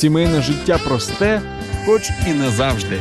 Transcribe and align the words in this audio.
Сімейне 0.00 0.42
життя 0.42 0.78
просте, 0.84 1.42
хоч 1.86 2.10
і 2.26 2.32
не 2.32 2.50
завжди. 2.50 3.00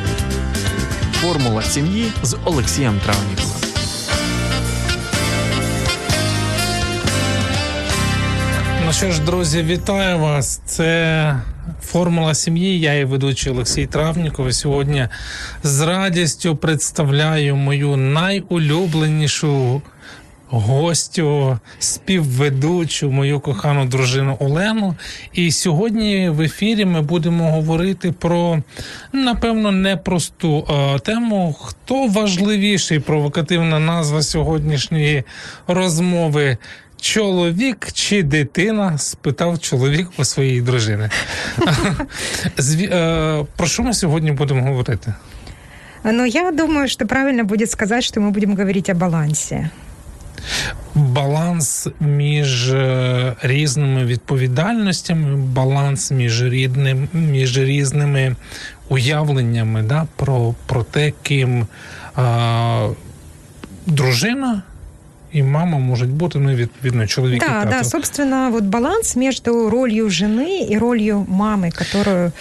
Формула 1.11 1.61
сім'ї 1.61 2.11
з 2.23 2.37
Олексієм 2.45 2.99
Травніковим. 2.99 3.61
Ну 8.85 8.93
що 8.93 9.11
ж, 9.11 9.21
друзі, 9.21 9.63
вітаю 9.63 10.19
вас. 10.19 10.61
Це 10.65 11.35
формула 11.81 12.33
сім'ї. 12.33 12.79
Я 12.79 12.93
і 12.93 13.05
ведучий 13.05 13.53
Олексій 13.53 13.85
Травніков. 13.85 14.53
Сьогодні 14.53 15.07
з 15.63 15.81
радістю 15.81 16.55
представляю 16.55 17.55
мою 17.55 17.97
найулюбленішу 17.97 19.81
гостю, 20.49 21.59
співведучу, 21.79 23.11
мою 23.11 23.39
кохану 23.39 23.85
дружину 23.85 24.37
Олену. 24.39 24.95
І 25.33 25.51
сьогодні 25.51 26.29
в 26.29 26.41
ефірі 26.41 26.85
ми 26.85 27.01
будемо 27.01 27.51
говорити 27.51 28.11
про 28.11 28.63
напевно 29.13 29.71
непросту 29.71 30.67
е, 30.69 30.99
тему. 30.99 31.55
Хто 31.61 32.07
важливіший 32.07 32.99
провокативна 32.99 33.79
назва 33.79 34.21
сьогоднішньої 34.21 35.23
розмови? 35.67 36.57
Чоловік 37.01 37.87
чи 37.93 38.23
дитина? 38.23 38.97
спитав 38.97 39.59
чоловік 39.59 40.09
у 40.17 40.25
своєї 40.25 40.61
дружини. 40.61 41.09
Е, 42.79 43.45
Про 43.55 43.67
що 43.67 43.83
ми 43.83 43.93
сьогодні 43.93 44.31
будемо 44.31 44.63
говорити? 44.63 45.13
Но 46.03 46.25
я 46.25 46.51
думаю, 46.51 46.87
что 46.87 47.05
правильно 47.05 47.43
будет 47.43 47.71
сказать, 47.71 48.03
что 48.03 48.21
мы 48.21 48.31
будем 48.31 48.55
говорить 48.55 48.89
о 48.89 48.93
балансе. 48.93 49.69
Баланс 50.94 51.88
між 52.00 52.72
е, 52.72 53.36
різними 53.42 54.04
відповідальностями, 54.04 55.36
баланс 55.36 56.10
між 56.10 56.42
рідним, 56.42 57.08
між 57.12 57.58
різними 57.58 58.36
уявленнями 58.88 59.82
да, 59.82 60.06
про, 60.16 60.54
про 60.66 60.82
те, 60.82 61.12
ким 61.22 61.66
а, 62.14 62.88
дружина 63.86 64.62
і 65.32 65.42
мама 65.42 65.78
можуть 65.78 66.10
бути, 66.10 66.38
ну, 66.38 66.54
відповідно, 66.54 67.06
чоловік 67.06 67.42
і 67.42 67.46
Да, 67.46 67.52
тато. 67.52 67.70
да, 67.70 67.84
собственно, 67.84 68.50
вот 68.50 68.64
баланс 68.64 69.16
между 69.16 69.70
ролью 69.70 70.10
жены 70.10 70.72
и 70.72 70.78
ролью 70.78 71.26
мамы, 71.28 71.70
которую 71.70 72.32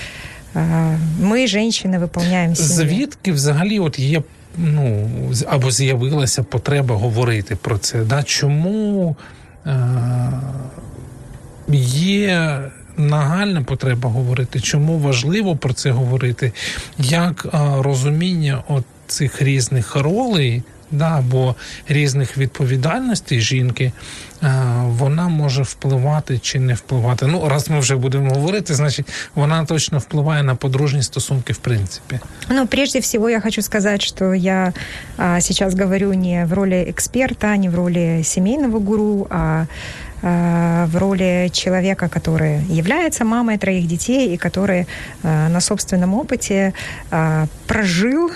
э, 0.56 0.98
мы, 1.22 1.48
женщины, 1.48 2.00
выполняем 2.00 2.52
в 2.54 2.58
семье. 2.58 2.96
Звідки 2.96 3.32
взагалі 3.32 3.80
от 3.80 4.00
є 4.00 4.22
ну 4.59 5.09
або 5.47 5.71
з'явилася 5.71 6.43
потреба 6.43 6.95
говорити 6.95 7.57
про 7.57 7.79
це? 7.79 8.05
Да? 8.05 8.23
Чому 8.23 9.17
е- 9.67 9.73
є 11.83 12.61
нагальна 12.97 13.63
потреба 13.63 14.11
говорити? 14.11 14.61
Чому 14.61 14.99
важливо 14.99 15.57
про 15.57 15.73
це 15.73 15.91
говорити? 15.91 16.53
Як 16.99 17.47
е- 17.47 17.59
розуміння 17.83 18.63
от 18.69 18.85
цих 19.07 19.43
різних 19.43 19.97
ролей? 19.97 20.63
Да, 20.94 21.18
або 21.18 21.56
різних 21.88 22.38
відповідальностей 22.38 23.42
жінки, 23.42 23.92
е, 24.44 24.54
вона 24.86 25.28
може 25.28 25.64
впливати 25.64 26.40
чи 26.40 26.60
не 26.60 26.74
впливати. 26.74 27.28
Ну, 27.28 27.50
раз 27.50 27.70
ми 27.70 27.80
вже 27.80 27.96
будемо 27.96 28.34
говорити, 28.34 28.74
значить 28.74 29.08
вона 29.36 29.66
точно 29.66 30.00
впливає 30.00 30.44
на 30.44 30.56
подружні 30.56 31.04
стосунки, 31.04 31.54
в 31.54 31.58
принципі. 31.58 32.20
Ну, 32.50 32.68
прежде 32.68 33.00
всего 33.00 33.30
я 33.30 33.42
хочу 33.42 33.62
сказать, 33.62 34.02
что 34.02 34.34
я 34.34 34.74
а, 35.18 35.42
сейчас 35.42 35.76
говорю 35.76 36.14
не 36.14 36.46
в 36.46 36.54
роли 36.54 36.94
эксперта, 36.96 37.58
не 37.58 37.70
в 37.70 37.76
роли 37.76 38.24
семейного 38.24 38.80
гуру, 38.80 39.28
а 39.30 39.66
а, 40.26 40.86
в 40.86 40.98
роли 40.98 41.50
человека, 41.54 42.08
который 42.08 42.62
является 42.70 43.26
мамой 43.26 43.58
троих 43.58 43.88
детей 43.88 44.34
и 44.34 44.38
который 44.38 44.88
а, 45.24 45.50
на 45.50 45.60
собственном 45.60 46.14
опыте 46.14 46.74
а, 47.12 47.48
прожил 47.68 48.32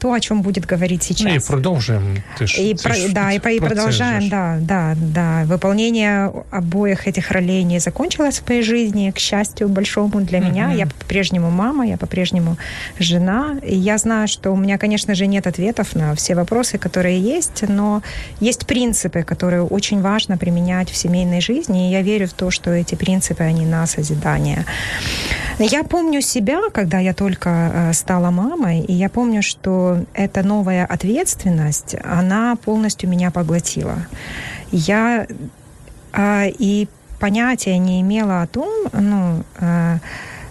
то, 0.00 0.12
о 0.12 0.20
чем 0.20 0.40
будет 0.42 0.72
говорить 0.72 1.02
сейчас. 1.02 1.26
Ну 1.26 1.34
і 1.34 1.38
продовжуємо. 1.40 2.06
Ти 2.38 2.46
ж, 2.46 2.62
И, 2.62 2.74
це 2.74 2.88
про- 2.88 2.94
ж 2.94 3.12
да, 3.12 3.32
и, 3.32 3.56
и 3.56 3.60
продолжаем, 3.60 4.28
да, 4.28 4.58
да, 4.60 4.96
да. 4.96 5.44
Выполнение 5.44 6.30
обоих 6.50 7.06
этих 7.08 7.32
ролей 7.32 7.64
не 7.64 7.80
закончилось 7.80 8.42
в 8.46 8.50
моей 8.50 8.62
жизни, 8.62 9.10
к 9.10 9.18
счастью 9.18 9.68
большому 9.68 10.20
для 10.20 10.38
меня. 10.38 10.66
Мгм. 10.68 10.78
Я 10.78 10.86
по-прежнему 10.86 11.50
мама, 11.50 11.86
я 11.86 11.96
по-прежнему 11.96 12.56
жена. 13.00 13.56
И 13.70 13.76
я 13.76 13.98
знаю, 13.98 14.28
что 14.28 14.52
у 14.52 14.56
меня, 14.56 14.78
конечно 14.78 15.14
же, 15.14 15.26
нет 15.26 15.46
ответов 15.46 15.96
на 15.96 16.14
все 16.14 16.34
вопросы, 16.34 16.78
которые 16.78 17.20
есть, 17.36 17.64
но 17.68 18.02
есть 18.40 18.66
принципы, 18.66 19.22
которые 19.22 19.62
очень 19.62 20.00
важно 20.00 20.36
применять 20.38 20.90
в 20.90 20.96
семейной 20.96 21.40
жизни. 21.40 21.88
И 21.88 21.90
я 21.92 22.02
верю 22.02 22.26
в 22.26 22.32
то, 22.32 22.50
что 22.50 22.70
эти 22.70 22.94
принципы, 22.94 23.44
они 23.44 23.66
на 23.66 23.86
созидание. 23.86 24.64
Я 25.58 25.82
помню 25.84 26.22
себя, 26.22 26.60
когда 26.72 26.98
я 27.00 27.12
только 27.12 27.48
э, 27.50 27.92
стала 27.92 28.30
мамой, 28.30 28.80
и 28.80 28.92
я 28.94 29.08
помню, 29.08 29.42
что 29.42 29.89
эта 30.14 30.42
новая 30.42 30.86
ответственность, 30.86 31.96
она 32.04 32.56
полностью 32.56 33.08
меня 33.08 33.30
поглотила. 33.30 34.06
Я 34.72 35.26
а, 36.12 36.46
и 36.46 36.88
понятия 37.18 37.78
не 37.78 38.00
имела 38.00 38.42
о 38.42 38.46
том, 38.46 38.88
ну, 38.92 39.44
а, 39.60 39.98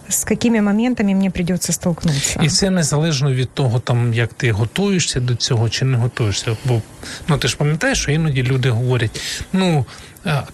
с 0.09 0.25
какими 0.25 0.59
моментами 0.59 1.13
мне 1.13 1.29
придется 1.29 1.73
столкнуться. 1.73 2.39
І 2.43 2.49
це 2.49 2.69
незалежно 2.69 3.33
від 3.33 3.49
того, 3.49 3.79
там 3.79 4.13
як 4.13 4.33
ти 4.33 4.51
готуєшся 4.51 5.19
до 5.19 5.35
цього 5.35 5.69
чи 5.69 5.85
не 5.85 5.97
готуєшся. 5.97 6.57
Бо 6.65 6.81
ну 7.27 7.37
ти 7.37 7.47
ж 7.47 7.57
пам'ятаєш, 7.57 8.01
що 8.01 8.11
іноді 8.11 8.43
люди 8.43 8.69
говорять: 8.69 9.21
ну 9.53 9.85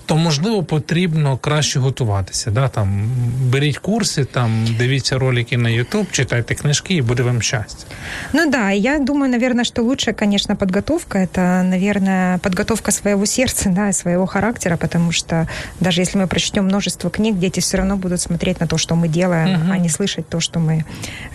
то 0.07 0.17
можливо 0.17 0.63
потрібно 0.63 1.37
краще 1.37 1.81
готуватися. 1.81 2.51
Да? 2.51 2.69
Там 2.69 3.11
беріть 3.53 3.79
курси, 3.79 4.25
там 4.25 4.67
дивіться 4.79 5.19
ролики 5.19 5.57
на 5.59 5.69
YouTube, 5.69 6.07
читайте 6.11 6.55
книжки, 6.55 6.95
і 6.95 7.03
буде 7.03 7.23
вам 7.23 7.43
щастя. 7.43 7.87
Ну 8.33 8.51
да, 8.51 8.73
и 8.73 8.77
я 8.79 8.99
думаю, 8.99 9.31
наверное, 9.33 9.65
что 9.65 9.83
лучше, 9.83 10.13
конечно, 10.13 10.57
подготовка. 10.57 11.19
Это, 11.19 11.63
наверное, 11.63 12.39
подготовка 12.39 12.93
своего 12.93 13.27
сердца, 13.27 13.69
да, 13.71 13.89
и 13.89 13.93
своего 13.93 14.27
характера, 14.27 14.77
потому 14.77 15.13
что 15.13 15.47
даже 15.81 16.01
если 16.03 16.19
мы 16.19 16.27
прочтем 16.27 16.65
множество 16.65 17.11
книг, 17.11 17.39
дети 17.39 17.61
все 17.61 17.77
равно 17.77 17.97
будут 17.97 18.21
смотреть 18.21 18.61
на 18.61 18.67
то, 18.67 18.79
что 18.79 18.97
мы 18.97 19.09
делаем, 19.09 19.51
Мгм. 19.51 19.73
а 19.73 19.79
не 19.79 19.89
слышать 19.89 20.29
то, 20.29 20.41
что 20.41 20.59
мы 20.61 20.85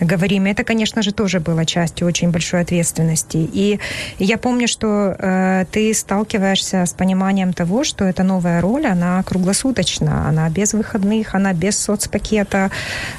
говорим. 0.00 0.46
И 0.46 0.50
это, 0.50 0.64
конечно 0.64 1.02
же, 1.02 1.12
тоже 1.12 1.40
было 1.40 1.64
частью 1.64 2.06
очень 2.06 2.30
большой 2.30 2.60
ответственности. 2.60 3.48
И 3.54 3.78
я 4.18 4.36
помню, 4.38 4.68
что 4.68 5.16
э, 5.18 5.64
ты 5.70 5.94
сталкиваешься 5.94 6.76
с 6.84 6.92
пониманием 6.92 7.52
того, 7.52 7.84
что 7.84 8.04
эта 8.20 8.22
новая 8.22 8.60
роль, 8.60 8.86
она 8.86 9.22
круглосуточна, 9.22 10.28
она 10.28 10.48
без 10.50 10.74
выходных, 10.74 11.34
она 11.36 11.52
без 11.52 11.78
соцпакета, 11.78 12.70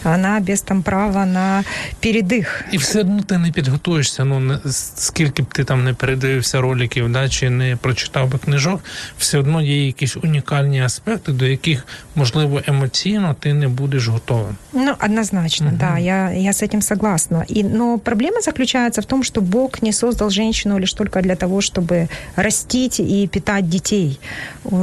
она 0.03 0.39
без 0.39 0.61
там 0.61 0.83
права 0.83 1.25
на 1.25 1.63
передых. 2.01 2.63
І 2.71 2.77
все 2.77 2.99
одно 3.01 3.21
ти 3.21 3.37
не 3.37 3.51
підготуєшся. 3.51 4.23
Ну 4.25 4.39
не 4.39 4.59
скільки 4.71 5.43
б 5.43 5.45
ти 5.53 5.63
там 5.63 5.83
не 5.83 5.93
передивився 5.93 6.61
роликів, 6.61 7.11
да, 7.11 7.29
чи 7.29 7.49
не 7.49 7.75
прочитав 7.75 8.29
би 8.31 8.37
книжок, 8.37 8.81
все 9.17 9.37
одно 9.39 9.61
є 9.61 9.85
якісь 9.85 10.17
унікальні 10.17 10.81
аспекти, 10.83 11.31
до 11.31 11.45
яких 11.45 11.85
можливо 12.15 12.61
емоційно 12.67 13.35
ти 13.39 13.53
не 13.53 13.67
будеш 13.67 14.07
готовим. 14.07 14.55
Ну, 14.73 14.93
однозначно, 15.05 15.67
Мгм. 15.67 15.77
да, 15.77 15.97
я, 15.99 16.31
я 16.31 16.53
с 16.53 16.63
этим 16.63 16.81
согласна. 16.81 17.45
И, 17.49 17.63
но 17.63 17.99
проблема 17.99 18.41
заключается 18.41 19.01
в 19.01 19.05
том, 19.05 19.23
что 19.23 19.41
Бог 19.41 19.69
не 19.81 19.93
создал 19.93 20.29
женщину 20.29 20.79
лишь 20.79 20.93
только 20.93 21.21
для 21.21 21.35
того, 21.35 21.57
чтобы 21.61 22.07
растить 22.35 22.99
и 22.99 23.27
питать 23.27 23.69
детей. 23.69 24.19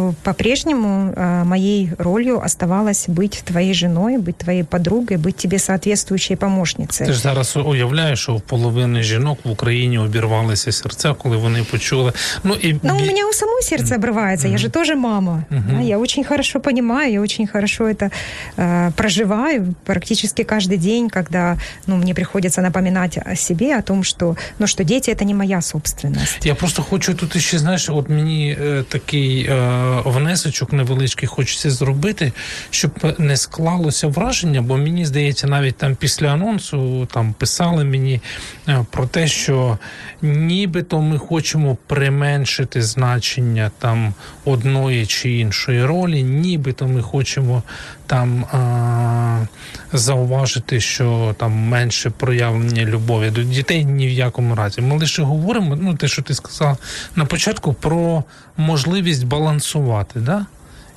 Э, 0.08 0.12
По-прежнему 0.22 1.12
э, 1.16 1.44
моей 1.44 1.90
ролью 1.98 2.40
оставалось 2.44 3.08
быть 3.08 3.42
твоей 3.44 3.74
женой, 3.74 4.18
быть 4.18 4.36
твоей 4.36 4.64
подругой, 4.64 5.16
быть 5.16 5.36
тебе 5.36 5.58
соответствующей 5.58 6.36
помощницей. 6.36 7.06
Ти 7.06 7.12
ж 7.12 7.20
зараз 7.20 7.56
уявляєш, 7.56 8.20
що 8.20 8.34
у 8.34 8.40
половини 8.40 9.02
жінок 9.02 9.38
в 9.44 9.50
Україні 9.50 9.98
обірвалися 9.98 10.72
серця, 10.72 11.14
коли 11.14 11.36
вони 11.36 11.62
почули. 11.70 12.12
Ну 12.44 12.54
і 12.54 12.72
Но 12.82 12.94
у 12.94 12.98
бі- 12.98 13.06
меня 13.06 13.26
у 13.30 13.32
самой 13.32 13.62
сердце 13.62 13.96
обрывается. 13.96 14.48
Я 14.48 14.58
же 14.58 14.68
тоже 14.68 14.94
мама. 14.94 15.44
Мгм. 15.50 15.64
Да, 15.70 15.80
я 15.80 15.98
очень 15.98 16.24
хорошо 16.24 16.60
понимаю, 16.60 17.12
я 17.12 17.20
очень 17.20 17.46
хорошо 17.46 17.84
это 17.84 18.10
э, 18.56 18.92
проживаю 18.92 19.74
практически 19.84 20.42
каждый 20.42 20.76
день, 20.76 21.10
когда 21.10 21.56
ну, 21.86 21.96
мне 21.96 22.14
приходится 22.14 22.62
напоминать 22.62 23.18
о 23.32 23.36
себе, 23.36 23.78
о 23.78 23.82
том, 23.82 24.04
что, 24.04 24.36
ну, 24.58 24.66
что 24.66 24.84
дети 24.84 25.10
это 25.12 25.24
не 25.24 25.34
моя 25.34 25.62
собственность. 25.62 26.46
Я 26.46 26.54
просто 26.54 26.82
хочу 26.82 27.14
тут 27.14 27.36
ще, 27.40 27.58
знаєш, 27.58 27.90
от 27.90 28.08
мені 28.08 28.56
е, 28.60 28.84
такий 28.88 29.44
е, 29.44 29.70
внесочок 30.05 30.73
невеличкий 30.73 31.27
хочеться 31.27 31.71
зробити, 31.71 32.33
щоб 32.69 32.91
не 33.17 33.37
склалося 33.37 34.07
враження, 34.07 34.61
бо 34.61 34.77
мені 34.77 35.05
здається, 35.05 35.47
навіть 35.47 35.77
там 35.77 35.95
після 35.95 36.27
анонсу 36.27 37.05
там 37.05 37.33
писали 37.33 37.83
мені 37.83 38.21
е, 38.67 38.85
про 38.91 39.07
те, 39.07 39.27
що 39.27 39.77
нібито 40.21 41.01
ми 41.01 41.17
хочемо 41.17 41.77
применшити 41.87 42.81
значення 42.81 43.71
там 43.79 44.13
одної 44.45 45.05
чи 45.05 45.31
іншої 45.31 45.85
ролі, 45.85 46.23
нібито 46.23 46.87
ми 46.87 47.01
хочемо 47.01 47.63
там 48.07 48.43
е, 48.43 49.47
зауважити, 49.93 50.79
що 50.79 51.35
там 51.37 51.51
менше 51.51 52.09
проявлення 52.09 52.85
любові 52.85 53.29
до 53.29 53.43
дітей 53.43 53.85
ні 53.85 54.07
в 54.07 54.11
якому 54.11 54.55
разі. 54.55 54.81
Ми 54.81 54.97
лише 54.97 55.21
говоримо, 55.21 55.75
ну 55.75 55.95
те, 55.95 56.07
що 56.07 56.21
ти 56.21 56.33
сказала 56.33 56.77
на 57.15 57.25
початку, 57.25 57.73
про 57.73 58.23
можливість 58.59 59.25
балансувати, 59.25 60.19
да? 60.19 60.45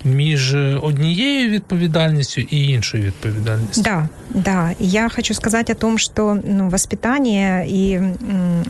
між 0.03 0.56
однією 0.81 1.50
відповідальністю 1.50 2.41
і 2.41 2.68
іншою 2.68 3.03
відповідальністю. 3.03 3.81
Да, 3.81 4.09
да. 4.29 4.71
Я 4.79 5.09
хочу 5.09 5.33
сказать 5.33 5.69
о 5.69 5.75
том, 5.75 5.97
что 5.97 6.38
ну, 6.44 6.69
воспитание 6.69 7.65
и 7.68 7.94
м, 7.95 8.13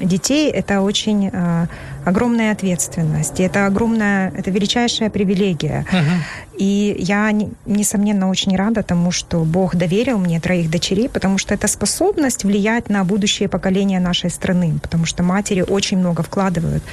детей 0.01 0.51
это 0.51 0.81
очень 0.83 1.29
э, 1.29 1.67
огромная 2.05 2.51
ответственность. 2.53 3.39
И 3.39 3.43
это 3.43 3.67
огромная, 3.67 4.31
это 4.37 4.51
величайшая 4.51 5.09
привилегия. 5.09 5.85
Угу. 5.93 6.61
И 6.61 6.95
я, 6.99 7.31
не- 7.31 7.49
несомненно, 7.65 8.29
очень 8.29 8.55
рада 8.57 8.81
тому, 8.81 9.11
что 9.11 9.43
Бог 9.43 9.75
доверил 9.75 10.17
мне 10.17 10.39
троих 10.39 10.69
дочерей, 10.69 11.09
потому 11.09 11.37
что 11.37 11.53
это 11.53 11.67
способность 11.67 12.43
влиять 12.45 12.89
на 12.89 13.03
будущее 13.03 13.47
поколение 13.49 13.99
нашей 13.99 14.29
страны, 14.29 14.79
потому 14.81 15.05
что 15.05 15.23
матери 15.23 15.61
очень 15.61 15.97
много 15.99 16.23
вкладывают 16.23 16.83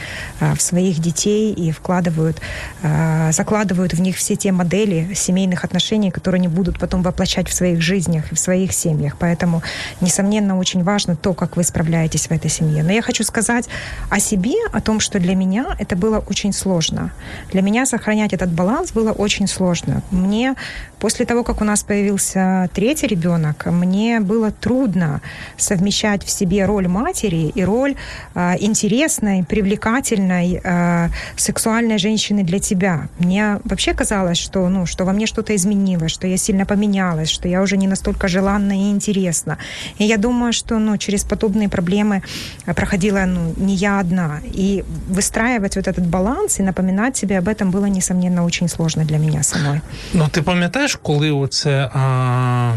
а, 0.41 0.55
в 0.55 0.61
своих 0.61 0.99
детей 0.99 1.53
и 1.53 1.71
вкладывают, 1.73 2.41
а, 2.83 3.33
закладывают 3.33 3.95
в 3.95 4.01
них 4.01 4.17
все 4.17 4.28
те 4.36 4.52
модели 4.52 5.14
семейных 5.14 5.64
отношений, 5.64 6.12
которые 6.12 6.40
они 6.40 6.48
будут 6.48 6.80
потом 6.80 7.04
воплощать 7.04 7.50
в 7.50 7.54
своих 7.54 7.82
жизнях 7.82 8.32
и 8.32 8.36
в 8.36 8.40
своих 8.40 8.74
семьях. 8.74 9.16
Поэтому, 9.20 9.62
несомненно, 10.02 10.58
очень 10.58 10.84
важно 10.84 11.16
то, 11.16 11.34
как 11.34 11.58
вы 11.58 11.64
справляетесь 11.64 12.28
в 12.28 12.32
этой 12.32 12.50
семье. 12.50 12.84
Но 12.84 12.92
я 12.92 13.02
хочу 13.02 13.24
сказать 13.24 13.70
о 14.10 14.20
себе, 14.20 14.56
о 14.72 14.82
том, 14.82 15.00
что 15.00 15.20
для 15.20 15.36
меня 15.36 15.76
это 15.80 15.96
было 15.96 16.20
очень 16.20 16.54
сложно. 16.54 17.12
Для 17.52 17.62
меня 17.62 17.86
сохранять 17.86 18.34
этот 18.34 18.52
баланс 18.52 18.92
было 18.92 19.12
очень 19.12 19.48
сложно. 19.48 20.02
Мне 20.12 20.56
после 21.00 21.26
того, 21.26 21.44
как 21.44 21.62
у 21.62 21.64
нас 21.64 21.84
появился 21.84 22.70
третий 22.74 23.08
ребенок, 23.08 23.66
мне 23.66 24.20
было 24.20 24.52
трудно 24.52 25.22
совмещать 25.58 26.24
в 26.24 26.30
себе 26.30 26.66
роль 26.66 26.88
матери 26.88 27.52
и 27.56 27.64
роль 27.64 27.96
а, 28.36 28.56
интересной, 28.60 29.44
привлекательной, 29.44 30.62
а, 30.64 31.10
сексуальной 31.36 31.98
женщины 31.98 32.44
для 32.44 32.60
тебя. 32.60 33.08
Мне 33.20 33.60
вообще 33.64 33.94
казалось, 33.94 34.19
что, 34.35 34.69
ну, 34.69 34.87
что 34.87 35.05
во 35.05 35.13
мне 35.13 35.27
что-то 35.27 35.55
изменилось, 35.55 36.13
что 36.13 36.27
я 36.27 36.37
сильно 36.37 36.67
поменялась, 36.67 37.31
что 37.31 37.49
я 37.49 37.63
уже 37.63 37.77
не 37.77 37.87
настолько 37.87 38.29
желанна 38.29 38.73
и 38.73 38.91
интересна. 38.91 39.59
И 40.01 40.05
я 40.05 40.17
думаю, 40.17 40.53
что 40.53 40.79
ну, 40.79 40.97
через 40.99 41.25
подобные 41.25 41.69
проблемы 41.69 42.23
а, 42.67 42.75
проходила 42.75 43.27
ну, 43.27 43.55
не 43.57 43.75
я 43.75 44.01
одна. 44.01 44.41
И 44.57 44.85
выстраивать 45.09 45.77
вот 45.77 45.89
этот 45.89 46.07
баланс 46.07 46.61
и 46.61 46.63
напоминать 46.63 47.17
себе 47.17 47.39
об 47.39 47.49
этом 47.49 47.71
было, 47.71 47.87
несомненно, 47.87 48.45
очень 48.45 48.69
сложно 48.69 49.05
для 49.05 49.19
меня 49.19 49.43
самой. 49.43 49.81
Ну, 50.15 50.29
ти 50.31 50.43
пам'ятаєш, 50.43 50.99
коли 51.03 51.31
оце 51.31 51.91
а, 51.95 52.75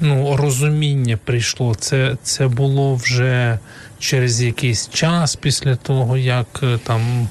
ну, 0.00 0.36
розуміння 0.36 1.18
прийшло? 1.24 1.74
Це, 1.74 2.16
це 2.22 2.48
було 2.48 2.94
вже 2.94 3.58
через 3.98 4.42
якийсь 4.42 4.88
час 4.88 5.36
після 5.36 5.76
того, 5.76 6.16
як 6.16 6.60
е, 6.62 6.78
там. 6.84 7.28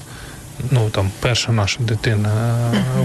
Ну 0.71 0.89
там 0.89 1.11
перша 1.21 1.51
наша 1.51 1.83
дитина 1.83 2.31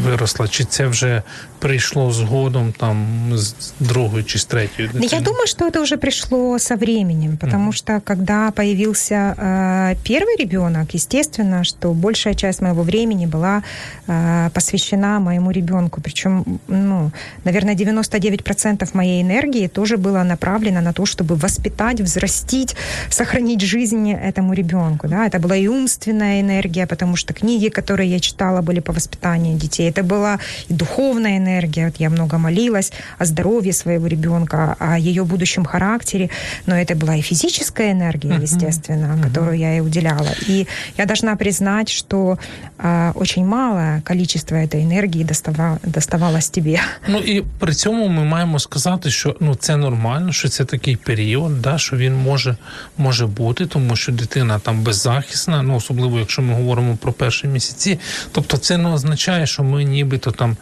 виросла, 0.05 0.49
чи 0.49 0.65
це 0.65 0.87
вже 0.87 1.23
прийшло 1.59 2.13
згодом 2.13 2.73
там 2.79 3.07
з 3.35 3.55
другої 3.81 4.25
чи 4.25 4.39
з 4.39 4.45
третьої 4.45 4.91
Ну, 4.95 5.01
дитини? 5.01 5.21
Я 5.21 5.21
думаю, 5.21 5.47
что 5.47 5.69
это 5.69 5.81
уже 5.83 5.97
пришло 5.97 6.59
со 6.59 6.77
временем, 6.77 7.37
потому 7.37 7.63
Мгм. 7.65 7.73
что 7.73 8.01
когда 8.05 8.51
появился 8.51 9.15
э, 9.15 9.97
первый 10.05 10.37
ребенок, 10.39 10.95
естественно, 10.95 11.65
что 11.65 11.93
большая 11.95 12.35
часть 12.35 12.63
моего 12.63 12.83
времени 12.83 13.27
была 13.27 13.63
э, 14.09 14.51
посвящена 14.51 15.21
моему 15.21 15.51
ребенку. 15.53 16.01
Причем, 16.01 16.45
ну, 16.69 17.11
наверное, 17.45 17.75
99% 17.75 18.89
моей 18.95 19.23
энергии 19.23 19.69
тоже 19.69 19.97
было 19.97 20.23
направлено 20.25 20.81
на 20.81 20.93
то, 20.93 21.03
чтобы 21.07 21.35
воспитать, 21.35 22.01
взрастить, 22.01 22.77
сохранить 23.11 23.61
жизнь 23.63 24.11
этому 24.13 24.55
ребенку. 24.55 25.09
Да? 25.09 25.27
Это 25.27 25.39
была 25.41 25.57
и 25.57 25.69
умственная 25.69 26.41
энергия, 26.41 26.87
потому 26.87 27.17
что 27.17 27.35
книги, 27.48 27.70
которые 27.70 28.10
я 28.12 28.20
читала, 28.20 28.62
были 28.62 28.82
по 28.82 28.92
воспитанию 28.92 29.58
детей. 29.58 29.90
Это 29.90 30.04
была 30.04 30.40
и 30.70 30.74
духовная 30.74 31.38
энергия. 31.38 31.86
Вот 31.86 31.96
я 32.00 32.10
много 32.10 32.38
молилась 32.38 32.92
о 33.20 33.26
здоровье 33.26 33.72
своего 33.74 34.08
ребенка, 34.08 34.76
о 34.80 34.98
ее 34.98 35.24
будущем 35.24 35.64
характере. 35.66 36.30
Но 36.66 36.76
это 36.76 36.96
была 36.96 37.16
и 37.16 37.22
физическая 37.22 37.92
энергия, 37.92 38.34
Мгм. 38.34 38.44
естественно, 38.44 39.08
Мгм. 39.14 39.24
которую 39.24 39.58
я 39.58 39.72
ей 39.72 39.82
уделяла. 39.82 40.30
И 40.50 40.68
я 40.98 41.06
должна 41.06 41.36
признать, 41.36 41.90
что 41.90 42.38
а, 42.86 43.12
очень 43.16 43.46
малое 43.46 44.02
количество 44.02 44.56
этой 44.56 44.82
энергии 44.84 45.24
достава- 45.24 45.78
доставалось 45.84 46.50
тебе. 46.50 46.80
Ну 47.08 47.18
і 47.18 47.44
при 47.60 47.74
цьому 47.74 48.08
ми 48.08 48.24
маємо 48.24 48.60
сказати, 48.60 49.10
що 49.12 49.36
ну 49.40 49.56
це 49.56 49.78
нормально, 49.78 50.32
що 50.32 50.50
це 50.50 50.66
такий 50.66 50.96
період, 50.96 51.62
да, 51.62 51.78
що 51.78 51.98
він 51.98 52.16
може, 52.16 52.56
може 52.98 53.28
бути, 53.28 53.66
тому 53.66 53.96
що 53.96 54.12
дитина 54.12 54.60
там 54.60 54.82
беззахисна, 54.82 55.62
ну 55.62 55.76
особливо 55.76 56.20
якщо 56.20 56.42
ми 56.42 56.54
говоримо 56.54 56.96
про 56.96 57.14
перші 57.39 57.47
місяці. 57.47 57.99
Тобто 58.33 58.57
це 58.57 58.77
не 58.77 58.89
означає, 58.89 59.47
що 59.47 59.63
ми 59.63 59.85
нібито 59.85 60.31
там. 60.31 60.57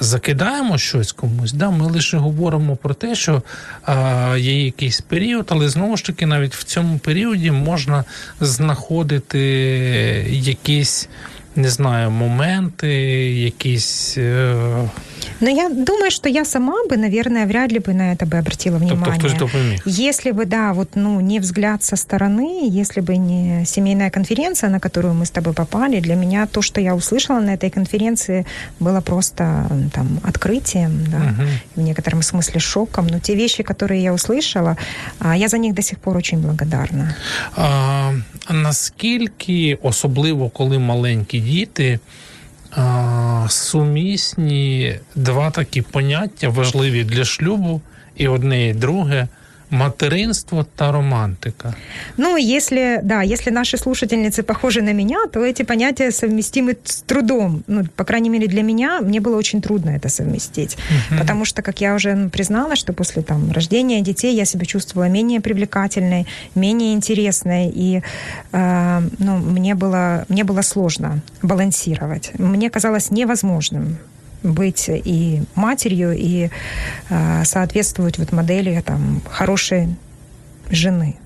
Закидаємо 0.00 0.78
щось 0.78 1.12
комусь, 1.12 1.52
да, 1.52 1.70
ми 1.70 1.86
лише 1.86 2.16
говоримо 2.16 2.76
про 2.76 2.94
те, 2.94 3.14
що 3.14 3.42
є 4.36 4.64
якийсь 4.64 5.00
період, 5.00 5.46
але 5.50 5.68
знову 5.68 5.96
ж 5.96 6.04
таки, 6.04 6.26
навіть 6.26 6.54
в 6.54 6.62
цьому 6.62 6.98
періоді 6.98 7.50
можна 7.50 8.04
знаходити 8.40 9.40
якісь, 10.30 11.08
не 11.56 11.70
знаю, 11.70 12.10
моменти, 12.10 12.94
якісь 13.32 14.14
е, 14.18 14.54
Но 15.39 15.49
я 15.49 15.69
думаю, 15.69 16.11
что 16.11 16.29
я 16.29 16.45
сама 16.45 16.73
бы, 16.89 16.97
наверное, 16.97 17.45
вряд 17.45 17.71
ли 17.71 17.79
бы 17.79 17.93
на 17.93 18.11
это 18.11 18.25
бы 18.25 18.37
обратила 18.39 18.79
Тобто 18.79 18.95
внимание. 18.95 19.19
хтось 19.19 19.33
допоміг. 19.33 19.81
Если 19.85 20.31
бы, 20.31 20.45
да, 20.45 20.73
вот, 20.73 20.89
ну, 20.95 21.21
не 21.21 21.39
взгляд 21.39 21.83
со 21.83 21.95
стороны, 21.95 22.67
если 22.81 23.01
бы 23.01 23.17
не 23.17 23.65
семейная 23.65 24.09
конференция, 24.09 24.69
на 24.71 24.79
которую 24.79 25.13
мы 25.13 25.21
с 25.25 25.29
тобой 25.31 25.53
попали, 25.53 25.99
для 25.99 26.15
меня 26.15 26.47
то, 26.47 26.61
что 26.61 26.81
я 26.81 26.95
услышала 26.95 27.39
на 27.39 27.53
этой 27.53 27.69
конференции, 27.69 28.45
было 28.79 29.01
просто 29.01 29.43
м, 29.43 29.89
там 29.89 30.19
открытием, 30.23 31.05
да, 31.11 31.17
Мгм. 31.17 31.47
в 31.75 31.81
некотором 31.81 32.23
смысле 32.23 32.59
шоком. 32.59 33.07
Но 33.07 33.19
те 33.19 33.35
вещи, 33.35 33.63
которые 33.63 34.01
я 34.03 34.13
услышала, 34.13 34.75
а, 35.19 35.35
я 35.35 35.47
за 35.47 35.57
них 35.57 35.73
до 35.73 35.81
сих 35.81 35.99
пор 35.99 36.17
очень 36.17 36.39
благодарна. 36.39 37.15
А, 37.55 38.11
наскільки, 38.49 39.77
особливо 39.81 40.49
коли 40.49 40.79
маленькі 40.79 41.39
діти, 41.39 41.99
а, 42.05 42.20
сумісні 43.48 44.94
два 45.14 45.50
такі 45.50 45.82
поняття 45.82 46.48
важливі 46.48 47.04
для 47.04 47.24
шлюбу, 47.24 47.80
і 48.16 48.28
одне, 48.28 48.68
і 48.68 48.74
друге 48.74 49.28
материнство 49.72 50.64
та 50.76 50.92
романтика. 50.92 51.74
Ну, 52.16 52.36
если, 52.36 53.00
да, 53.02 53.22
если 53.22 53.50
наши 53.50 53.78
слушательницы 53.78 54.42
похожи 54.42 54.82
на 54.82 54.92
меня, 54.92 55.26
то 55.32 55.44
эти 55.44 55.62
понятия 55.62 56.10
совместимы 56.10 56.76
с 56.84 57.02
трудом. 57.02 57.64
Ну, 57.66 57.84
по 57.96 58.04
крайней 58.04 58.28
мере, 58.28 58.46
для 58.46 58.62
меня 58.62 59.00
мне 59.00 59.20
было 59.20 59.36
очень 59.36 59.62
трудно 59.62 59.90
это 59.90 60.08
совместить. 60.08 60.76
Потому 61.18 61.44
что, 61.44 61.62
как 61.62 61.80
я 61.80 61.94
уже 61.94 62.28
признала, 62.28 62.76
что 62.76 62.92
после 62.92 63.22
там, 63.22 63.50
рождения 63.50 64.00
детей 64.02 64.36
я 64.36 64.44
себя 64.44 64.66
чувствовала 64.66 65.08
менее 65.08 65.40
привлекательной, 65.40 66.26
менее 66.54 66.92
интересной, 66.92 67.72
и 67.74 68.02
э, 68.52 69.00
ну, 69.18 69.36
мне, 69.38 69.74
было, 69.74 70.24
мне 70.28 70.44
было 70.44 70.62
сложно 70.62 71.20
балансировать. 71.42 72.32
Мне 72.38 72.70
казалось 72.70 73.10
невозможным 73.10 73.98
быть 74.42 74.86
и 74.88 75.42
матерью, 75.54 76.12
и 76.16 76.50
э, 77.08 77.44
соответствовать 77.44 78.18
вот 78.18 78.32
модели 78.32 78.80
там, 78.84 79.22
хорошей 79.30 79.88
жены. 80.70 81.16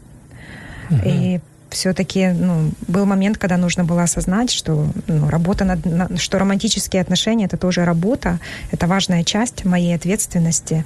И 1.04 1.40
все-таки 1.70 2.28
ну, 2.28 2.70
был 2.88 3.06
момент, 3.06 3.38
когда 3.38 3.56
нужно 3.56 3.84
было 3.84 4.04
осознать, 4.04 4.50
что 4.50 4.86
ну, 5.06 5.28
работа 5.28 5.64
над, 5.64 5.84
на- 5.84 6.16
что 6.16 6.38
романтические 6.38 7.02
отношения 7.02 7.46
это 7.46 7.56
тоже 7.56 7.84
работа, 7.84 8.38
это 8.70 8.86
важная 8.86 9.24
часть 9.24 9.64
моей 9.64 9.94
ответственности. 9.94 10.84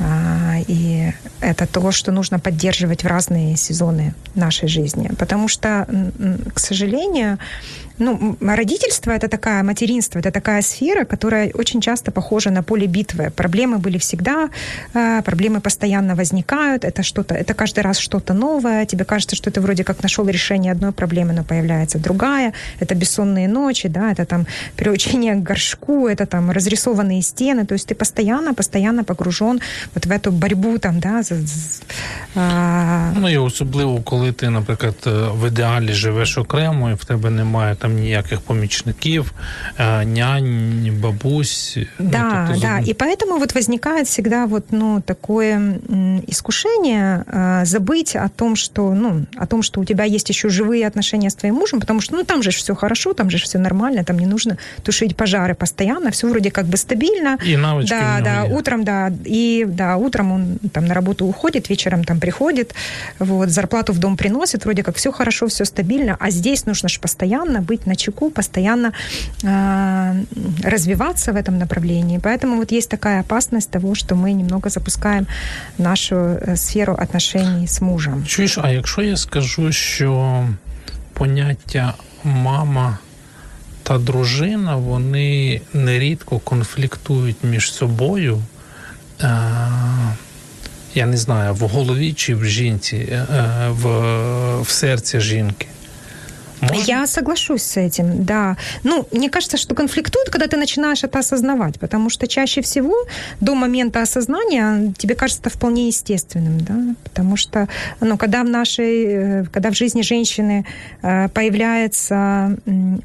А, 0.00 0.56
и 0.66 1.12
это 1.40 1.66
то, 1.66 1.92
что 1.92 2.12
нужно 2.12 2.38
поддерживать 2.38 3.04
в 3.04 3.06
разные 3.06 3.56
сезоны 3.56 4.14
нашей 4.34 4.68
жизни. 4.68 5.10
Потому 5.18 5.48
что, 5.48 5.86
к 6.54 6.58
сожалению, 6.58 7.38
ну, 7.99 8.11
м, 8.41 8.55
родительство 8.55 9.11
это 9.11 9.27
такая, 9.27 9.63
материнство 9.63 10.19
это 10.19 10.31
такая 10.31 10.61
сфера, 10.61 11.05
которая 11.05 11.51
очень 11.53 11.81
часто 11.81 12.11
похожа 12.11 12.51
на 12.51 12.61
поле 12.63 12.87
битвы. 12.87 13.31
Проблемы 13.35 13.77
были 13.77 13.97
всегда, 13.97 14.49
а, 14.93 15.21
проблемы 15.21 15.59
постоянно 15.61 16.15
возникают, 16.15 16.83
это 16.85 17.03
что-то, 17.03 17.33
это 17.35 17.53
каждый 17.53 17.79
раз 17.83 17.97
что-то 17.99 18.33
новое, 18.33 18.85
тебе 18.85 19.03
кажется, 19.05 19.35
что 19.35 19.49
ты 19.51 19.61
вроде 19.61 19.83
как 19.83 20.03
нашел 20.03 20.29
решение 20.29 20.71
одной 20.71 20.91
проблемы, 20.91 21.33
но 21.33 21.43
появляется 21.43 21.97
другая, 21.99 22.53
это 22.81 22.95
бессонные 22.95 23.47
ночи, 23.47 23.89
да, 23.89 24.11
это 24.11 24.25
там 24.25 24.45
приучение 24.75 25.33
к 25.35 25.43
горшку, 25.49 26.07
это 26.07 26.25
там 26.25 26.51
разрисованные 26.51 27.21
стены, 27.21 27.65
то 27.65 27.73
есть 27.75 27.87
ты 27.87 27.95
постоянно, 27.95 28.53
постоянно 28.53 29.03
погружен 29.03 29.59
вот 29.95 30.05
в 30.05 30.11
эту 30.11 30.31
борьбу 30.31 30.77
там, 30.77 30.99
да, 30.99 31.23
за- 31.23 31.47
з- 31.47 31.81
а, 32.35 33.11
Ну 33.15 33.29
і 33.29 33.37
особливо, 33.37 34.01
коли 34.01 34.31
ти, 34.31 34.49
наприклад, 34.49 34.95
е, 35.07 35.09
в 35.33 35.47
ідеалі 35.47 35.93
живеш 35.93 36.37
окремо, 36.37 36.89
і 36.89 36.93
в 36.93 37.05
тебе 37.05 37.29
немає 37.29 37.75
там 37.81 37.95
ніяких 37.95 38.41
помічників, 38.41 39.33
е, 39.79 40.05
нянь, 40.05 40.99
бабусь. 41.01 41.77
Ну, 41.99 42.09
да, 42.09 42.23
ну, 42.23 42.45
тобто, 42.47 42.61
да. 42.61 42.79
И 42.79 42.93
поэтому 42.93 43.39
вот 43.39 43.55
возникает 43.55 44.07
всегда 44.07 44.45
вот, 44.45 44.65
ну, 44.71 45.01
такое 45.01 45.79
искушение 46.27 47.23
э, 47.27 47.65
забыть 47.65 48.15
о 48.15 48.29
том, 48.29 48.55
что, 48.55 48.93
ну, 48.93 49.25
о 49.35 49.45
том, 49.45 49.63
что 49.63 49.81
у 49.81 49.85
тебя 49.85 50.03
есть 50.03 50.29
еще 50.29 50.49
живые 50.49 50.87
отношения 50.87 51.29
с 51.29 51.35
твоим 51.35 51.55
мужем, 51.55 51.79
потому 51.79 52.01
что, 52.01 52.15
ну, 52.15 52.23
там 52.23 52.43
же 52.43 52.51
все 52.51 52.75
хорошо, 52.75 53.13
там 53.13 53.29
же 53.29 53.37
все 53.37 53.59
нормально, 53.59 54.03
там 54.03 54.19
не 54.19 54.25
нужно 54.25 54.57
тушить 54.83 55.15
пожары 55.15 55.55
постоянно, 55.55 56.11
все 56.11 56.27
вроде 56.27 56.51
как 56.51 56.65
бы 56.65 56.77
стабильно. 56.77 57.37
И 57.45 57.57
навычки 57.57 57.89
Да, 57.89 58.19
да, 58.23 58.55
утром, 58.55 58.83
да, 58.83 59.11
и, 59.25 59.65
да, 59.67 59.97
утром 59.97 60.31
он 60.31 60.59
там 60.71 60.85
на 60.85 60.93
работу 60.93 61.25
уходит, 61.25 61.69
вечером 61.69 62.03
там 62.03 62.19
приходит, 62.19 62.73
вот, 63.19 63.49
зарплату 63.49 63.93
в 63.93 63.99
дом 63.99 64.17
приносит, 64.17 64.65
вроде 64.65 64.83
как 64.83 64.95
все 64.95 65.11
хорошо, 65.11 65.47
все 65.47 65.65
стабильно, 65.65 66.17
а 66.19 66.29
здесь 66.29 66.65
нужно 66.65 66.89
же 66.89 66.99
постоянно 66.99 67.61
быть 67.61 67.70
на 67.71 67.95
чеку, 67.95 68.29
постоянно 68.29 68.91
э, 69.43 70.23
развиваться 70.63 71.31
в 71.31 71.35
этом 71.35 71.57
направлении. 71.57 72.19
Поэтому 72.19 72.57
вот 72.57 72.71
есть 72.71 72.89
такая 72.89 73.19
опасность 73.19 73.71
того, 73.71 73.95
что 73.95 74.15
мы 74.15 74.33
немного 74.33 74.69
запускаем 74.69 75.27
нашу 75.77 76.15
э, 76.15 76.55
сферу 76.55 76.95
отношений 76.99 77.67
з 77.67 77.81
мужем. 77.81 78.25
Чуєш, 78.25 78.57
а 78.63 78.71
якщо 78.71 79.01
я 79.01 79.17
скажу, 79.17 79.71
що 79.71 80.43
поняття 81.13 81.93
мама 82.23 82.97
та 83.83 83.97
дружина, 83.97 84.75
вони 84.75 85.61
нерідко 85.73 86.39
конфліктують 86.39 87.37
між 87.43 87.71
собою. 87.73 88.41
Е, 89.21 89.27
я 90.95 91.05
не 91.05 91.17
знаю, 91.17 91.53
в 91.53 91.59
голові 91.59 92.13
чи 92.13 92.35
в 92.35 92.45
жінці, 92.45 92.95
е, 92.95 93.25
в, 93.69 93.87
в 94.61 94.69
серці 94.69 95.19
жінки. 95.19 95.67
Можно? 96.62 96.84
Я 96.84 97.06
соглашусь 97.06 97.62
с 97.62 97.76
этим, 97.76 98.24
да. 98.24 98.56
Ну, 98.84 99.04
мне 99.10 99.28
кажется, 99.28 99.56
что 99.56 99.74
конфликтует, 99.74 100.30
когда 100.30 100.46
ты 100.46 100.56
начинаешь 100.56 101.02
это 101.02 101.18
осознавать, 101.18 101.80
потому 101.80 102.08
что 102.08 102.28
чаще 102.28 102.62
всего 102.62 102.94
до 103.40 103.54
момента 103.54 104.00
осознания 104.00 104.92
тебе 104.96 105.16
кажется 105.16 105.42
это 105.42 105.50
вполне 105.50 105.88
естественным, 105.88 106.60
да, 106.60 106.94
потому 107.02 107.36
что, 107.36 107.68
ну, 108.00 108.16
когда 108.16 108.44
в 108.44 108.48
нашей, 108.48 109.04
э, 109.06 109.44
когда 109.52 109.70
в 109.70 109.74
жизни 109.74 110.02
женщины 110.02 110.64
э, 111.02 111.28
появляется 111.28 112.56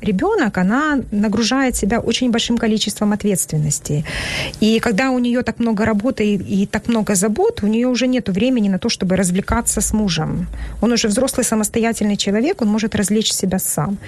ребенок, 0.02 0.58
она 0.60 1.00
нагружает 1.12 1.76
себя 1.76 2.00
очень 2.00 2.30
большим 2.30 2.60
количеством 2.60 3.12
ответственности. 3.12 4.06
И 4.60 4.80
когда 4.80 5.10
у 5.10 5.20
нее 5.20 5.42
так 5.42 5.60
много 5.60 5.84
работы 5.86 6.24
и, 6.26 6.64
и 6.64 6.66
так 6.68 6.88
много 6.88 7.16
забот, 7.16 7.64
у 7.64 7.68
нее 7.68 7.88
уже 7.88 8.06
нет 8.06 8.30
времени 8.30 8.70
на 8.70 8.78
то, 8.78 8.90
чтобы 8.90 9.16
развлекаться 9.16 9.82
с 9.82 9.94
мужем. 9.94 10.48
Он 10.82 10.92
уже 10.92 11.08
взрослый 11.08 11.44
самостоятельный 11.44 12.18
человек, 12.18 12.62
он 12.62 12.68
может 12.68 12.96
развлечь 12.96 13.32
себя 13.34 13.47
себя 13.47 13.59
сам. 13.59 13.99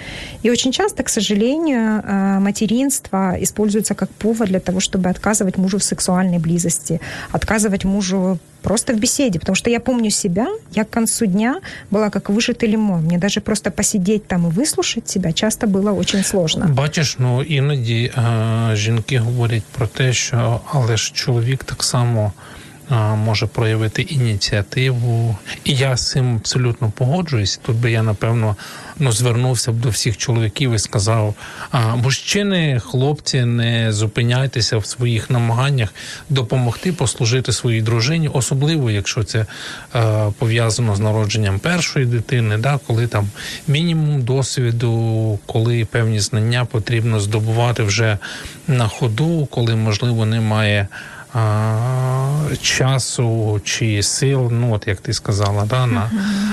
И 0.43 0.51
очень 0.51 0.71
часто, 0.71 1.03
к 1.03 1.09
сожалению, 1.09 2.01
э, 2.03 2.39
материнство 2.39 3.35
используется 3.39 3.95
как 3.95 4.09
повод 4.09 4.49
для 4.49 4.59
того, 4.59 4.79
чтобы 4.79 5.09
отказывать 5.09 5.57
мужу 5.57 5.77
в 5.77 5.83
сексуальной 5.83 6.39
близости, 6.39 6.99
отказывать 7.31 7.85
мужу 7.85 8.39
просто 8.61 8.93
в 8.93 8.99
беседе, 8.99 9.39
потому 9.39 9.55
что 9.55 9.69
я 9.69 9.79
помню 9.79 10.09
себя, 10.09 10.47
я 10.75 10.83
к 10.83 10.89
концу 10.89 11.25
дня 11.25 11.61
была 11.91 12.09
как 12.09 12.29
выжатый 12.29 12.69
лимон. 12.69 13.03
Мне 13.03 13.17
даже 13.17 13.39
просто 13.39 13.71
посидеть 13.71 14.27
там 14.27 14.47
и 14.47 14.49
выслушать 14.49 15.07
себя 15.07 15.31
часто 15.33 15.67
было 15.67 15.91
очень 15.91 16.23
сложно. 16.23 16.67
Бачиш, 16.67 17.15
ну 17.19 17.43
іноді 17.43 18.11
е, 18.17 18.75
жінки 18.75 19.17
говорять 19.19 19.63
про 19.77 19.87
те, 19.87 20.13
що 20.13 20.61
але 20.73 20.97
ж 20.97 21.11
чоловік 21.13 21.63
так 21.63 21.83
само 21.83 22.31
може 23.25 23.47
проявити 23.47 24.01
ініціативу. 24.01 25.37
І 25.63 25.75
я 25.75 25.97
з 25.97 26.09
цим 26.09 26.35
абсолютно 26.35 26.91
погоджуюсь. 26.97 27.59
Тут 27.65 27.75
би 27.75 27.91
я 27.91 28.03
напевно 28.03 28.55
ну, 29.00 29.12
звернувся 29.12 29.72
б 29.72 29.80
до 29.80 29.88
всіх 29.88 30.16
чоловіків 30.16 30.72
і 30.72 30.78
сказав: 30.78 31.34
а, 31.70 31.96
мужчини, 31.96 32.80
хлопці, 32.84 33.44
не 33.44 33.92
зупиняйтеся 33.92 34.78
в 34.78 34.86
своїх 34.86 35.30
намаганнях 35.30 35.94
допомогти 36.28 36.92
послужити 36.92 37.52
своїй 37.52 37.82
дружині, 37.82 38.28
особливо 38.28 38.90
якщо 38.90 39.24
це 39.24 39.46
е, 39.94 40.32
пов'язано 40.38 40.96
з 40.96 41.00
народженням 41.00 41.58
першої 41.58 42.06
дитини, 42.06 42.58
да, 42.58 42.78
коли 42.86 43.06
там 43.06 43.28
мінімум 43.68 44.22
досвіду, 44.22 45.38
коли 45.46 45.84
певні 45.84 46.20
знання 46.20 46.64
потрібно 46.64 47.20
здобувати 47.20 47.82
вже 47.82 48.18
на 48.68 48.88
ходу, 48.88 49.48
коли 49.50 49.76
можливо 49.76 50.26
немає 50.26 50.88
часу 52.62 53.60
чи 53.64 54.02
сил, 54.02 54.48
ну 54.50 54.74
от 54.74 54.88
як 54.88 55.00
ти 55.00 55.12
сказала, 55.12 55.64
да, 55.64 55.86
на 55.86 56.10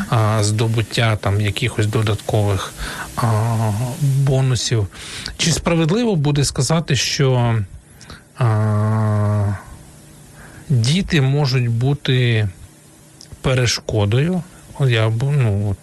а, 0.09 0.43
здобуття 0.43 1.15
там 1.15 1.41
якихось 1.41 1.87
додаткових 1.87 2.73
а, 3.15 3.71
бонусів. 4.01 4.87
Чи 5.37 5.51
справедливо 5.51 6.15
буде 6.15 6.45
сказати, 6.45 6.95
що 6.95 7.55
а, 8.37 9.53
діти 10.69 11.21
можуть 11.21 11.69
бути 11.69 12.49
перешкодою? 13.41 14.43
Я 14.79 15.11
ну, 15.21 15.69
от, 15.69 15.77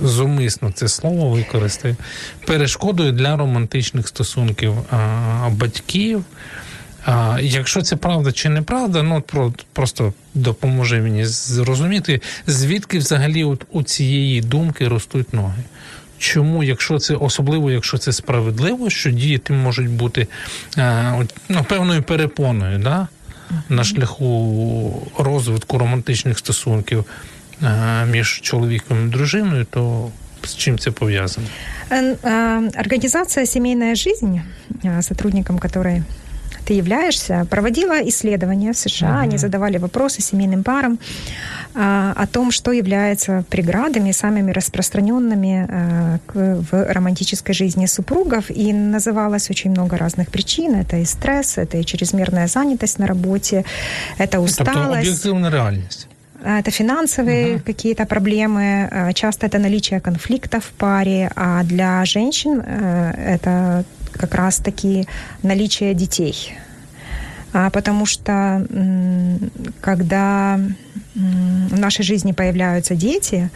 Зумисно 0.00 0.72
це 0.72 0.88
слово 0.88 1.30
використаю 1.30 1.96
перешкодою 2.46 3.12
для 3.12 3.36
романтичних 3.36 4.08
стосунків 4.08 4.74
а, 4.90 5.48
батьків, 5.52 6.24
а, 7.06 7.38
Якщо 7.42 7.82
це 7.82 7.96
правда 7.96 8.32
чи 8.32 8.48
неправда, 8.48 9.02
ну 9.02 9.20
про 9.20 9.52
просто 9.72 10.12
допоможи 10.34 11.00
мені 11.00 11.24
зрозуміти, 11.24 12.20
звідки 12.46 12.98
взагалі 12.98 13.44
от 13.44 13.66
у 13.70 13.82
цієї 13.82 14.40
думки 14.40 14.88
ростуть 14.88 15.34
ноги. 15.34 15.62
Чому, 16.18 16.64
якщо 16.64 16.98
це 16.98 17.14
особливо, 17.14 17.70
якщо 17.70 17.98
це 17.98 18.12
справедливо, 18.12 18.90
що 18.90 19.10
діти 19.10 19.52
можуть 19.52 19.88
бути 19.88 20.26
а, 20.76 21.22
ну, 21.48 21.64
певною 21.68 22.02
перепоною 22.02 22.78
да, 22.78 23.08
на 23.68 23.84
шляху 23.84 25.12
розвитку 25.18 25.78
романтичних 25.78 26.38
стосунків 26.38 27.04
а, 27.62 28.04
між 28.04 28.40
чоловіком 28.40 29.06
і 29.06 29.10
дружиною, 29.10 29.66
то 29.70 30.10
з 30.44 30.56
чим 30.56 30.78
це 30.78 30.90
пов'язано? 30.90 31.46
Організація 32.78 33.46
Сімейна 33.46 33.94
жизнь, 33.94 34.36
сотрудником 35.00 35.58
которой 35.58 36.02
ты 36.66 36.74
являешься, 36.74 37.46
проводила 37.48 37.96
исследования 38.08 38.72
в 38.72 38.76
США. 38.76 39.08
Mm-hmm. 39.08 39.20
Они 39.20 39.38
задавали 39.38 39.78
вопросы 39.78 40.20
семейным 40.20 40.64
парам 40.64 40.98
а, 41.74 42.12
о 42.16 42.26
том, 42.26 42.50
что 42.50 42.72
является 42.72 43.44
преградами, 43.48 44.10
самыми 44.10 44.50
распространенными 44.50 45.66
а, 45.68 46.18
к, 46.26 46.34
в 46.34 46.92
романтической 46.92 47.54
жизни 47.54 47.86
супругов. 47.86 48.50
И 48.50 48.72
называлось 48.72 49.48
очень 49.50 49.70
много 49.70 49.96
разных 49.96 50.30
причин. 50.30 50.74
Это 50.74 50.96
и 50.96 51.04
стресс, 51.04 51.58
это 51.58 51.78
и 51.78 51.84
чрезмерная 51.84 52.48
занятость 52.48 52.98
на 52.98 53.06
работе, 53.06 53.64
это 54.18 54.40
усталость. 54.40 55.08
Это 55.08 55.48
реальность. 55.48 56.08
Это 56.44 56.70
финансовые 56.70 57.54
uh-huh. 57.54 57.60
какие-то 57.60 58.06
проблемы, 58.06 59.12
часто 59.14 59.46
это 59.46 59.58
наличие 59.58 60.00
конфликта 60.00 60.60
в 60.60 60.70
паре, 60.78 61.30
а 61.34 61.64
для 61.64 62.04
женщин 62.04 62.60
это 62.60 63.84
как 64.16 64.34
раз-таки 64.34 65.06
наличие 65.42 65.94
детей. 65.94 66.54
А, 67.52 67.70
потому 67.70 68.06
что 68.06 68.66
когда 69.80 70.60
в 71.14 71.78
нашей 71.78 72.04
жизни 72.04 72.32
появляются 72.32 72.94
дети, 72.94 73.50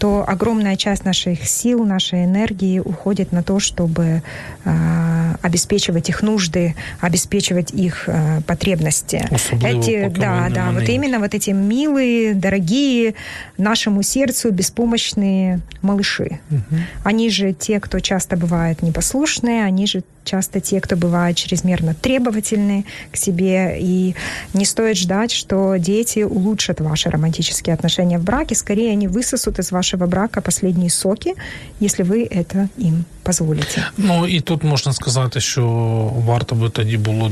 то 0.00 0.24
огромная 0.26 0.76
часть 0.76 1.04
наших 1.04 1.46
сил, 1.46 1.84
нашей 1.84 2.24
энергии 2.24 2.78
уходит 2.78 3.32
на 3.32 3.42
то, 3.42 3.60
чтобы 3.60 4.22
э, 4.64 5.34
обеспечивать 5.42 6.08
их 6.08 6.22
нужды, 6.22 6.74
обеспечивать 7.00 7.70
их 7.74 8.04
э, 8.06 8.40
потребности. 8.46 9.22
Особливо, 9.30 9.78
эти, 9.78 10.08
да, 10.08 10.48
да, 10.48 10.72
вот 10.72 10.88
именно 10.88 11.18
вот 11.18 11.34
эти 11.34 11.50
милые, 11.50 12.32
дорогие 12.32 13.14
нашему 13.58 14.02
сердцу 14.02 14.50
беспомощные 14.50 15.60
малыши. 15.82 16.40
Угу. 16.50 16.80
Они 17.04 17.28
же 17.28 17.52
те, 17.52 17.78
кто 17.78 18.00
часто 18.00 18.38
бывает 18.38 18.80
непослушные, 18.80 19.64
они 19.64 19.86
же 19.86 20.02
часто 20.23 20.59
те, 20.59 20.81
кто 20.81 20.95
бывает 20.95 21.37
чрезмерно 21.37 21.93
требовательны 21.93 22.85
к 23.11 23.17
себе, 23.17 23.77
и 23.79 24.15
не 24.53 24.65
стоит 24.65 24.97
ждать, 24.97 25.31
что 25.31 25.77
дети 25.77 26.23
улучшат 26.23 26.81
ваши 26.81 27.09
романтические 27.09 27.73
отношения 27.73 28.17
в 28.17 28.23
браке, 28.23 28.55
скорее 28.55 28.91
они 28.91 29.07
высосут 29.07 29.59
из 29.59 29.71
вашего 29.71 30.07
брака 30.07 30.41
последние 30.41 30.89
соки, 30.89 31.33
если 31.79 32.03
ви 32.03 32.23
это 32.23 32.67
їм 32.77 33.05
дозволите. 33.25 33.85
Ну 33.97 34.27
і 34.27 34.41
тут 34.41 34.63
можна 34.63 34.93
сказати, 34.93 35.39
що 35.39 35.63
варто 36.25 36.55
би 36.55 36.69
тоді 36.69 36.97
було 36.97 37.31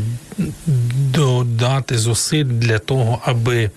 додати 1.14 1.98
зусиль 1.98 2.46
для 2.46 2.80
того, 2.80 3.20
аби 3.26 3.64
Е, 3.64 3.70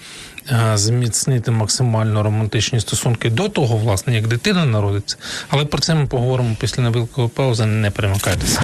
зміцнити 0.76 1.52
максимально 1.52 2.24
романтичні 2.24 2.80
стосунки 2.80 3.30
до 3.30 3.50
того, 3.50 3.78
власне, 3.78 4.16
як 4.16 4.28
дитина 4.28 4.66
народиться. 4.66 5.18
Але 5.50 5.66
про 5.66 5.80
це 5.80 5.96
ми 5.96 6.06
поговоримо 6.08 6.56
після 6.60 6.84
невеликої 6.84 7.28
паузи. 7.28 7.66
Не 7.66 7.92
перемикайтеся. 7.92 8.62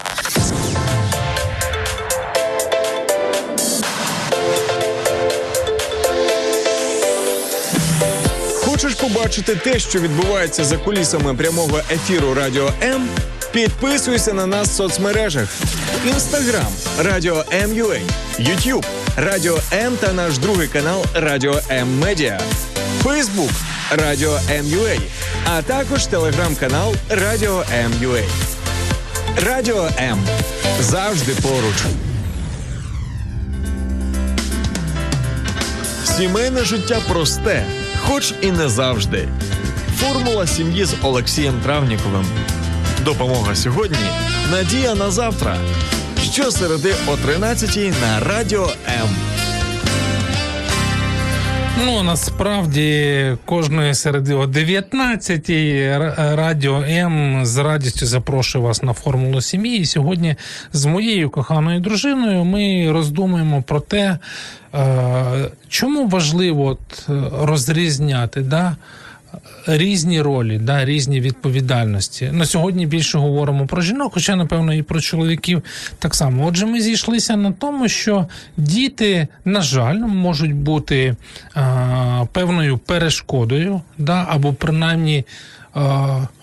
Хочеш 8.65 8.93
побачити 8.93 9.55
те, 9.55 9.79
що 9.79 9.99
відбувається 9.99 10.63
за 10.63 10.77
кулісами 10.77 11.33
прямого 11.33 11.79
ефіру 11.91 12.33
Радіо 12.33 12.69
М, 12.83 13.07
підписуйся 13.51 14.33
на 14.33 14.45
нас 14.45 14.69
в 14.69 14.71
соцмережах: 14.73 15.49
Інстаграм 16.07 16.67
Радіо 16.99 17.43
М.Ю.А., 17.53 17.99
Ютуб 18.41 18.85
Радіо 19.19 19.59
М 19.73 19.97
та 19.97 20.13
наш 20.13 20.37
другий 20.37 20.67
канал 20.67 21.05
Радіо 21.13 21.59
М 21.71 21.99
Медіа, 21.99 22.39
Фейсбук 23.03 23.49
Радіо 23.91 24.39
М.Ю.А., 24.51 24.97
а 25.45 25.61
також 25.61 26.05
телеграм-канал 26.05 26.95
Радіо 27.09 27.63
М.Ю.А. 27.73 28.21
Радіо 29.45 29.89
М 29.99 30.19
завжди 30.79 31.31
поруч. 31.41 31.75
Сімейне 36.05 36.63
життя 36.63 36.99
просте, 37.07 37.65
хоч 38.05 38.33
і 38.41 38.51
не 38.51 38.69
завжди. 38.69 39.29
Формула 39.99 40.47
сім'ї 40.47 40.85
з 40.85 40.93
Олексієм 41.01 41.59
Травніковим. 41.63 42.25
Допомога 43.05 43.55
сьогодні. 43.55 43.97
Надія 44.51 44.95
на 44.95 45.11
завтра. 45.11 45.57
Щосереди 46.37 46.93
о 47.07 47.17
13 47.17 47.93
на 48.01 48.19
Радіо 48.19 48.69
М. 49.01 49.09
Ну 51.85 52.03
насправді 52.03 53.35
кожної 53.45 53.93
середи 53.93 54.33
о 54.33 54.45
19-й 54.45 55.89
радіо 56.35 56.83
М 56.83 57.45
з 57.45 57.57
радістю 57.57 58.05
запрошую 58.05 58.63
вас 58.63 58.83
на 58.83 58.93
формулу 58.93 59.41
сім'ї. 59.41 59.79
І 59.79 59.85
сьогодні 59.85 60.35
з 60.73 60.85
моєю 60.85 61.29
коханою 61.29 61.79
дружиною 61.79 62.43
ми 62.43 62.91
роздумуємо 62.91 63.61
про 63.61 63.79
те, 63.79 64.19
е, 64.73 65.51
чому 65.69 66.07
важливо 66.07 66.77
розрізняти 67.41 68.41
да, 68.41 68.75
різні 69.67 70.21
ролі, 70.21 70.57
да, 70.57 70.85
різні 70.85 71.21
відповідальності. 71.21 72.29
На 72.31 72.45
сьогодні 72.45 72.85
більше 72.85 73.17
говоримо 73.17 73.67
про 73.67 73.81
жінок, 73.81 74.13
хоча, 74.13 74.35
напевно, 74.35 74.73
і 74.73 74.81
про 74.81 75.01
чоловіків 75.01 75.63
так 75.99 76.15
само. 76.15 76.45
Отже, 76.45 76.65
ми 76.65 76.81
зійшлися 76.81 77.35
на 77.35 77.51
тому, 77.51 77.87
що 77.87 78.27
діти, 78.57 79.27
на 79.45 79.61
жаль, 79.61 79.97
можуть 79.97 80.55
бути 80.55 81.15
а, 81.53 82.25
певною 82.31 82.77
перешкодою, 82.77 83.81
да, 83.97 84.25
або 84.29 84.53
принаймні. 84.53 85.25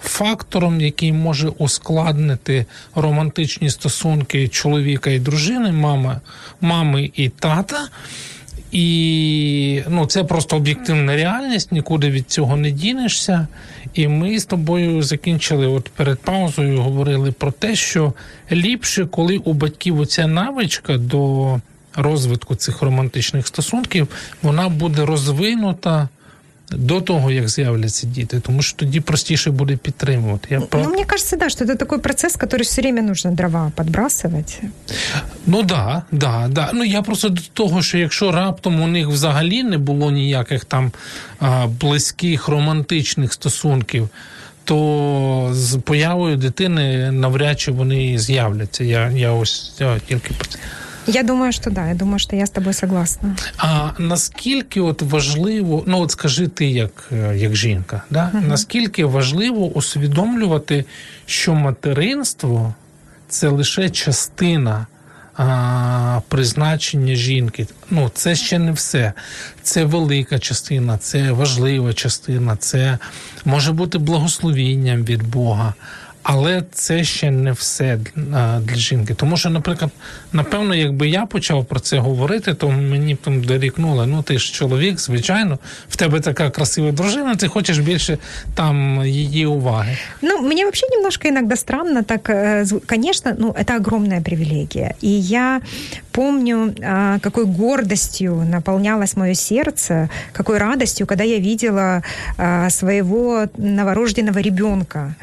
Фактором, 0.03 0.81
який 0.81 1.13
може 1.13 1.49
ускладнити 1.49 2.67
романтичні 2.95 3.71
стосунки 3.71 4.49
чоловіка 4.49 5.11
і 5.11 5.19
дружини, 5.19 5.73
мами, 5.73 6.21
мами 6.61 7.11
і 7.15 7.29
тата. 7.29 7.89
І 8.75 9.83
ну, 9.89 10.07
це 10.07 10.25
просто 10.25 10.57
об'єктивна 10.57 11.17
реальність, 11.17 11.73
нікуди 11.73 12.11
від 12.11 12.31
цього 12.31 12.57
не 12.57 12.71
дінешся. 12.71 13.47
І 13.95 14.09
ми 14.09 14.39
з 14.39 14.45
тобою 14.45 15.03
закінчили 15.03 15.67
от 15.67 15.89
перед 15.89 16.19
паузою, 16.19 16.81
говорили 16.81 17.33
про 17.33 17.53
те, 17.53 17.77
що 17.77 18.13
ліпше, 18.53 19.07
коли 19.07 19.37
у 19.37 19.53
батьків 19.53 20.01
оця 20.01 20.27
навичка 20.27 20.99
до 20.99 21.61
розвитку 21.97 22.55
цих 22.55 22.83
романтичних 22.83 23.47
стосунків, 23.47 24.09
вона 24.43 24.69
буде 24.69 25.05
розвинута 25.05 26.09
до 26.74 27.02
того, 27.02 27.32
як 27.32 27.50
з'являться 27.50 28.08
діти, 28.08 28.40
тому 28.40 28.62
що 28.62 28.78
тоді 28.78 29.00
простіше 29.00 29.52
буде 29.52 29.76
підтримувати. 29.76 30.48
Я 30.50 30.62
ну, 30.74 30.90
мне 30.90 31.06
кажется, 31.06 31.38
да, 31.38 31.50
что 31.50 31.66
это 31.66 31.76
такой 31.76 32.00
процесс, 32.00 32.38
который 32.38 32.64
все 32.64 32.82
время 32.82 33.02
нужно 33.02 33.32
дрова 33.32 33.72
подбрасывать. 33.76 34.60
Ну 35.46 35.64
да, 35.64 36.04
да, 36.12 36.48
да. 36.48 36.70
Ну 36.74 36.84
я 36.84 37.02
просто 37.02 37.30
до 37.30 37.42
того, 37.54 37.82
що 37.82 37.98
якщо 37.98 38.32
раптом 38.32 38.82
у 38.82 38.88
них 38.88 39.08
взагалі 39.08 39.64
не 39.64 39.78
було 39.78 40.12
ніяких 40.12 40.66
там 40.66 40.92
а, 41.40 41.68
близьких 41.68 42.48
романтичних 42.48 43.34
стосунків. 43.34 44.10
То 44.64 45.50
з 45.54 45.78
появою 45.78 46.38
дитини 46.38 47.12
навряд 47.12 47.60
чи 47.60 47.72
вони 47.72 48.18
з'являться. 48.18 48.84
Я 48.84 49.10
я 49.10 49.32
ось 49.32 49.74
я 49.80 50.00
тільки 50.08 50.34
про 50.34 50.46
це. 50.48 50.60
я 51.07 51.23
думаю, 51.23 51.53
що 51.53 51.71
да. 51.71 51.89
Я 51.89 51.95
думаю, 51.95 52.19
що 52.19 52.37
я 52.37 52.47
з 52.47 52.51
тобою 52.51 52.75
согласна. 52.75 53.37
А 53.59 53.91
наскільки 53.99 54.81
от 54.81 55.03
важливо, 55.03 55.85
ну 55.87 56.01
от 56.01 56.11
скажи 56.11 56.49
ти, 56.49 56.67
як 56.67 57.09
е, 57.13 57.37
як 57.37 57.57
жінка, 57.57 58.03
да? 58.11 58.31
Угу. 58.35 58.43
наскільки 58.49 59.05
важливо 59.05 59.67
усвідомлювати, 59.67 60.85
що 61.27 61.55
материнство 61.55 62.75
це 63.29 63.49
лише 63.49 63.91
частина 63.91 64.87
а, 65.37 66.21
Призначення 66.29 67.15
жінки, 67.15 67.67
ну 67.91 68.11
це 68.15 68.35
ще 68.35 68.59
не 68.59 68.73
все. 68.73 69.13
Це 69.63 69.85
велика 69.85 70.39
частина, 70.39 70.99
це 70.99 71.33
важлива 71.33 71.93
частина, 71.93 72.57
це 72.57 72.99
може 73.45 73.73
бути 73.73 73.99
благословінням 73.99 75.05
від 75.05 75.29
Бога. 75.29 75.75
Але 76.27 76.63
це 76.73 77.05
ще 77.05 77.31
не 77.31 77.53
все 77.53 77.99
для 78.61 78.75
жінки. 78.75 79.15
Тому 79.15 79.37
що, 79.37 79.51
наприклад, 79.51 79.91
напевно, 80.33 80.75
якби 80.75 81.09
я 81.09 81.27
почав 81.27 81.65
про 81.65 81.81
це 81.81 81.99
говорити, 81.99 82.55
то 82.55 82.71
мені 82.71 83.15
б 83.15 83.19
там 83.19 83.43
дорікнули, 83.43 84.07
ну 84.07 84.23
ти 84.23 84.39
ж 84.39 84.53
чоловік, 84.53 85.01
звичайно, 85.01 85.59
в 85.89 85.97
тебе 85.97 86.21
така 86.21 86.51
красива 86.51 86.93
дружина, 86.93 87.35
ти 87.35 87.49
хочеш 87.49 87.79
більше 87.79 88.19
там 88.55 89.07
її 89.07 89.47
уваги. 89.47 89.97
Ну, 90.23 90.41
мені 90.41 90.65
вообще 90.65 90.87
немножко 90.91 91.29
иногда 91.29 91.57
странно, 91.57 92.03
так, 92.03 92.23
конечно, 92.87 93.35
ну, 93.39 93.49
это 93.53 93.77
огромная 93.77 94.21
привилегия. 94.21 94.95
И 95.03 95.11
я 95.21 95.61
помню, 96.11 96.75
какой 97.21 97.45
гордостью 97.45 98.35
наполнялось 98.51 99.17
мое 99.17 99.35
сердце, 99.35 100.09
какой 100.33 100.59
радостью, 100.59 101.07
когда 101.07 101.25
я 101.25 101.39
видела 101.39 102.03
своего 102.71 103.47
новорожденного 103.59 104.41
ребенка. 104.41 105.15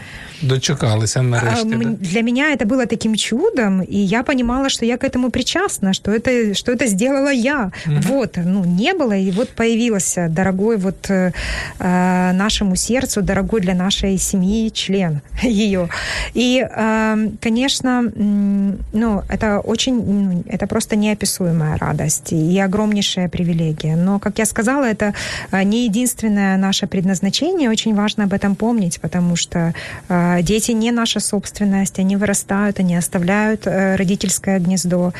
Дочекалися 0.41 1.21
нарешті. 1.21 1.65
Да? 1.65 1.77
Для 1.99 2.21
меня 2.21 2.55
это 2.55 2.65
было 2.65 2.85
таким 2.85 3.15
чудом, 3.15 3.81
и 3.81 3.97
я 3.97 4.23
понимала, 4.23 4.69
что 4.69 4.85
я 4.85 4.97
к 4.97 5.03
этому 5.03 5.29
причастна, 5.29 5.93
что 5.93 6.11
это, 6.11 6.53
что 6.53 6.71
это 6.71 6.87
сделала 6.87 7.31
я. 7.31 7.71
Угу. 7.87 7.95
Вот, 8.07 8.37
ну, 8.45 8.65
не 8.65 8.93
было, 8.93 9.13
и 9.17 9.31
вот 9.31 9.49
появился 9.49 10.27
дорогой 10.29 10.77
вот 10.77 11.09
э, 11.09 11.31
нашему 12.33 12.75
сердцу, 12.75 13.21
дорогой 13.21 13.61
для 13.61 13.73
нашей 13.73 14.17
семьи 14.17 14.69
член 14.69 15.21
ее. 15.43 15.89
И, 16.33 16.67
э, 16.69 17.27
конечно, 17.41 18.03
ну, 18.93 19.23
это 19.29 19.59
очень, 19.59 19.95
ну, 19.95 20.43
это 20.47 20.67
просто 20.67 20.95
неописуемая 20.95 21.77
радость 21.77 22.33
и 22.33 22.59
огромнейшая 22.59 23.29
привилегия. 23.29 23.95
Но, 23.95 24.19
как 24.19 24.39
я 24.39 24.45
сказала, 24.45 24.85
это 24.85 25.13
не 25.63 25.85
единственное 25.85 26.57
наше 26.57 26.87
предназначение, 26.87 27.69
очень 27.69 27.95
важно 27.95 28.23
об 28.23 28.33
этом 28.33 28.55
помнить, 28.55 28.99
потому 29.01 29.35
что 29.35 29.73
э, 30.09 30.30
Дети 30.41 30.71
не 30.71 30.91
наша 30.91 31.19
собственность, 31.19 31.99
они 31.99 32.17
вырастают, 32.17 32.79
они 32.79 32.95
оставляют 32.97 33.67
э, 33.67 33.95
родительское 33.95 34.59
гнездо. 34.59 35.13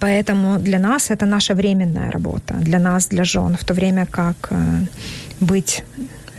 Поэтому 0.00 0.58
для 0.58 0.78
нас 0.78 1.10
это 1.10 1.26
наша 1.26 1.54
временная 1.54 2.10
работа, 2.10 2.54
для 2.54 2.78
нас, 2.78 3.08
для 3.08 3.24
жен, 3.24 3.56
в 3.60 3.64
то 3.64 3.74
время 3.74 4.06
как 4.06 4.48
э, 4.50 4.56
быть 5.40 5.84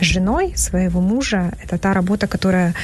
женой 0.00 0.52
своего 0.56 1.00
мужа. 1.00 1.52
Это 1.64 1.78
та 1.78 1.92
работа, 1.92 2.26
которая 2.26 2.74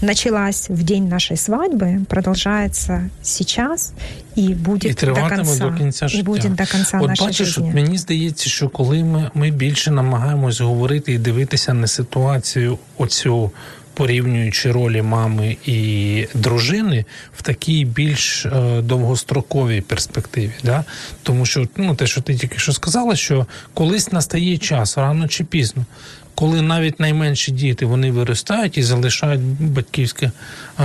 началась 0.00 0.68
в 0.68 0.82
день 0.82 1.08
нашей 1.08 1.36
свадьбы, 1.36 2.04
продолжается 2.08 3.10
сейчас 3.22 3.92
і 4.34 4.54
буде 4.54 4.88
і 4.88 4.92
до 4.92 5.14
конца. 5.14 5.70
до 5.70 5.76
кінця 5.78 6.08
життя. 6.08 6.20
І 6.20 6.22
буде 6.22 6.48
до 6.48 6.66
конца 6.66 7.00
От 7.02 7.20
бачиш, 7.20 7.48
життя. 7.48 7.66
от 7.68 7.74
мені 7.74 7.98
здається, 7.98 8.50
що 8.50 8.68
коли 8.68 9.04
ми, 9.04 9.30
ми 9.34 9.50
більше 9.50 9.90
намагаємось 9.90 10.60
говорити 10.60 11.12
і 11.12 11.18
дивитися 11.18 11.74
на 11.74 11.86
ситуацію 11.86 12.78
оцю. 12.98 13.50
Порівнюючи 13.94 14.72
ролі 14.72 15.02
мами 15.02 15.56
і 15.66 16.26
дружини 16.34 17.04
в 17.36 17.42
такій 17.42 17.84
більш 17.84 18.46
е, 18.46 18.82
довгостроковій 18.82 19.80
перспективі, 19.80 20.52
да 20.64 20.84
тому 21.22 21.46
що 21.46 21.68
ну 21.76 21.94
те, 21.94 22.06
що 22.06 22.20
ти 22.20 22.34
тільки 22.34 22.58
що 22.58 22.72
сказала, 22.72 23.16
що 23.16 23.46
колись 23.74 24.12
настає 24.12 24.58
час 24.58 24.98
рано 24.98 25.28
чи 25.28 25.44
пізно, 25.44 25.84
коли 26.38 26.62
навіть 26.62 27.00
найменші 27.00 27.52
діти 27.52 27.86
вони 27.86 28.10
виростають 28.10 28.78
і 28.78 28.82
залишають 28.82 29.40
батьківське 29.60 30.30
а, 30.76 30.84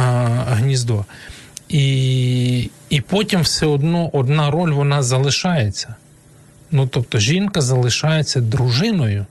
гніздо. 0.49 1.05
І 1.69 2.69
і 2.89 3.01
потім 3.01 3.41
все 3.41 3.65
одно 3.65 4.09
одна 4.13 4.51
роль 4.51 4.71
вона 4.71 5.03
залишається. 5.03 5.95
Ну, 6.71 6.87
тобто 6.87 7.19
жінка 7.19 7.61
залишається 7.61 8.41
дружиною, 8.41 9.25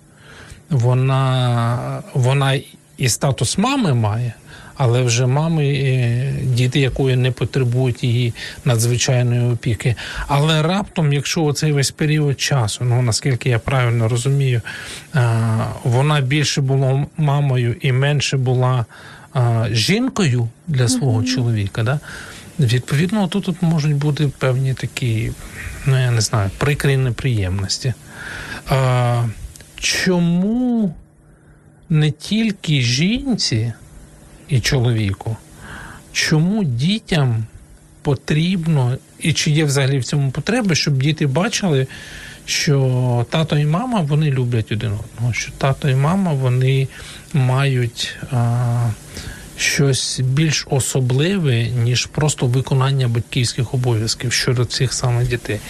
вона, 0.70 2.02
вона 2.14 2.60
і 2.98 3.08
статус 3.08 3.58
мами 3.58 3.94
має, 3.94 4.34
але 4.82 5.02
вже 5.02 5.26
мами, 5.26 5.64
е, 5.64 6.32
діти 6.42 6.80
якої 6.80 7.16
не 7.16 7.30
потребують 7.30 8.04
її 8.04 8.34
надзвичайної 8.64 9.52
опіки. 9.52 9.94
Але 10.26 10.62
раптом, 10.62 11.12
якщо 11.12 11.44
оцей 11.44 11.72
весь 11.72 11.90
період 11.90 12.40
часу, 12.40 12.84
ну 12.84 13.02
наскільки 13.02 13.48
я 13.48 13.58
правильно 13.58 14.08
розумію, 14.08 14.60
вона 15.84 16.20
більше 16.20 16.60
була 16.60 17.06
мамою 17.16 17.76
і 17.80 17.92
менше 17.92 18.36
була 18.36 18.84
жінкою 19.70 20.48
для 20.66 20.88
свого 20.88 21.20
mm-hmm. 21.20 21.34
чоловіка, 21.34 21.82
да? 21.82 22.00
відповідно, 22.58 23.28
тут, 23.28 23.44
тут 23.44 23.62
можуть 23.62 23.96
бути 23.96 24.30
певні 24.38 24.74
такі, 24.74 25.32
ну 25.86 26.00
я 26.00 26.10
не 26.10 26.20
знаю, 26.20 26.50
прикрі 26.58 26.96
неприємності. 26.96 27.94
чому 29.76 30.94
не 31.88 32.10
тільки 32.10 32.80
жінці 32.80 33.72
і 34.52 34.60
чоловіку, 34.60 35.36
чому 36.12 36.64
дітям 36.64 37.44
потрібно, 38.02 38.98
і 39.18 39.32
чи 39.32 39.50
є 39.50 39.64
взагалі 39.64 39.98
в 39.98 40.04
цьому 40.04 40.30
потреба, 40.30 40.74
щоб 40.74 40.98
діти 40.98 41.26
бачили, 41.26 41.86
що 42.44 43.26
тато 43.30 43.58
і 43.58 43.64
мама 43.64 44.00
вони 44.00 44.30
люблять 44.30 44.72
один 44.72 44.92
одного, 44.92 45.32
що 45.32 45.52
тато 45.58 45.88
і 45.88 45.94
мама 45.94 46.32
вони 46.32 46.88
мають 47.32 48.16
а, 48.30 48.90
щось 49.56 50.20
більш 50.20 50.66
особливе, 50.70 51.62
ніж 51.62 52.06
просто 52.06 52.46
виконання 52.46 53.08
батьківських 53.08 53.74
обов'язків 53.74 54.32
щодо 54.32 54.64
цих 54.64 54.92
самих 54.92 55.28
дітей. 55.28 55.60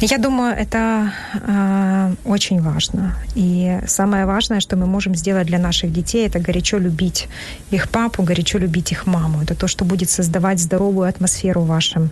Я 0.00 0.18
думаю, 0.18 0.56
это 0.56 1.12
э, 1.34 2.14
очень 2.24 2.62
важно. 2.62 3.14
И 3.34 3.78
самое 3.86 4.24
важное, 4.24 4.60
что 4.60 4.76
мы 4.76 4.86
можем 4.86 5.14
сделать 5.14 5.46
для 5.46 5.58
наших 5.58 5.92
детей, 5.92 6.26
это 6.26 6.40
горячо 6.40 6.78
любить 6.78 7.28
их 7.70 7.88
папу, 7.90 8.22
горячо 8.22 8.58
любить 8.58 8.92
их 8.92 9.06
маму. 9.06 9.42
Это 9.42 9.54
то, 9.54 9.68
что 9.68 9.84
будет 9.84 10.08
создавать 10.08 10.58
здоровую 10.58 11.06
атмосферу 11.06 11.60
в 11.60 11.66
вашем 11.66 12.10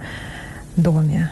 доме. 0.77 1.31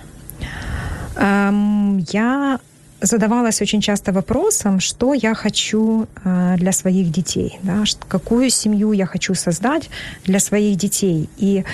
Эм, 1.17 1.99
я 2.11 2.59
задавалась 3.03 3.61
очень 3.63 3.83
часто 3.83 4.13
вопросом, 4.13 4.81
что 4.81 5.13
я 5.13 5.35
хочу 5.35 6.07
э, 6.25 6.55
для 6.57 6.73
своих 6.73 7.11
детей, 7.11 7.59
да, 7.63 7.85
какую 8.09 8.49
семью 8.51 8.93
я 8.93 9.05
хочу 9.05 9.35
создать 9.35 9.91
для 10.25 10.41
своих 10.41 10.79
детей. 10.79 11.29
И 11.37 11.65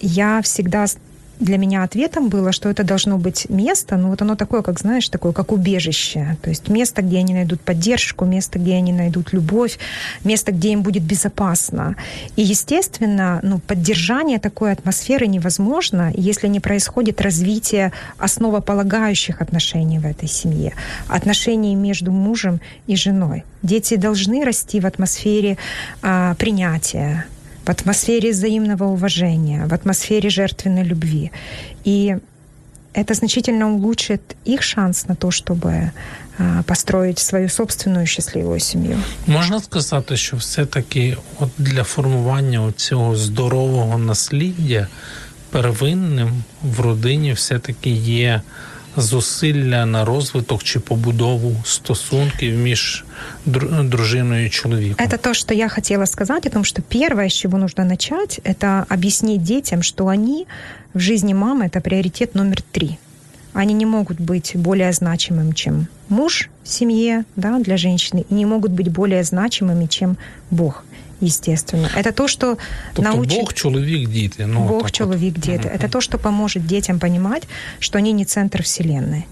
я 0.00 0.42
всегда 0.42 0.86
для 1.40 1.58
меня 1.58 1.82
ответом 1.82 2.28
было, 2.28 2.52
что 2.52 2.68
это 2.68 2.84
должно 2.84 3.18
быть 3.18 3.48
место, 3.48 3.96
ну 3.96 4.08
вот 4.08 4.22
оно 4.22 4.36
такое, 4.36 4.62
как 4.62 4.78
знаешь, 4.78 5.08
такое, 5.08 5.32
как 5.32 5.52
убежище. 5.52 6.36
То 6.42 6.50
есть 6.50 6.68
место, 6.68 7.02
где 7.02 7.18
они 7.18 7.34
найдут 7.34 7.60
поддержку, 7.60 8.24
место, 8.24 8.58
где 8.58 8.74
они 8.74 8.92
найдут 8.92 9.32
любовь, 9.32 9.78
место, 10.24 10.52
где 10.52 10.72
им 10.72 10.82
будет 10.82 11.02
безопасно. 11.02 11.96
И, 12.36 12.42
естественно, 12.42 13.40
ну, 13.42 13.58
поддержание 13.58 14.38
такой 14.38 14.72
атмосферы 14.72 15.26
невозможно, 15.26 16.12
если 16.14 16.48
не 16.48 16.60
происходит 16.60 17.20
развитие 17.20 17.92
основополагающих 18.18 19.40
отношений 19.40 19.98
в 19.98 20.06
этой 20.06 20.28
семье, 20.28 20.74
отношений 21.08 21.74
между 21.74 22.12
мужем 22.12 22.60
и 22.86 22.96
женой. 22.96 23.44
Дети 23.62 23.96
должны 23.96 24.44
расти 24.44 24.80
в 24.80 24.86
атмосфере 24.86 25.56
а, 26.02 26.34
принятия, 26.34 27.26
в 27.66 27.70
атмосфере 27.70 28.30
взаимного 28.30 28.84
уважения, 28.84 29.66
в 29.66 29.72
атмосфере 29.72 30.30
жертвенной 30.30 30.84
любви. 30.84 31.30
И 31.86 32.16
это 32.94 33.14
значительно 33.14 33.74
улучшит 33.74 34.20
их 34.48 34.62
шанс 34.62 35.08
на 35.08 35.14
то, 35.14 35.30
чтобы 35.30 35.90
построить 36.66 37.18
свою 37.18 37.48
собственную 37.48 38.06
щасливу 38.06 38.58
сім'ю. 38.58 38.98
Можна 39.26 39.60
сказати, 39.60 40.16
що 40.16 40.36
все-таки 40.36 41.16
от 41.40 41.50
для 41.58 41.84
формування 41.84 42.72
цього 42.76 43.16
здорового 43.16 43.98
насліддя 43.98 44.88
первинним 45.50 46.42
в 46.62 46.80
родині 46.80 47.32
все-таки 47.32 47.90
є 47.90 48.42
зусилля 48.96 49.86
на 49.86 50.04
розвиток 50.04 50.62
чи 50.62 50.80
побудову 50.80 51.56
стосунків 51.64 52.58
між 52.58 53.04
дружиною 53.82 54.46
и 54.46 54.50
человеком. 54.50 55.06
Это 55.06 55.18
то, 55.18 55.34
что 55.34 55.54
я 55.54 55.68
хотела 55.68 56.06
сказать, 56.06 56.46
о 56.46 56.50
том, 56.50 56.64
что 56.64 56.82
первое, 56.82 57.26
с 57.26 57.32
чего 57.32 57.58
нужно 57.58 57.84
начать, 57.84 58.40
это 58.44 58.86
объяснить 58.88 59.42
детям, 59.42 59.82
что 59.82 60.06
они 60.06 60.46
в 60.94 61.00
жизни 61.00 61.34
мамы 61.34 61.66
это 61.66 61.80
приоритет 61.80 62.34
номер 62.34 62.62
три. 62.72 62.98
Они 63.52 63.74
не 63.74 63.86
могут 63.86 64.20
быть 64.20 64.56
более 64.56 64.92
значимым, 64.92 65.52
чем 65.52 65.86
муж 66.08 66.50
в 66.62 66.68
семье 66.68 67.24
да, 67.36 67.58
для 67.58 67.76
женщины, 67.76 68.24
и 68.30 68.34
не 68.34 68.46
могут 68.46 68.72
быть 68.72 68.88
более 68.88 69.22
значимыми, 69.22 69.86
чем 69.86 70.16
Бог 70.50 70.84
естественно. 71.21 71.89
Это 71.95 72.11
то, 72.11 72.27
что 72.27 72.57
тобто 72.93 73.11
научит... 73.11 73.39
Бог, 73.39 73.53
человек, 73.53 74.09
дети. 74.09 74.41
Ну, 74.41 74.67
Бог, 74.67 74.91
человек, 74.91 75.35
вот. 75.35 75.45
дети. 75.45 75.67
Это 75.67 75.89
то, 75.89 76.01
что 76.01 76.17
поможет 76.17 76.65
детям 76.65 76.99
понимать, 76.99 77.43
что 77.79 77.97
они 77.97 78.13
не 78.13 78.25
центр 78.25 78.63
Вселенной 78.63 79.25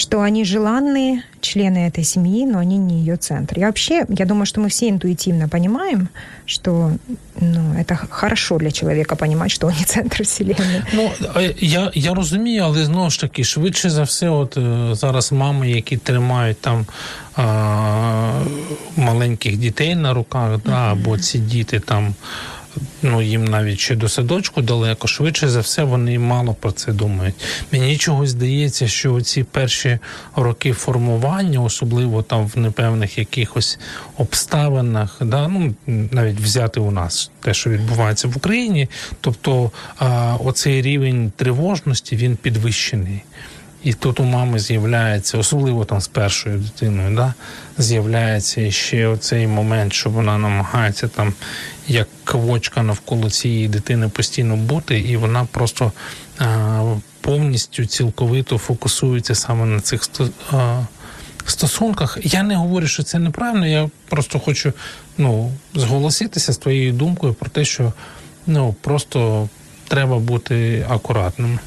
что 0.00 0.22
они 0.22 0.44
желанные 0.44 1.22
члены 1.40 1.86
этой 1.86 2.04
семьи, 2.04 2.46
но 2.46 2.58
они 2.58 2.78
не 2.78 3.00
ее 3.00 3.16
центр. 3.16 3.58
Я 3.58 3.66
вообще, 3.66 4.04
я 4.08 4.24
думаю, 4.24 4.46
что 4.46 4.60
мы 4.60 4.68
все 4.68 4.88
интуитивно 4.88 5.48
понимаем, 5.48 6.08
что 6.46 6.92
ну, 7.40 7.74
это 7.78 7.98
хорошо 8.08 8.58
для 8.58 8.70
чоловіка 8.70 9.16
понимать, 9.16 9.50
що 9.50 9.66
вони 9.66 9.78
центр 9.84 10.22
вселенной. 10.22 10.82
Ну 10.92 11.10
я 11.60 11.90
я 11.94 12.14
розумію, 12.14 12.62
але 12.64 12.84
знову 12.84 13.10
ж 13.10 13.20
таки, 13.20 13.44
швидше 13.44 13.90
за 13.90 14.02
все, 14.02 14.28
от 14.28 14.58
зараз 14.92 15.32
мами, 15.32 15.70
які 15.70 15.96
тримають 15.96 16.60
там 16.60 16.86
а, 17.36 18.42
маленьких 19.05 19.57
дітей 19.57 19.95
на 19.95 20.13
руках, 20.13 20.59
да, 20.65 20.91
або 20.91 21.17
ці 21.17 21.39
діти 21.39 21.79
там 21.79 22.15
ну 23.01 23.21
їм 23.21 23.45
навіть 23.45 23.79
ще 23.79 23.95
до 23.95 24.09
садочку 24.09 24.61
далеко, 24.61 25.07
швидше 25.07 25.49
за 25.49 25.59
все, 25.59 25.83
вони 25.83 26.19
мало 26.19 26.53
про 26.53 26.71
це 26.71 26.91
думають. 26.91 27.35
Мені 27.71 27.97
чогось 27.97 28.29
здається, 28.29 28.87
що 28.87 29.21
ці 29.21 29.43
перші 29.43 29.99
роки 30.35 30.73
формування, 30.73 31.59
особливо 31.59 32.21
там 32.21 32.47
в 32.47 32.57
непевних 32.57 33.17
якихось 33.17 33.79
обставинах, 34.17 35.17
да, 35.21 35.47
ну 35.47 35.75
навіть 35.87 36.39
взяти 36.39 36.79
у 36.79 36.91
нас 36.91 37.31
те, 37.41 37.53
що 37.53 37.69
відбувається 37.69 38.27
в 38.27 38.37
Україні, 38.37 38.89
тобто 39.21 39.71
а, 39.97 40.35
оцей 40.43 40.81
рівень 40.81 41.31
тривожності 41.35 42.15
він 42.15 42.37
підвищений. 42.37 43.23
І 43.85 43.93
тут 43.93 44.19
у 44.19 44.23
мами 44.23 44.59
з'являється, 44.59 45.37
особливо 45.37 45.85
там 45.85 46.01
з 46.01 46.07
першою 46.07 46.57
дитиною, 46.59 47.15
да, 47.15 47.33
з'являється 47.77 48.71
ще 48.71 49.07
оцей 49.07 49.47
момент, 49.47 49.93
що 49.93 50.09
вона 50.09 50.37
намагається 50.37 51.07
там 51.07 51.33
як 51.87 52.07
квочка 52.23 52.83
навколо 52.83 53.29
цієї 53.29 53.67
дитини 53.67 54.09
постійно 54.09 54.55
бути, 54.55 54.99
і 54.99 55.17
вона 55.17 55.47
просто 55.51 55.91
а, 56.39 56.95
повністю 57.21 57.85
цілковито 57.85 58.57
фокусується 58.57 59.35
саме 59.35 59.65
на 59.65 59.81
цих 59.81 60.09
а, 60.51 60.81
стосунках. 61.45 62.17
Я 62.21 62.43
не 62.43 62.55
говорю, 62.55 62.87
що 62.87 63.03
це 63.03 63.19
неправильно. 63.19 63.67
Я 63.67 63.89
просто 64.09 64.39
хочу 64.39 64.73
ну, 65.17 65.51
зголоситися 65.73 66.53
з 66.53 66.57
твоєю 66.57 66.93
думкою 66.93 67.33
про 67.33 67.49
те, 67.49 67.65
що 67.65 67.93
ну 68.47 68.75
просто 68.81 69.49
треба 69.87 70.19
бути 70.19 70.85
акуратним. 70.89 71.59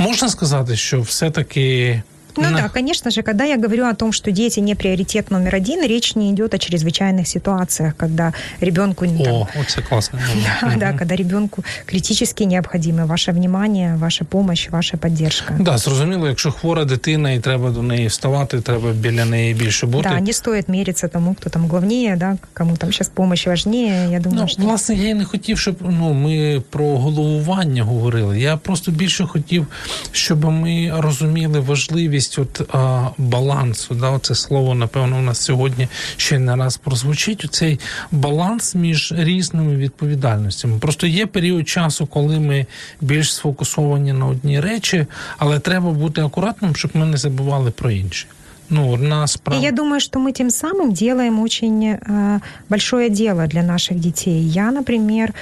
Можна 0.00 0.28
сказати, 0.28 0.76
що 0.76 1.00
все-таки 1.00 2.02
Ну 2.37 2.57
да, 2.57 2.69
конечно 2.69 3.11
же, 3.11 3.21
когда 3.21 3.45
я 3.45 3.57
говорю 3.57 3.85
о 3.85 3.93
том, 3.93 4.11
что 4.11 4.31
дети 4.31 4.59
не 4.59 4.75
приоритет 4.75 5.31
номер 5.31 5.55
один, 5.55 5.83
речь 5.83 6.15
не 6.15 6.31
идет 6.31 6.53
о 6.53 6.57
чрезвычайных 6.57 7.27
ситуациях, 7.27 7.95
когда 7.95 8.33
ребенку... 8.61 9.05
О, 9.05 9.23
там, 9.23 9.47
это 9.61 9.81
классно. 9.81 10.19
Да, 10.61 10.67
угу. 10.67 10.79
да, 10.79 10.93
когда 10.93 11.15
ребенку 11.15 11.63
критически 11.85 12.43
необходимо 12.43 13.05
ваше 13.05 13.31
внимание, 13.31 13.95
ваша 13.95 14.25
помощь, 14.25 14.69
ваша 14.69 14.97
поддержка. 14.97 15.55
Да, 15.59 15.77
зрозуміло, 15.77 16.27
якщо 16.27 16.51
хвора 16.51 16.85
дитина 16.85 17.31
і 17.31 17.39
треба 17.39 17.69
до 17.69 17.81
неї 17.81 18.07
вставати, 18.07 18.61
треба 18.61 18.91
біля 18.91 19.25
неї 19.25 19.53
більше 19.53 19.87
бути. 19.87 20.09
Да, 20.09 20.19
не 20.19 20.33
стоит 20.33 20.69
мериться 20.69 21.07
тому, 21.07 21.35
хто 21.39 21.49
там 21.49 21.67
главніє, 21.67 22.15
да, 22.19 22.37
кому 22.53 22.77
там 22.77 22.91
зараз 22.91 23.09
помощь 23.09 23.47
важніє. 23.47 24.09
Я 24.11 24.19
думаю, 24.19 24.41
ну, 24.41 24.47
що... 24.47 24.61
власне, 24.61 24.95
я 24.95 25.09
і 25.09 25.13
не 25.13 25.25
хотів, 25.25 25.59
щоб 25.59 25.75
ну, 25.81 26.13
ми 26.13 26.61
про 26.69 26.85
головування 26.85 27.83
говорили. 27.83 28.39
Я 28.39 28.57
просто 28.57 28.91
більше 28.91 29.25
хотів, 29.25 29.67
щоб 30.11 30.45
ми 30.45 30.93
розуміли 30.97 31.59
важливість 31.59 32.18
можливість 32.19 32.39
от 32.39 32.75
а, 32.75 33.09
балансу. 33.17 33.95
Да, 33.95 34.19
Це 34.19 34.35
слово, 34.35 34.75
напевно, 34.75 35.17
у 35.17 35.21
нас 35.21 35.41
сьогодні 35.41 35.87
ще 36.17 36.39
не 36.39 36.55
раз 36.55 36.77
прозвучить. 36.77 37.47
Цей 37.51 37.79
баланс 38.11 38.75
між 38.75 39.13
різними 39.17 39.75
відповідальностями. 39.75 40.79
Просто 40.79 41.07
є 41.07 41.25
період 41.25 41.69
часу, 41.69 42.07
коли 42.07 42.39
ми 42.39 42.65
більш 43.01 43.33
сфокусовані 43.33 44.13
на 44.13 44.25
одні 44.25 44.59
речі, 44.59 45.05
але 45.37 45.59
треба 45.59 45.91
бути 45.91 46.21
акуратним, 46.21 46.75
щоб 46.75 46.91
ми 46.93 47.05
не 47.05 47.17
забували 47.17 47.71
про 47.71 47.91
інші. 47.91 48.27
Ну, 48.69 48.93
одна 48.93 49.27
справа. 49.27 49.61
Я 49.61 49.71
думаю, 49.71 49.99
что 49.99 50.19
мы 50.19 50.31
тем 50.31 50.49
самым 50.49 50.91
делаем 50.91 51.39
очень 51.39 51.85
э, 51.85 52.39
большое 52.69 53.09
дело 53.09 53.47
для 53.47 53.63
наших 53.63 53.99
детей. 53.99 54.41
Я, 54.41 54.71
например, 54.71 55.33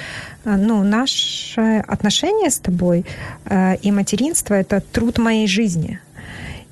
э, 0.44 0.56
ну, 0.56 0.84
наше 0.84 1.84
отношение 1.88 2.50
с 2.50 2.58
тобой 2.58 3.04
э, 3.46 3.76
и 3.86 3.92
материнство – 3.92 4.54
это 4.54 4.82
труд 4.92 5.18
моей 5.18 5.46
жизни. 5.46 5.98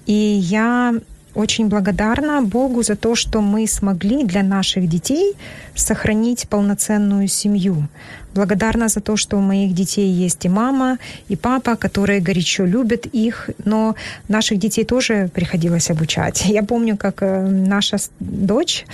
И 0.07 0.13
я 0.13 0.95
очень 1.35 1.67
благодарна 1.67 2.41
Богу 2.41 2.81
за 2.81 2.95
то, 2.95 3.13
что 3.13 3.41
мы 3.41 3.67
смогли 3.67 4.23
для 4.23 4.41
наших 4.41 4.89
детей 4.89 5.33
сохранить 5.75 6.49
полноценную 6.49 7.27
семью. 7.27 7.87
Благодарна 8.37 8.87
за 8.87 8.99
то, 8.99 9.17
что 9.17 9.37
у 9.37 9.41
моих 9.41 9.73
детей 9.73 10.09
есть 10.25 10.45
и 10.45 10.49
мама, 10.49 10.97
и 11.31 11.35
папа, 11.35 11.75
которые 11.75 12.21
горячо 12.21 12.65
любят 12.65 13.05
их, 13.15 13.49
но 13.65 13.95
наших 14.29 14.59
детей 14.59 14.85
тоже 14.85 15.29
приходилось 15.33 15.91
обучать. 15.91 16.45
Я 16.45 16.63
помню, 16.63 16.97
как 16.97 17.23
э, 17.23 17.41
наша 17.47 17.97
дочь 18.19 18.85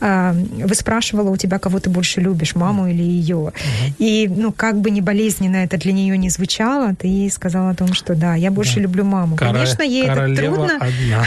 э, 0.00 0.32
выспрашивала 0.64 1.30
у 1.30 1.36
тебя, 1.36 1.58
кого 1.58 1.78
ты 1.78 1.90
больше 1.90 2.20
любишь, 2.20 2.56
маму 2.56 2.88
или 2.88 3.02
ее. 3.02 3.52
И, 3.98 4.28
ну, 4.36 4.52
как 4.52 4.80
бы 4.80 4.90
не 4.90 5.00
болезненно 5.00 5.56
это 5.56 5.76
для 5.76 5.92
нее 5.92 6.18
не 6.18 6.30
звучало, 6.30 6.94
ты 6.94 7.06
ей 7.08 7.30
сказала 7.30 7.70
о 7.70 7.74
том, 7.74 7.94
что 7.94 8.14
да, 8.14 8.34
я 8.34 8.50
больше 8.50 8.76
да. 8.76 8.80
люблю 8.82 9.04
маму. 9.04 9.36
Кора... 9.36 9.52
Конечно, 9.52 9.82
ей 9.82 10.04
это 10.04 10.34
трудно. 10.34 10.76
Одна. 10.76 11.24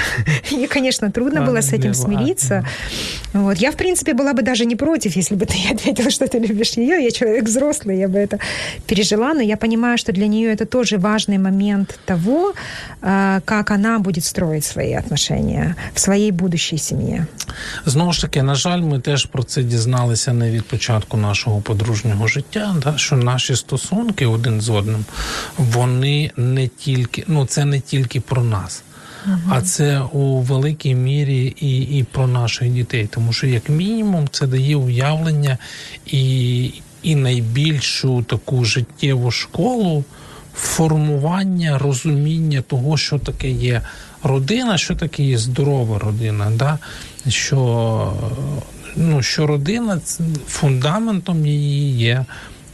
Ей, 0.52 0.68
конечно, 0.68 1.12
трудно 1.12 1.46
было 1.46 1.62
с 1.62 1.74
этим 1.74 1.94
смириться. 1.94 2.66
Вот. 3.34 3.58
Я, 3.58 3.72
в 3.72 3.76
принципе, 3.76 4.14
была 4.14 4.34
бы 4.34 4.42
даже 4.42 4.66
не 4.66 4.76
против, 4.76 5.16
если 5.16 5.36
бы 5.36 5.46
ты 5.46 5.58
ответила, 5.72 6.10
что 6.10 6.28
ты 6.28 6.40
любишь 6.40 6.72
ее. 6.72 7.04
Я 7.04 7.12
человек 7.12 7.46
взрослый, 7.46 7.61
я 7.93 8.09
бы 8.09 8.19
это 8.19 8.39
пережила, 8.87 9.35
но 9.35 9.43
я 9.43 9.57
понимаю, 9.57 9.99
что 9.99 10.13
для 10.13 10.27
нее 10.27 10.53
это 10.53 10.67
тоже 10.67 10.99
важный 10.99 11.39
момент 11.39 11.99
того, 12.05 12.53
э, 13.03 13.41
как 13.45 13.71
она 13.71 13.99
будет 13.99 14.25
строить 14.25 14.65
свои 14.65 14.95
отношения 14.95 15.77
в 15.95 16.01
своей 16.01 16.33
будущей 16.33 16.79
сім'ї. 16.79 17.25
Знову 17.87 18.13
ж 18.13 18.21
таки, 18.21 18.43
на 18.43 18.55
жаль, 18.55 18.81
ми 18.81 19.01
теж 19.01 19.27
про 19.27 19.43
це 19.43 19.63
дізналися 19.63 20.33
не 20.33 20.51
від 20.51 20.65
початку 20.65 21.17
нашого 21.17 21.61
подружнього 21.61 22.27
життя, 22.27 22.75
да, 22.85 22.97
що 22.97 23.17
наші 23.17 23.57
стосунки 23.57 24.27
один 24.27 24.61
з 24.61 24.69
одним, 24.69 25.05
вони 25.59 26.31
не 26.37 26.69
тільки, 26.69 27.25
ну 27.27 27.47
це 27.47 27.65
не 27.65 27.81
тільки 27.81 28.21
про 28.21 28.45
нас. 28.45 28.83
А 29.49 29.63
це 29.63 30.01
у 30.01 30.41
великій 30.41 30.95
мірі 30.95 31.55
і 31.61 31.99
і 31.99 32.05
про 32.05 32.27
наших 32.27 32.71
дітей, 32.71 33.09
тому 33.11 33.33
що 33.33 33.47
як 33.47 33.69
мінімум 33.69 34.29
це 34.31 34.47
дає 34.47 34.77
уявлення 34.77 35.59
і 36.07 36.73
і 37.03 37.17
найбільшу 37.17 38.23
таку 38.23 38.65
життєву 38.65 39.31
школу 39.31 40.05
формування 40.55 41.79
розуміння 41.79 42.63
того, 42.63 42.97
що 42.97 43.19
таке 43.19 43.51
є 43.51 43.83
родина, 44.23 44.79
що 44.79 44.95
таке 44.95 45.23
є 45.23 45.39
здорова 45.39 45.99
родина. 45.99 46.51
Да? 46.51 46.79
Що 47.29 48.13
ну, 48.97 49.23
що 49.23 49.47
родина 49.47 50.01
фундаментом 50.49 51.47
її 51.47 51.99
є 51.99 52.25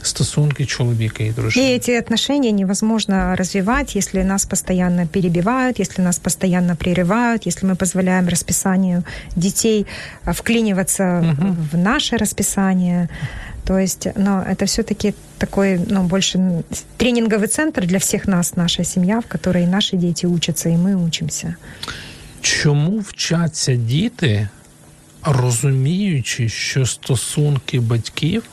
стосунки 0.01 0.65
человека 0.65 1.23
и 1.23 1.31
дружины. 1.31 1.63
И 1.63 1.75
эти 1.75 1.91
отношения 1.91 2.51
невозможно 2.51 3.35
развивать, 3.35 3.95
если 3.95 4.23
нас 4.23 4.45
постоянно 4.45 5.07
перебивают, 5.07 5.79
если 5.79 6.01
нас 6.01 6.19
постоянно 6.19 6.75
прерывают, 6.75 7.45
если 7.45 7.65
мы 7.65 7.75
позволяем 7.75 8.27
расписанию 8.27 9.03
детей 9.35 9.85
вклиниваться 10.25 11.19
угу. 11.19 11.55
в 11.71 11.77
наше 11.77 12.17
расписание. 12.17 13.09
То 13.67 13.79
есть, 13.79 14.07
но 14.15 14.41
это 14.41 14.65
все-таки 14.65 15.13
такой, 15.37 15.79
ну, 15.89 16.03
больше 16.03 16.63
тренинговый 16.97 17.47
центр 17.47 17.85
для 17.85 17.99
всех 17.99 18.27
нас, 18.27 18.55
наша 18.55 18.83
семья, 18.83 19.19
в 19.19 19.27
которой 19.27 19.65
наши 19.65 19.97
дети 19.97 20.25
учатся, 20.25 20.69
и 20.69 20.75
мы 20.75 20.95
учимся. 20.95 21.55
Чому 22.41 22.99
вчаться 22.99 23.75
діти, 23.75 24.49
розуміючи, 25.21 26.49
що 26.49 26.85
стосунки 26.85 27.79
батьків 27.79 28.43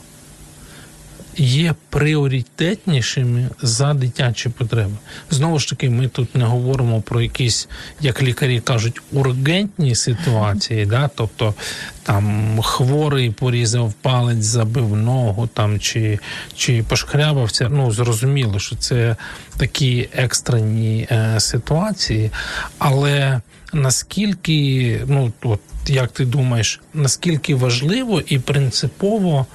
є 1.36 1.74
пріоритетнішими 1.90 3.48
за 3.62 3.94
дитячі 3.94 4.48
потреби. 4.48 4.96
Знову 5.30 5.58
ж 5.58 5.68
таки, 5.68 5.90
ми 5.90 6.08
тут 6.08 6.34
не 6.34 6.44
говоримо 6.44 7.00
про 7.00 7.22
якісь, 7.22 7.68
як 8.00 8.22
лікарі 8.22 8.60
кажуть, 8.60 9.00
ургентні 9.12 9.94
ситуації, 9.94 10.86
да? 10.86 11.10
тобто 11.14 11.54
там 12.02 12.58
хворий 12.62 13.30
порізав 13.30 13.92
палець, 13.92 14.44
забив 14.44 14.96
ногу 14.96 15.48
там 15.54 15.80
чи 15.80 16.18
чи 16.54 16.82
пошкрябався. 16.82 17.68
Ну 17.68 17.90
зрозуміло, 17.90 18.58
що 18.58 18.76
це 18.76 19.16
такі 19.56 20.08
екстрені 20.12 21.08
е, 21.10 21.40
ситуації, 21.40 22.30
але 22.78 23.40
наскільки, 23.72 25.00
ну 25.06 25.32
от 25.42 25.60
як 25.86 26.12
ти 26.12 26.24
думаєш, 26.24 26.80
наскільки 26.94 27.54
важливо 27.54 28.22
і 28.26 28.38
принципово 28.38 29.46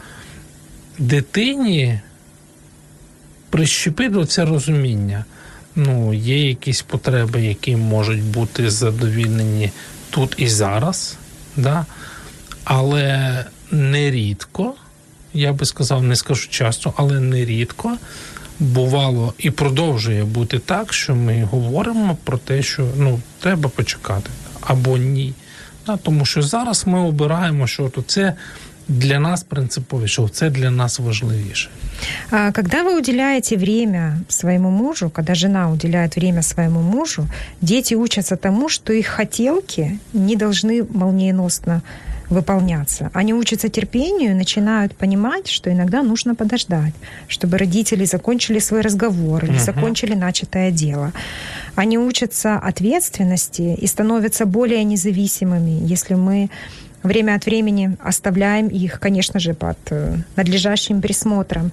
дитині 1.00 2.00
прищепити 3.50 4.26
це 4.26 4.46
розуміння. 4.46 5.26
Ну, 5.76 6.14
є 6.14 6.48
якісь 6.48 6.82
потреби, 6.82 7.42
які 7.42 7.76
можуть 7.76 8.24
бути 8.24 8.70
задовільнені 8.70 9.72
тут 10.10 10.36
і 10.38 10.48
зараз, 10.48 11.18
да? 11.58 11.86
але 12.64 13.46
нерідко, 13.72 14.74
я 15.34 15.54
би 15.54 15.66
сказав, 15.66 16.04
не 16.04 16.16
скажу 16.16 16.48
часто, 16.50 16.94
але 16.98 17.20
нерідко 17.20 17.98
бувало 18.60 19.34
і 19.38 19.52
продовжує 19.52 20.24
бути 20.24 20.60
так, 20.60 20.94
що 20.94 21.16
ми 21.16 21.44
говоримо 21.44 22.18
про 22.24 22.38
те, 22.38 22.64
що 22.64 22.88
ну, 22.98 23.20
треба 23.40 23.70
почекати 23.70 24.30
або 24.62 24.98
ні. 24.98 25.34
Да? 25.88 25.98
Тому 25.98 26.26
що 26.26 26.42
зараз 26.42 26.88
ми 26.88 27.00
обираємо, 27.00 27.68
що 27.68 27.90
то 27.90 28.02
це 28.02 28.34
для 28.92 29.20
нас 29.20 29.44
принциповіше, 29.44 30.28
це 30.32 30.50
для 30.50 30.72
нас 30.72 31.00
важливіше. 31.00 31.70
А 32.32 32.52
когда 32.52 32.84
вы 32.84 32.98
уделяете 32.98 33.58
время 33.58 34.22
своему 34.28 34.70
мужу, 34.70 35.10
когда 35.10 35.36
жена 35.36 35.70
уделяет 35.70 36.16
время 36.16 36.42
своему 36.42 36.82
мужу, 36.82 37.28
дети 37.62 37.96
учатся 37.96 38.36
тому, 38.36 38.70
что 38.70 38.94
их 38.94 39.08
хотелки 39.08 40.00
не 40.14 40.36
должны 40.36 40.84
молниеносно 40.94 41.82
выполняться. 42.32 43.10
Они 43.14 43.34
учатся 43.34 43.70
терпению 43.70 44.32
и 44.32 44.34
начинают 44.36 44.96
понимать, 44.96 45.48
что 45.48 45.70
иногда 45.70 46.02
нужно 46.02 46.34
подождать, 46.36 46.94
чтобы 47.28 47.58
родители 47.58 48.06
закончили 48.06 48.60
свой 48.60 48.82
разговор 48.82 49.46
или 49.46 49.54
uh-huh. 49.54 49.66
закончили 49.66 50.16
начатое 50.16 50.72
дело. 50.72 51.12
Они 51.76 51.98
учатся 51.98 52.58
ответственности 52.58 53.78
и 53.82 53.88
становятся 53.88 54.46
более 54.46 54.84
независимыми, 54.86 55.94
если 55.94 56.16
мы 56.16 56.50
время 57.04 57.36
от 57.36 57.46
времени 57.46 57.98
оставляем 58.04 58.68
их, 58.68 59.00
конечно 59.00 59.40
же, 59.40 59.54
под 59.54 59.78
э, 59.90 60.18
надлежащим 60.36 61.02
присмотром 61.02 61.72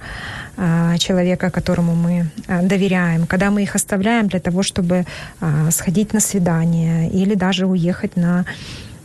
а, 0.57 0.99
человека, 0.99 1.51
которому 1.51 1.95
мы 1.95 2.27
а, 2.47 2.63
доверяем. 2.63 3.27
Когда 3.27 3.51
мы 3.51 3.63
их 3.63 3.77
оставляем 3.77 4.29
для 4.29 4.41
того, 4.41 4.63
чтобы 4.63 5.05
а, 5.41 5.71
сходить 5.71 6.13
на 6.13 6.21
свидание 6.21 7.11
или 7.11 7.35
даже 7.35 7.67
уехать 7.67 8.17
на 8.17 8.45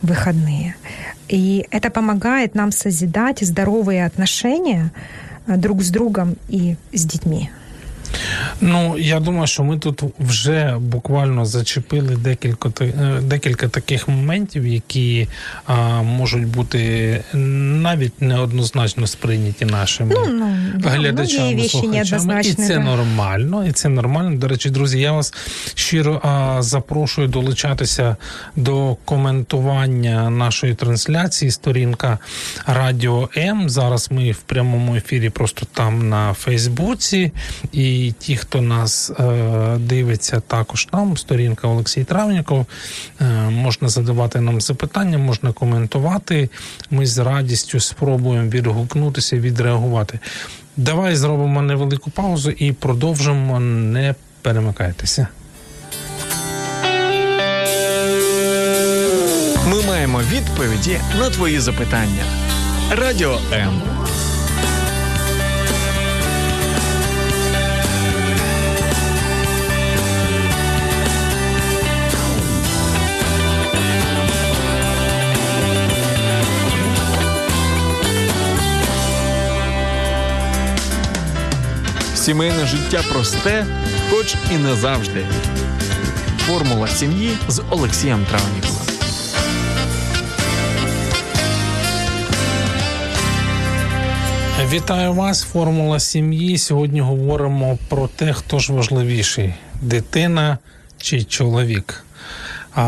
выходные. 0.02 0.76
И 1.30 1.66
это 1.72 1.90
помогает 1.90 2.56
нам 2.56 2.72
созидать 2.72 3.40
здоровые 3.42 4.06
отношения 4.06 4.92
друг 5.48 5.82
с 5.82 5.90
другом 5.90 6.36
и 6.50 6.76
с 6.92 7.06
детьми. 7.06 7.50
Ну 8.62 8.98
я 8.98 9.20
думаю, 9.20 9.48
що 9.48 9.64
ми 9.64 9.80
тут 9.80 10.04
вже 10.20 10.78
буквально 10.80 11.46
зачепили 11.46 12.16
декілька 12.16 12.72
е, 12.82 13.20
декілька 13.22 13.68
таких 13.68 14.08
моментів, 14.08 14.68
які 14.68 15.28
а, 15.66 16.02
можуть 16.02 16.48
бути 16.48 17.24
навіть 17.34 18.22
неоднозначно 18.22 19.08
сприйняті 19.08 19.66
нашими 19.66 20.16
ну, 20.16 20.28
ну, 20.28 20.90
глядачами 20.90 21.54
ну, 21.54 21.64
слухачами. 21.64 22.42
І 22.44 22.54
це 22.54 22.76
да. 22.76 22.80
нормально. 22.80 23.66
І 23.66 23.72
це 23.72 23.90
нормально. 23.90 24.38
До 24.38 24.48
речі, 24.48 24.70
друзі, 24.70 25.00
я 25.00 25.12
вас 25.12 25.34
щиро 25.76 26.22
а, 26.24 26.62
запрошую 26.62 27.28
долучатися 27.28 28.16
до 28.56 28.98
коментування 29.06 30.30
нашої 30.30 30.76
трансляції. 30.76 31.52
Сторінка 31.52 32.20
Радіо 32.66 33.30
М. 33.38 33.70
Зараз 33.70 34.12
ми 34.12 34.32
в 34.32 34.42
прямому 34.42 34.96
ефірі 34.96 35.30
просто 35.30 35.68
там 35.74 36.10
на 36.10 36.34
Фейсбуці. 36.34 37.32
І 37.72 38.03
і 38.08 38.12
ті, 38.12 38.38
хто 38.38 38.62
нас 38.62 39.12
е, 39.20 39.78
дивиться, 39.78 40.40
також 40.40 40.86
там 40.86 41.18
сторінка 41.18 41.68
Олексій 41.68 42.04
Травніков. 42.04 42.66
Е, 43.22 43.26
можна 43.50 43.90
задавати 43.90 44.42
нам 44.42 44.62
запитання, 44.62 45.18
можна 45.18 45.52
коментувати. 45.52 46.50
Ми 46.92 47.06
з 47.06 47.18
радістю 47.18 47.80
спробуємо 47.80 48.50
відгукнутися, 48.50 49.38
відреагувати. 49.38 50.20
Давай 50.78 51.16
зробимо 51.16 51.62
невелику 51.62 52.12
паузу 52.12 52.52
і 52.52 52.72
продовжимо. 52.72 53.60
Не 53.60 54.16
перемикайтеся. 54.42 55.28
Ми 59.68 59.82
маємо 59.88 60.22
відповіді 60.32 61.00
на 61.20 61.30
твої 61.30 61.60
запитання. 61.60 62.24
Радіо 62.92 63.40
М. 63.54 63.82
Сімейне 82.24 82.66
життя 82.66 83.04
просте, 83.12 83.66
хоч 84.10 84.36
і 84.54 84.58
не 84.58 84.76
завжди. 84.76 85.26
Формула 86.38 86.88
сім'ї 86.88 87.38
з 87.48 87.64
Олексієм 87.70 88.26
Травніковим. 88.26 88.88
Вітаю 94.72 95.14
вас, 95.14 95.44
формула 95.44 96.00
сім'ї. 96.00 96.58
Сьогодні 96.58 97.02
говоримо 97.02 97.78
про 97.90 98.08
те, 98.08 98.34
хто 98.34 98.60
ж 98.60 98.74
важливіший: 98.74 99.54
дитина 99.82 100.58
чи 100.98 101.24
чоловік. 101.24 102.06
А 102.76 102.84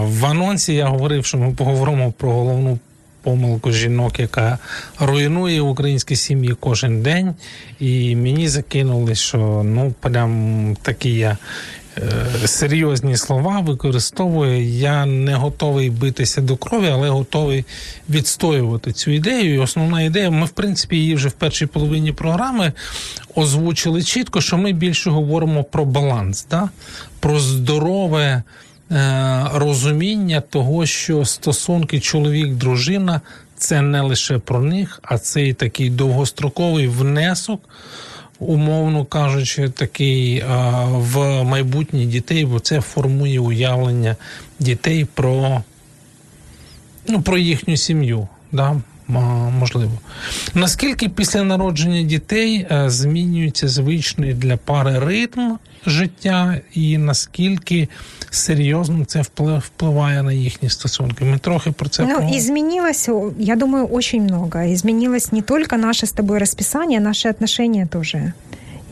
в 0.00 0.26
анонсі 0.26 0.74
я 0.74 0.86
говорив, 0.86 1.26
що 1.26 1.38
ми 1.38 1.52
поговоримо 1.52 2.12
про 2.12 2.32
головну 2.32 2.78
помилку 3.24 3.72
жінок, 3.72 4.20
яка 4.20 4.58
руйнує 5.00 5.60
українські 5.60 6.16
сім'ї 6.16 6.56
кожен 6.60 7.02
день. 7.02 7.34
І 7.80 8.16
мені 8.16 8.48
закинули, 8.48 9.14
що 9.14 9.62
ну 9.64 9.94
прям 10.00 10.76
такі 10.82 11.10
я. 11.10 11.38
е, 11.98 12.48
Серйозні 12.48 13.16
слова 13.16 13.60
використовую. 13.60 14.62
Я 14.64 15.06
не 15.06 15.34
готовий 15.34 15.90
битися 15.90 16.40
до 16.40 16.56
крові, 16.56 16.88
але 16.92 17.08
готовий 17.08 17.64
відстоювати 18.10 18.92
цю 18.92 19.10
ідею. 19.10 19.54
І 19.54 19.58
основна 19.58 20.02
ідея, 20.02 20.30
ми 20.30 20.46
в 20.46 20.50
принципі 20.50 20.96
її 20.96 21.14
вже 21.14 21.28
в 21.28 21.32
першій 21.32 21.66
половині 21.66 22.12
програми 22.12 22.72
озвучили 23.34 24.02
чітко, 24.02 24.40
що 24.40 24.56
ми 24.58 24.72
більше 24.72 25.10
говоримо 25.10 25.64
про 25.64 25.84
баланс, 25.84 26.46
да? 26.50 26.68
про 27.20 27.38
здорове 27.40 28.42
розуміння 29.54 30.40
того, 30.40 30.86
що 30.86 31.24
стосунки 31.24 32.00
чоловік-дружина 32.00 33.20
це 33.56 33.82
не 33.82 34.00
лише 34.00 34.38
про 34.38 34.60
них, 34.60 35.00
а 35.02 35.18
це 35.18 35.46
і 35.46 35.54
такий 35.54 35.90
довгостроковий 35.90 36.88
внесок. 36.88 37.68
Умовно 38.38 39.04
кажучи, 39.04 39.68
такий 39.68 40.44
в 40.88 41.42
майбутнє 41.42 42.04
дітей, 42.04 42.44
бо 42.44 42.60
це 42.60 42.80
формує 42.80 43.40
уявлення 43.40 44.16
дітей 44.58 45.04
про, 45.04 45.62
ну, 47.08 47.22
про 47.22 47.38
їхню 47.38 47.76
сім'ю. 47.76 48.28
Да? 48.52 48.80
Можливо. 49.08 49.92
Наскільки 50.54 51.08
після 51.08 51.42
народження 51.42 52.02
дітей 52.02 52.66
е, 52.70 52.90
змінюється 52.90 53.68
звичний 53.68 54.34
для 54.34 54.56
пари 54.56 54.98
ритм 54.98 55.40
життя, 55.86 56.60
і 56.74 56.98
наскільки 56.98 57.88
серйозно 58.30 59.04
це 59.04 59.22
впливає 59.58 60.22
на 60.22 60.32
їхні 60.32 60.70
стосунки? 60.70 61.24
Ми 61.24 61.38
трохи 61.38 61.72
про 61.72 61.88
це 61.88 62.02
Ну, 62.02 62.30
І 62.32 62.36
изменилось, 62.36 63.08
я 63.38 63.56
думаю, 63.56 63.88
очень 63.90 64.22
много. 64.22 64.58
Изменилось 64.58 65.32
не 65.32 65.42
только 65.42 65.76
наше 65.76 66.06
с 66.06 66.12
тобой 66.12 66.38
расписание, 66.38 67.00
наши 67.00 67.28
отношения 67.28 67.86
тоже 67.86 68.32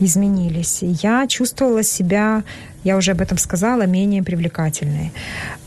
изменились. 0.05 0.79
Я 0.81 1.27
чувствовала 1.27 1.83
себя, 1.83 2.43
я 2.83 2.97
уже 2.97 3.11
об 3.11 3.21
этом 3.21 3.37
сказала, 3.37 3.85
менее 3.85 4.23
привлекательной. 4.23 5.11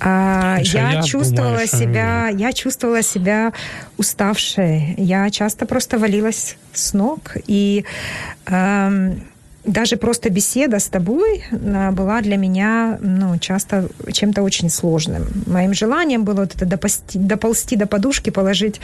А, 0.00 0.56
Хотя 0.58 0.78
я 0.78 0.92
я 0.92 1.02
чувствовала 1.02 1.52
думаю, 1.52 1.66
себя, 1.66 2.28
я 2.28 2.52
чувствовала 2.52 3.02
себя 3.02 3.52
уставшей. 3.98 4.94
Я 4.98 5.30
часто 5.30 5.66
просто 5.66 5.98
валилась 5.98 6.56
с 6.72 6.92
ног 6.92 7.36
и 7.46 7.84
эм, 8.46 9.22
даже 9.66 9.96
просто 9.96 10.30
беседа 10.30 10.78
с 10.78 10.86
тобой 10.86 11.44
а, 11.52 11.90
была 11.92 12.20
для 12.20 12.36
меня 12.36 12.98
ну, 13.00 13.38
часто 13.38 13.88
чем-то 14.12 14.42
очень 14.42 14.70
сложным. 14.70 15.26
Моим 15.46 15.74
желанием 15.74 16.24
было 16.24 16.40
вот 16.40 16.54
это 16.54 16.64
допасти- 16.64 17.18
доползти 17.18 17.76
до 17.76 17.86
подушки, 17.86 18.30
положить 18.30 18.80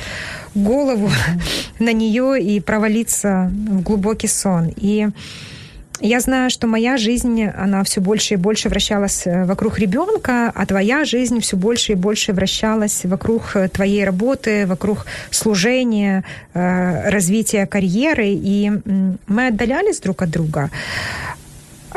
голову 0.55 1.11
на 1.79 1.93
нее 1.93 2.43
и 2.43 2.61
провалиться 2.61 3.51
в 3.53 3.83
глубокий 3.83 4.29
сон. 4.29 4.73
И 4.77 5.09
я 6.03 6.21
знаю, 6.21 6.51
что 6.51 6.67
моя 6.67 6.97
жизнь, 6.97 7.45
она 7.45 7.85
все 7.85 8.01
больше 8.01 8.35
и 8.35 8.37
больше 8.37 8.69
вращалась 8.69 9.27
э, 9.27 9.45
вокруг 9.45 9.79
ребенка, 9.79 10.51
а 10.53 10.67
твоя 10.67 11.05
жизнь 11.05 11.41
все 11.41 11.57
больше 11.57 11.93
и 11.93 11.95
больше 11.95 12.33
вращалась 12.33 13.05
вокруг 13.05 13.55
э, 13.55 13.69
твоей 13.69 14.05
работы, 14.05 14.67
вокруг 14.67 15.07
служения, 15.31 16.25
э, 16.55 17.09
развития 17.09 17.67
карьеры. 17.67 18.29
И 18.29 18.73
мы 19.29 19.47
отдалялись 19.47 20.01
друг 20.01 20.23
от 20.23 20.31
друга. 20.31 20.71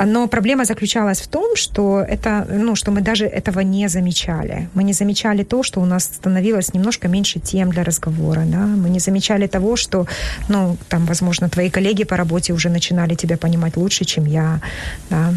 Но 0.04 0.28
проблема 0.28 0.66
заключалась 0.66 1.22
в 1.22 1.28
том, 1.28 1.56
что 1.56 2.02
это, 2.02 2.48
ну, 2.50 2.76
что 2.76 2.92
мы 2.92 3.02
даже 3.02 3.26
этого 3.26 3.62
не 3.62 3.88
замечали. 3.90 4.70
Мы 4.74 4.84
не 4.84 4.94
замечали 4.94 5.44
то, 5.44 5.64
что 5.64 5.82
у 5.82 5.86
нас 5.86 6.04
становилось 6.06 6.74
немножко 6.74 7.08
меньше 7.08 7.40
тем 7.40 7.70
для 7.70 7.84
разговора. 7.84 8.44
Да? 8.46 8.66
Мы 8.66 8.90
не 8.90 9.00
замечали 9.00 9.48
того, 9.48 9.76
что, 9.76 10.08
ну, 10.50 10.78
там, 10.90 11.06
возможно, 11.06 11.50
твои 11.50 11.70
коллеги 11.70 12.04
по 12.04 12.18
работе 12.18 12.54
уже 12.54 12.70
начинали 12.70 13.16
тебя 13.16 13.38
понимать 13.38 13.78
лучше, 13.78 14.06
чем 14.06 14.26
я. 14.26 14.62
Да? 15.10 15.34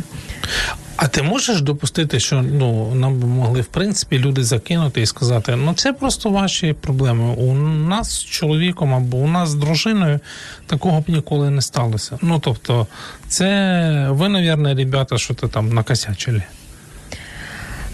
А 0.96 1.08
ти 1.08 1.22
можеш 1.24 1.62
допустити, 1.62 2.20
що 2.20 2.42
ну 2.42 2.96
нам 2.96 3.20
би 3.20 3.28
могли 3.28 3.62
в 3.62 3.66
принципі 3.66 4.20
люди 4.20 4.44
закинути 4.44 5.02
і 5.02 5.06
сказати: 5.06 5.56
ну 5.56 5.74
це 5.74 5.94
просто 5.94 6.30
ваші 6.30 6.74
проблеми. 6.74 7.24
У 7.38 7.54
нас 7.54 8.12
з 8.12 8.24
чоловіком 8.24 8.94
або 8.94 9.18
у 9.18 9.28
нас 9.28 9.50
з 9.50 9.54
дружиною 9.56 10.20
такого 10.68 11.02
б 11.02 11.04
ніколи 11.08 11.50
не 11.50 11.62
сталося. 11.62 12.18
Ну 12.22 12.40
тобто, 12.40 12.88
це 13.28 14.08
ви, 14.10 14.30
навірно, 14.30 14.76
ребята, 14.76 15.18
що 15.18 15.34
то 15.34 15.48
там 15.48 15.70
накосячили. 15.74 16.44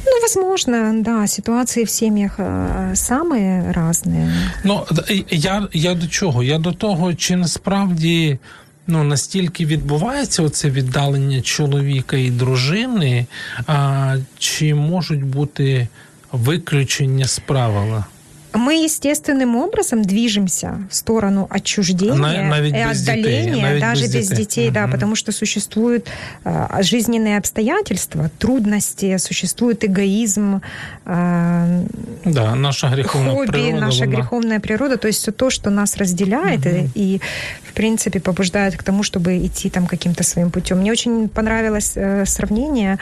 Ну, 0.05 0.11
возможно, 0.21 1.01
да, 1.03 1.27
ситуации 1.27 1.83
в 1.83 1.89
семьях 1.89 2.39
э, 2.39 2.95
самые 2.95 3.71
разные. 3.73 4.31
Ну 4.63 4.85
д- 4.91 5.23
я, 5.29 5.67
я 5.73 5.93
до 5.95 6.07
чого? 6.07 6.43
Я 6.43 6.57
до 6.57 6.71
того, 6.71 7.13
чи 7.13 7.35
насправді 7.35 8.39
ну 8.86 9.04
настільки 9.04 9.66
відбувається 9.66 10.42
оце 10.42 10.70
віддалення 10.70 11.40
чоловіка 11.40 12.16
і 12.16 12.30
дружини, 12.30 13.26
а, 13.66 14.16
чи 14.38 14.74
можуть 14.74 15.24
бути 15.24 15.88
виключення 16.32 17.26
з 17.28 17.38
правила? 17.38 18.04
Мы 18.53 18.83
естественным 18.85 19.55
образом 19.55 20.01
движемся 20.01 20.73
в 20.89 20.95
сторону 20.95 21.47
отчуждения 21.51 22.15
На- 22.15 22.43
навіть 22.43 22.73
и 22.75 22.85
без 22.89 23.01
детей, 23.01 23.19
отдаления, 23.21 23.63
навіть 23.63 23.79
даже 23.81 24.01
без 24.01 24.15
без, 24.15 24.27
детей. 24.29 24.45
детей, 24.45 24.71
да, 24.71 24.81
Мгм. 24.81 24.91
потому 24.91 25.15
что 25.15 25.31
существуют 25.31 26.07
э, 26.45 26.81
жизненные 26.83 27.37
обстоятельства, 27.37 28.29
трудности, 28.37 29.17
существует 29.19 29.83
эгоизм, 29.83 30.61
э, 31.05 31.81
Да, 32.25 32.55
наша 32.55 32.87
гріховна 32.87 33.31
хобби, 33.33 33.47
природа. 33.47 33.85
наша 33.85 34.05
вона... 34.05 34.17
греховная 34.17 34.59
природа, 34.59 34.97
то 34.97 35.07
есть 35.07 35.21
все 35.21 35.31
то, 35.31 35.49
что 35.49 35.69
нас 35.69 35.97
разделяет 35.97 36.65
и, 36.65 36.89
и, 36.95 37.21
в 37.69 37.73
принципе, 37.73 38.19
побуждает 38.19 38.75
к 38.75 38.83
тому, 38.83 39.03
чтобы 39.03 39.37
идти 39.45 39.69
там 39.69 39.85
каким-то 39.87 40.23
своим 40.23 40.49
путем. 40.49 40.77
Мне 40.79 40.91
очень 40.91 41.27
понравилось 41.29 41.93
э, 41.97 42.25
сравнение 42.25 42.97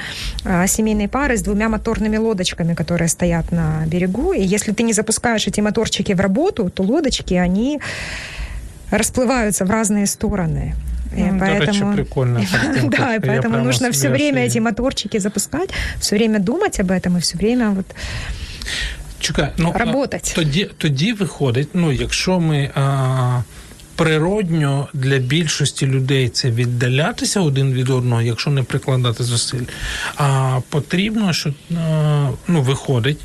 э, 0.45 0.67
семейной 0.67 1.07
пары 1.07 1.33
с 1.37 1.41
двумя 1.41 1.69
моторными 1.69 2.17
лодочками, 2.17 2.73
которые 2.75 3.07
стоят 3.07 3.51
на 3.51 3.85
берегу, 3.87 4.33
и 4.33 4.41
если 4.55 4.73
ты 4.73 4.83
не 4.83 4.93
запускаешь 4.93 5.40
эти 5.41 5.61
моторчики 5.61 6.13
в 6.13 6.19
работу, 6.19 6.69
то 6.69 6.83
лодочки, 6.83 7.33
они 7.33 7.79
расплываются 8.91 9.65
в 9.65 9.69
разные 9.71 10.05
стороны. 10.05 10.73
И 11.17 11.21
Ну, 11.31 11.39
до 11.39 11.45
речі, 11.45 11.81
поэтому... 11.81 11.95
прикольна 11.95 12.45
картинка. 12.51 12.97
Да, 12.97 13.09
и 13.09 13.13
Я 13.13 13.19
поэтому 13.19 13.41
прямо 13.41 13.57
нужно 13.57 13.73
собі 13.79 13.91
все 13.91 14.09
время 14.09 14.41
аж 14.41 14.55
і- 14.55 14.59
эти 14.59 14.61
моторчики 14.61 15.19
запускать, 15.19 15.73
все 15.99 16.15
время 16.15 16.39
думать 16.39 16.79
об 16.79 16.91
этом 16.91 17.17
и 17.17 17.19
все 17.19 17.37
время 17.37 17.69
вот 17.69 17.85
Чекай, 19.19 19.49
ну, 19.57 19.71
а 19.75 19.77
Работать. 19.77 20.33
Тоді, 20.35 20.69
тоді 20.77 21.13
виходить, 21.13 21.69
ну, 21.73 21.91
якщо 21.91 22.39
ми 22.39 22.71
а, 22.75 23.41
природньо 23.95 24.87
для 24.93 25.17
більшості 25.17 25.85
людей 25.85 26.29
це 26.29 26.51
віддалятися 26.51 27.41
один 27.41 27.73
від 27.73 27.89
одного, 27.89 28.21
якщо 28.21 28.49
не 28.51 28.63
прикладати 28.63 29.23
зусиль, 29.23 29.65
а 30.15 30.59
потрібно, 30.69 31.33
що 31.33 31.53
а, 31.77 32.29
ну, 32.47 32.61
виходить, 32.61 33.19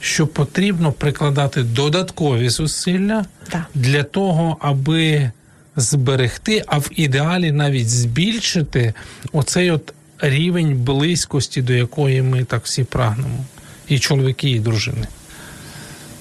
що 0.00 0.26
потрібно 0.26 0.92
прикладати 0.92 1.62
додаткові 1.62 2.48
зусилля 2.48 3.24
Да. 3.52 3.66
для 3.74 4.02
того, 4.02 4.56
аби 4.60 5.30
зберегти, 5.76 6.64
а 6.66 6.78
в 6.78 6.90
ідеалі 6.96 7.52
навіть 7.52 7.90
збільшити 7.90 8.94
оцей 9.32 9.70
от 9.70 9.94
рівень 10.18 10.76
близькості, 10.84 11.62
до 11.62 11.72
якої 11.72 12.22
ми 12.22 12.44
так 12.44 12.64
всі 12.64 12.84
прагнемо. 12.84 13.44
І 13.88 13.98
чоловіки, 13.98 14.50
і 14.50 14.60
дружини. 14.60 15.06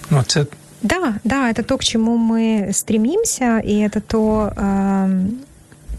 Ну, 0.09 0.23
це 0.27 0.45
Да, 0.83 1.13
да, 1.23 1.49
это 1.49 1.63
то, 1.63 1.77
к 1.77 1.83
чему 1.83 2.17
мы 2.17 2.73
стремимся, 2.73 3.59
и 3.59 3.87
это 3.87 4.01
то, 4.01 4.51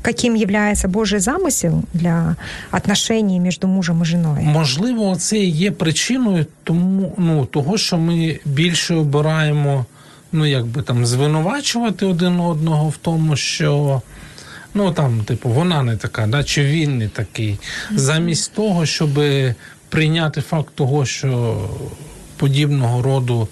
каким 0.01 0.35
является 0.35 0.87
Божий 0.87 1.19
замысел 1.19 1.83
для 1.93 2.35
отношений 2.71 3.39
между 3.39 3.67
мужем 3.67 4.01
и 4.01 4.05
женой. 4.05 4.43
можливо, 4.43 5.15
це 5.15 5.37
є 5.37 5.71
причиною 5.71 6.45
тому, 6.63 7.13
ну, 7.17 7.45
того, 7.45 7.77
що 7.77 7.97
ми 7.97 8.39
більше 8.45 8.95
обираємо, 8.95 9.85
ну, 10.31 10.45
якби 10.45 10.81
там 10.81 11.05
звинувачувати 11.05 12.05
один 12.05 12.39
одного 12.39 12.89
в 12.89 12.97
тому, 12.97 13.35
що. 13.35 14.01
Ну 14.73 14.91
там, 14.91 15.23
типу, 15.23 15.49
вона 15.49 15.83
не 15.83 15.97
така, 15.97 16.27
да, 16.27 16.43
чи 16.43 16.63
він 16.63 16.97
не 16.97 17.07
такий. 17.07 17.59
Замість 17.95 18.53
того, 18.53 18.85
щоб 18.85 19.09
прийняти 19.89 20.41
факт 20.41 20.69
того, 20.75 21.05
що 21.05 21.57
подібного 22.37 23.01
роду 23.01 23.47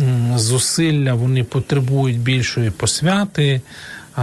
м, 0.00 0.38
зусилля 0.38 1.14
вони 1.14 1.44
потребують 1.44 2.18
більшої 2.18 2.70
посвяти, 2.70 3.60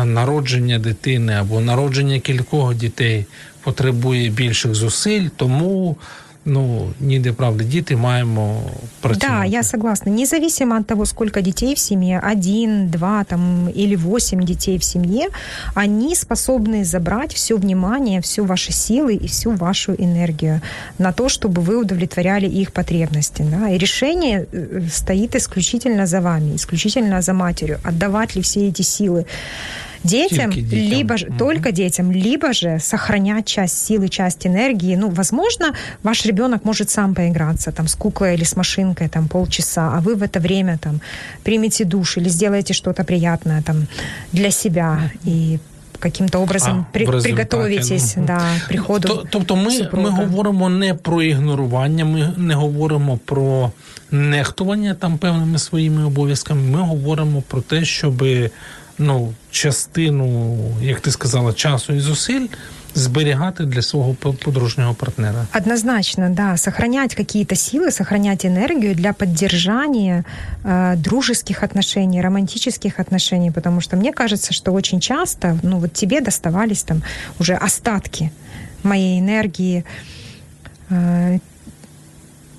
народження 0.03 0.79
дитини 0.79 1.33
або 1.33 1.59
народження 1.59 2.19
кількох 2.19 2.75
дітей 2.75 3.25
потребує 3.63 4.29
більших 4.29 4.75
зусиль, 4.75 5.27
тому 5.35 5.97
ну 6.44 6.88
ніде 7.00 7.32
правда, 7.32 7.64
діти 7.64 7.96
маємо 7.96 8.62
працювати. 9.00 9.34
Да, 9.38 9.44
я 9.44 9.62
согласна. 9.62 10.12
Независимо 10.12 10.76
от 10.76 10.86
того, 10.86 11.06
сколько 11.06 11.40
детей 11.40 11.74
в 11.74 11.78
семье, 11.78 12.22
один, 12.32 12.88
два 12.88 13.24
там, 13.24 13.68
или 13.76 13.96
восемь 13.96 14.42
детей 14.42 14.78
в 14.78 14.84
семье, 14.84 15.28
они 15.74 16.14
способны 16.14 16.84
забрать 16.84 17.34
все 17.34 17.56
внимание, 17.56 18.20
всю 18.20 18.44
ваши 18.44 18.72
силы 18.72 19.14
и 19.14 19.26
всю 19.26 19.50
вашу 19.50 19.92
энергию 19.92 20.60
на 20.98 21.12
то, 21.12 21.28
чтобы 21.28 21.62
вы 21.62 21.76
удовлетворяли 21.76 22.46
их 22.46 22.72
потребности. 22.72 23.44
Да? 23.50 23.68
И 23.68 23.78
решение 23.78 24.46
э, 24.52 24.80
стоит 24.90 25.36
исключительно 25.36 26.06
за 26.06 26.20
вами, 26.20 26.56
исключительно 26.56 27.22
за 27.22 27.32
матерью. 27.32 27.78
Отдавать 27.84 28.36
ли 28.36 28.42
все 28.42 28.68
эти 28.68 28.82
силы 28.82 29.26
детям, 30.04 30.50
Только 30.52 30.60
детям. 30.60 30.90
либо 30.98 31.16
же 31.16 31.26
Мгм. 31.26 31.38
только 31.38 31.72
детям, 31.72 32.12
либо 32.12 32.52
же 32.52 32.78
сохранять 32.80 33.46
часть 33.46 33.90
силы, 33.90 34.08
часть 34.08 34.46
энергии. 34.46 34.96
Ну, 34.96 35.08
возможно, 35.10 35.72
ваш 36.02 36.26
ребенок 36.26 36.64
может 36.64 36.90
сам 36.90 37.14
поиграться 37.14 37.72
там 37.72 37.86
с 37.88 37.94
куклой 37.94 38.34
или 38.34 38.44
с 38.44 38.56
машинкой 38.56 39.08
там 39.08 39.28
полчаса, 39.28 39.92
а 39.96 40.00
вы 40.00 40.14
в 40.14 40.22
это 40.22 40.40
время 40.40 40.78
там 40.78 41.00
примете 41.42 41.84
душ 41.84 42.16
или 42.18 42.28
сделаете 42.28 42.74
что-то 42.74 43.04
приятное 43.04 43.62
там 43.62 43.86
для 44.32 44.50
себя 44.50 45.10
и 45.24 45.58
каким-то 45.98 46.38
образом 46.42 46.86
А, 46.88 46.92
при- 46.92 47.04
в 47.06 47.10
результаті, 47.10 47.34
приготовитесь 47.34 48.16
ну, 48.16 48.24
да, 48.26 48.38
к 48.64 48.68
приходу. 48.68 49.08
То- 49.08 49.26
Тобто 49.30 49.56
ми, 49.56 49.70
супруга. 49.70 50.10
ми 50.10 50.24
говоримо 50.26 50.68
не 50.68 50.94
про 50.94 51.22
ігнорування, 51.22 52.04
ми 52.04 52.32
не 52.36 52.54
говоримо 52.54 53.18
про 53.24 53.72
нехтування 54.10 54.94
там 54.94 55.18
певними 55.18 55.58
своїми 55.58 56.04
обов'язками. 56.04 56.62
Ми 56.62 56.78
говоримо 56.80 57.42
про 57.48 57.60
те, 57.60 57.84
щоб 57.84 58.24
ну, 58.98 59.32
частину, 59.50 60.58
як 60.82 61.00
ти 61.00 61.10
сказала, 61.10 61.52
часу 61.52 61.92
і 61.92 62.00
зусиль 62.00 62.46
зберігати 62.94 63.64
для 63.64 63.82
свого 63.82 64.14
по- 64.14 64.32
подружнього 64.32 64.94
партнера. 64.94 65.46
Однозначно, 65.56 66.30
да. 66.30 66.56
Сохранять 66.56 67.14
какие-то 67.14 67.54
силы, 67.54 67.90
сохранять 67.90 68.44
энергию 68.44 68.94
для 68.94 69.12
поддержания 69.12 70.24
э, 70.64 70.96
дружеских 70.96 71.62
отношений, 71.62 72.20
романтических 72.22 73.00
отношений, 73.00 73.50
потому 73.50 73.80
что 73.80 73.96
мне 73.96 74.12
кажется, 74.12 74.52
что 74.52 74.72
очень 74.72 75.00
часто, 75.00 75.58
ну 75.62 75.78
вот 75.78 75.92
тебе 75.92 76.20
доставались 76.20 76.82
там 76.82 77.02
уже 77.38 77.54
остатки 77.54 78.30
моей 78.82 79.20
энергии, 79.20 79.84
э, 80.90 81.38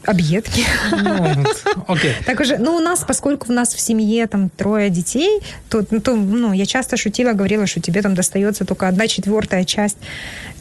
объедки. 0.06 0.64
Ну, 0.92 1.44
от. 1.86 2.00
Так 2.26 2.40
уже, 2.40 2.58
ну, 2.58 2.76
у 2.76 2.80
нас, 2.80 3.04
поскольку 3.06 3.46
у 3.48 3.52
нас 3.52 3.74
в 3.74 3.80
семье 3.80 4.26
там 4.26 4.48
трое 4.48 4.90
детей, 4.90 5.40
то, 5.68 5.84
ну, 5.90 6.00
то, 6.00 6.16
ну, 6.16 6.52
я 6.52 6.66
часто 6.66 6.96
шутила, 6.96 7.32
говорила, 7.32 7.66
что 7.66 7.80
тебе 7.80 8.02
там 8.02 8.14
достается 8.14 8.64
только 8.64 8.88
одна 8.88 9.08
четвертая 9.08 9.64
часть 9.64 9.98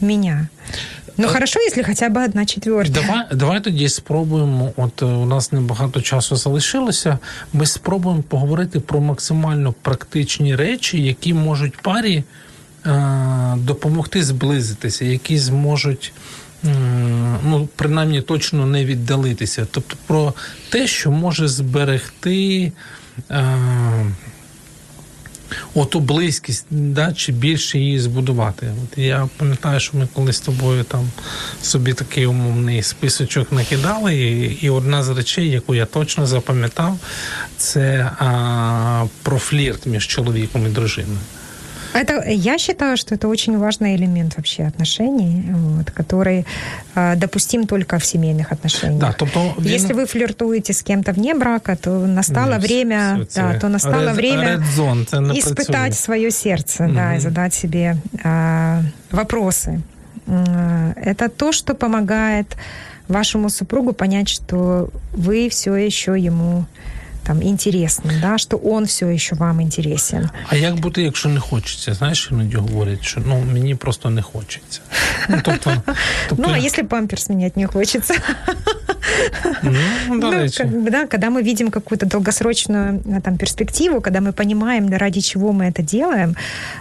меня. 0.02 0.50
Ну, 1.18 1.28
хорошо, 1.28 1.60
если 1.62 1.84
хотя 1.84 2.10
бы 2.10 2.24
одна 2.24 2.46
четвертая. 2.46 3.06
Давай, 3.06 3.26
давай 3.32 3.62
тоді 3.62 3.89
спробуємо. 3.89 4.72
От 4.78 5.02
е, 5.02 5.06
у 5.06 5.26
нас 5.26 5.52
небагато 5.52 6.02
часу 6.02 6.36
залишилося. 6.36 7.20
Ми 7.54 7.66
спробуємо 7.66 8.24
поговорити 8.24 8.80
про 8.80 9.02
максимально 9.02 9.74
практичні 9.82 10.56
речі, 10.56 11.02
які 11.02 11.34
можуть 11.34 11.78
парі 11.82 12.24
е, 12.86 13.54
допомогти 13.58 14.24
зблизитися, 14.24 15.06
які 15.06 15.38
зможуть. 15.38 16.14
Ну, 17.43 17.70
принаймні 17.76 18.22
точно 18.22 18.66
не 18.66 18.86
віддалитися. 18.86 19.68
Тобто 19.72 19.95
про 20.07 20.34
те, 20.70 20.88
що 20.88 21.11
може 21.11 21.47
зберегти 21.47 22.72
е, 23.32 23.55
оту 25.74 25.99
близькість, 25.99 26.66
да, 26.70 27.13
чи 27.13 27.32
більше 27.32 27.80
її 27.80 27.99
збудувати. 27.99 28.68
От 28.84 28.97
я 28.97 29.30
пам'ятаю, 29.38 29.80
що 29.80 29.97
ми 29.97 30.07
колись 30.13 30.36
з 30.36 30.39
тобою 30.39 30.84
там 30.84 31.09
собі 31.61 31.93
такий 31.93 32.26
умовний 32.26 32.84
списочок 32.84 33.51
накидали, 33.51 34.16
і, 34.16 34.57
і 34.61 34.70
одна 34.70 35.03
з 35.03 35.09
речей, 35.09 35.49
яку 35.49 35.76
я 35.76 35.86
точно 35.86 36.28
запам'ятав, 36.28 36.99
це 37.57 38.11
а, 38.20 39.05
про 39.24 39.39
флірт 39.39 39.86
між 39.86 40.07
чоловіком 40.07 40.66
і 40.66 40.70
дружиною. 40.70 41.20
Это, 41.95 42.23
я 42.31 42.59
считаю, 42.59 42.97
что 42.97 43.14
это 43.16 43.29
очень 43.29 43.59
важный 43.59 43.97
элемент 43.97 44.37
вообще 44.37 44.62
отношений, 44.68 45.43
вот, 45.53 45.91
который 45.91 46.45
э, 46.95 47.16
допустим 47.16 47.66
только 47.66 47.99
в 47.99 48.05
семейных 48.05 48.53
отношениях. 48.53 49.01
Да, 49.01 49.14
тобто 49.18 49.55
він... 49.59 49.73
Если 49.73 49.95
вы 49.95 50.07
флиртуете 50.07 50.73
с 50.73 50.83
кем-то 50.83 51.12
вне 51.12 51.35
брака, 51.35 51.77
то 51.77 51.91
настало 51.91 52.53
Ні, 52.53 52.59
время, 52.59 53.14
все 53.16 53.25
це 53.25 53.41
да, 53.43 53.59
то 53.59 53.68
настало 53.68 54.09
red- 54.11 54.14
время 54.14 54.43
red 54.45 54.62
zone, 54.77 55.05
це 55.05 55.21
не 55.21 55.29
працює. 55.35 55.53
испытать 55.53 55.93
свое 55.95 56.31
сердце, 56.31 56.79
да, 56.95 57.07
Мгм. 57.07 57.16
и 57.16 57.21
задать 57.21 57.55
себе 57.55 57.97
а, 58.25 58.83
вопросы. 59.12 59.81
М, 60.29 60.95
Это 61.07 61.29
то, 61.29 61.53
что 61.53 61.75
помогает 61.75 62.47
вашему 63.09 63.51
супругу 63.51 63.93
понять, 63.93 64.29
что 64.29 64.89
вы 65.16 65.49
все 65.49 65.75
еще 65.87 66.12
ему 66.12 66.64
там 67.25 67.43
интересны, 67.43 68.12
да, 68.21 68.39
что 68.39 68.57
он 68.57 68.85
все 68.87 69.07
еще 69.09 69.35
вам 69.37 69.61
интересен. 69.61 70.31
А 70.49 70.57
як 70.57 70.81
бути, 70.81 71.03
якщо 71.03 71.29
не 71.29 71.41
хочеться? 71.41 71.95
Знаєш, 71.95 72.29
іноді 72.33 72.57
говорять, 72.57 73.05
що 73.05 73.21
ну 73.27 73.43
мені 73.53 73.75
просто 73.75 74.11
не 74.11 74.23
хочеться. 74.23 74.81
Ну, 75.29 75.41
тобто, 75.45 75.83
тобто 76.29 76.45
Ну, 76.49 76.55
а 76.55 76.59
если 76.59 76.85
памперс 76.85 77.29
менять 77.29 77.57
не 77.57 77.66
хочется? 77.66 78.14
ну, 79.62 80.21
до 80.21 80.27
Ну, 80.27 80.31
речі. 80.31 80.57
как 80.59 80.68
бы, 80.73 80.91
да, 80.91 81.07
когда 81.07 81.31
мы 81.31 81.43
видим 81.43 81.71
какую-то 81.71 82.07
долгосрочную 82.07 83.01
а, 83.16 83.21
там, 83.21 83.37
перспективу, 83.37 84.01
когда 84.01 84.21
мы 84.21 84.33
понимаем, 84.33 84.89
да, 84.89 84.99
ради 84.99 85.21
чего 85.21 85.53
мы 85.53 85.64
это 85.71 85.83
делаем, 85.83 86.37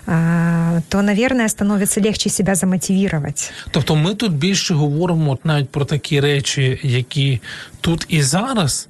а, 0.07 0.79
то, 0.89 1.01
наверное, 1.01 1.49
становится 1.49 2.01
легче 2.01 2.29
себя 2.29 2.55
замотивировать. 2.55 3.51
Тобто 3.71 3.95
ми 3.95 4.15
тут 4.15 4.31
більше 4.33 4.73
говоримо 4.73 5.31
от 5.31 5.45
навіть 5.45 5.69
про 5.69 5.85
такі 5.85 6.19
речі, 6.19 6.79
які 6.83 7.39
тут 7.81 8.05
і 8.09 8.21
зараз, 8.21 8.87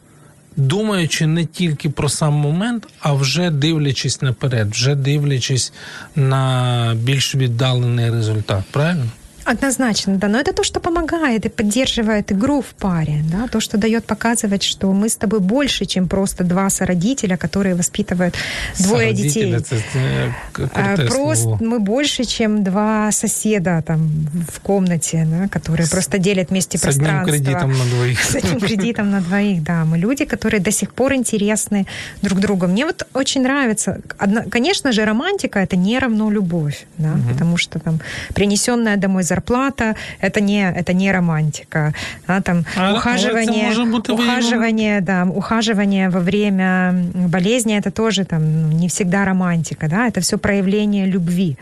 думаючи 0.57 1.27
не 1.27 1.45
тільки 1.45 1.91
про 1.91 2.09
сам 2.09 2.33
момент, 2.33 2.87
а 3.01 3.13
вже 3.13 3.51
дивлячись 3.51 4.23
наперед, 4.23 4.71
вже 4.71 4.95
дивлячись 4.95 5.73
на 6.17 6.97
більш 7.03 7.35
віддалений 7.35 8.11
результат. 8.11 8.65
Правильно? 8.71 9.07
Однозначно, 9.45 10.17
да. 10.17 10.29
Но 10.29 10.39
это 10.39 10.53
то, 10.53 10.63
что 10.65 10.81
помогает 10.81 11.47
и 11.47 11.49
поддерживает 11.49 12.33
игру 12.33 12.61
в 12.61 12.75
паре, 12.75 13.23
да, 13.33 13.47
то, 13.49 13.61
что 13.61 13.77
дает 13.79 14.05
показывать, 14.07 14.63
что 14.63 14.93
мы 14.93 15.07
с 15.09 15.17
тобой 15.17 15.41
больше, 15.41 15.85
чем 15.85 16.09
просто 16.09 16.45
два 16.45 16.71
сородителя, 16.71 17.37
которые 17.37 17.75
воспитывают 17.75 18.35
двое 18.79 19.13
детей. 19.13 19.61
Це, 19.61 19.77
це 19.93 20.35
А, 20.75 20.97
Просто 20.97 21.59
мы 21.61 21.79
больше, 21.79 22.25
чем 22.25 22.63
два 22.63 23.13
соседа 23.13 23.83
там 23.87 24.11
в 24.53 24.59
комнате, 24.61 25.27
да, 25.31 25.59
которые 25.59 25.91
просто 25.91 26.19
делят 26.19 26.51
вместе 26.51 26.79
одним 26.79 26.93
пространство. 26.93 27.33
кредитом 27.33 27.73
на 27.73 27.85
двоїх. 27.85 28.21
С 28.25 28.35
этим 28.37 28.61
кредитом 28.61 29.11
на 29.11 29.21
двоих, 29.21 29.63
да. 29.63 29.85
Мы 29.85 29.99
люди, 29.99 30.25
которые 30.25 30.61
до 30.61 30.71
сих 30.71 30.93
пор 30.93 31.13
интересны 31.13 31.87
друг 32.23 32.41
другу. 32.41 32.67
Мне 32.67 32.87
вот 32.87 33.07
очень 33.15 33.43
нравится. 33.43 33.99
Одно- 34.19 34.45
конечно 34.51 34.93
же, 34.93 35.05
романтика 35.05 35.59
это 35.61 35.77
не 35.77 35.99
равно 35.99 36.31
любовь, 36.31 36.85
да, 36.99 37.13
потому 37.33 37.57
что 37.59 37.79
там 37.79 38.01
принесенная 38.35 38.97
домой 38.97 39.23
зарплата 39.35 39.95
это 40.21 40.41
не 40.41 40.73
это 40.77 40.93
не 40.95 41.13
романтика, 41.13 41.93
да, 42.29 42.41
там 42.41 42.65
А- 42.77 42.89
але 42.89 42.99
ухаживание, 42.99 43.71
ухаживание, 44.09 45.01
да, 45.01 45.25
ухаживание 45.25 46.09
во 46.09 46.21
время 46.21 46.93
болезни 47.15 47.77
это 47.77 47.91
тоже 47.91 48.25
там 48.25 48.43
ну, 48.43 48.79
не 48.81 48.87
всегда 48.89 49.25
романтика, 49.25 49.89
да, 49.89 50.07
это 50.09 50.21
все 50.21 50.37
проявление 50.39 51.07
любви. 51.07 51.57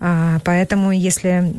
А, 0.00 0.38
Поэтому, 0.44 0.92
если 0.92 1.52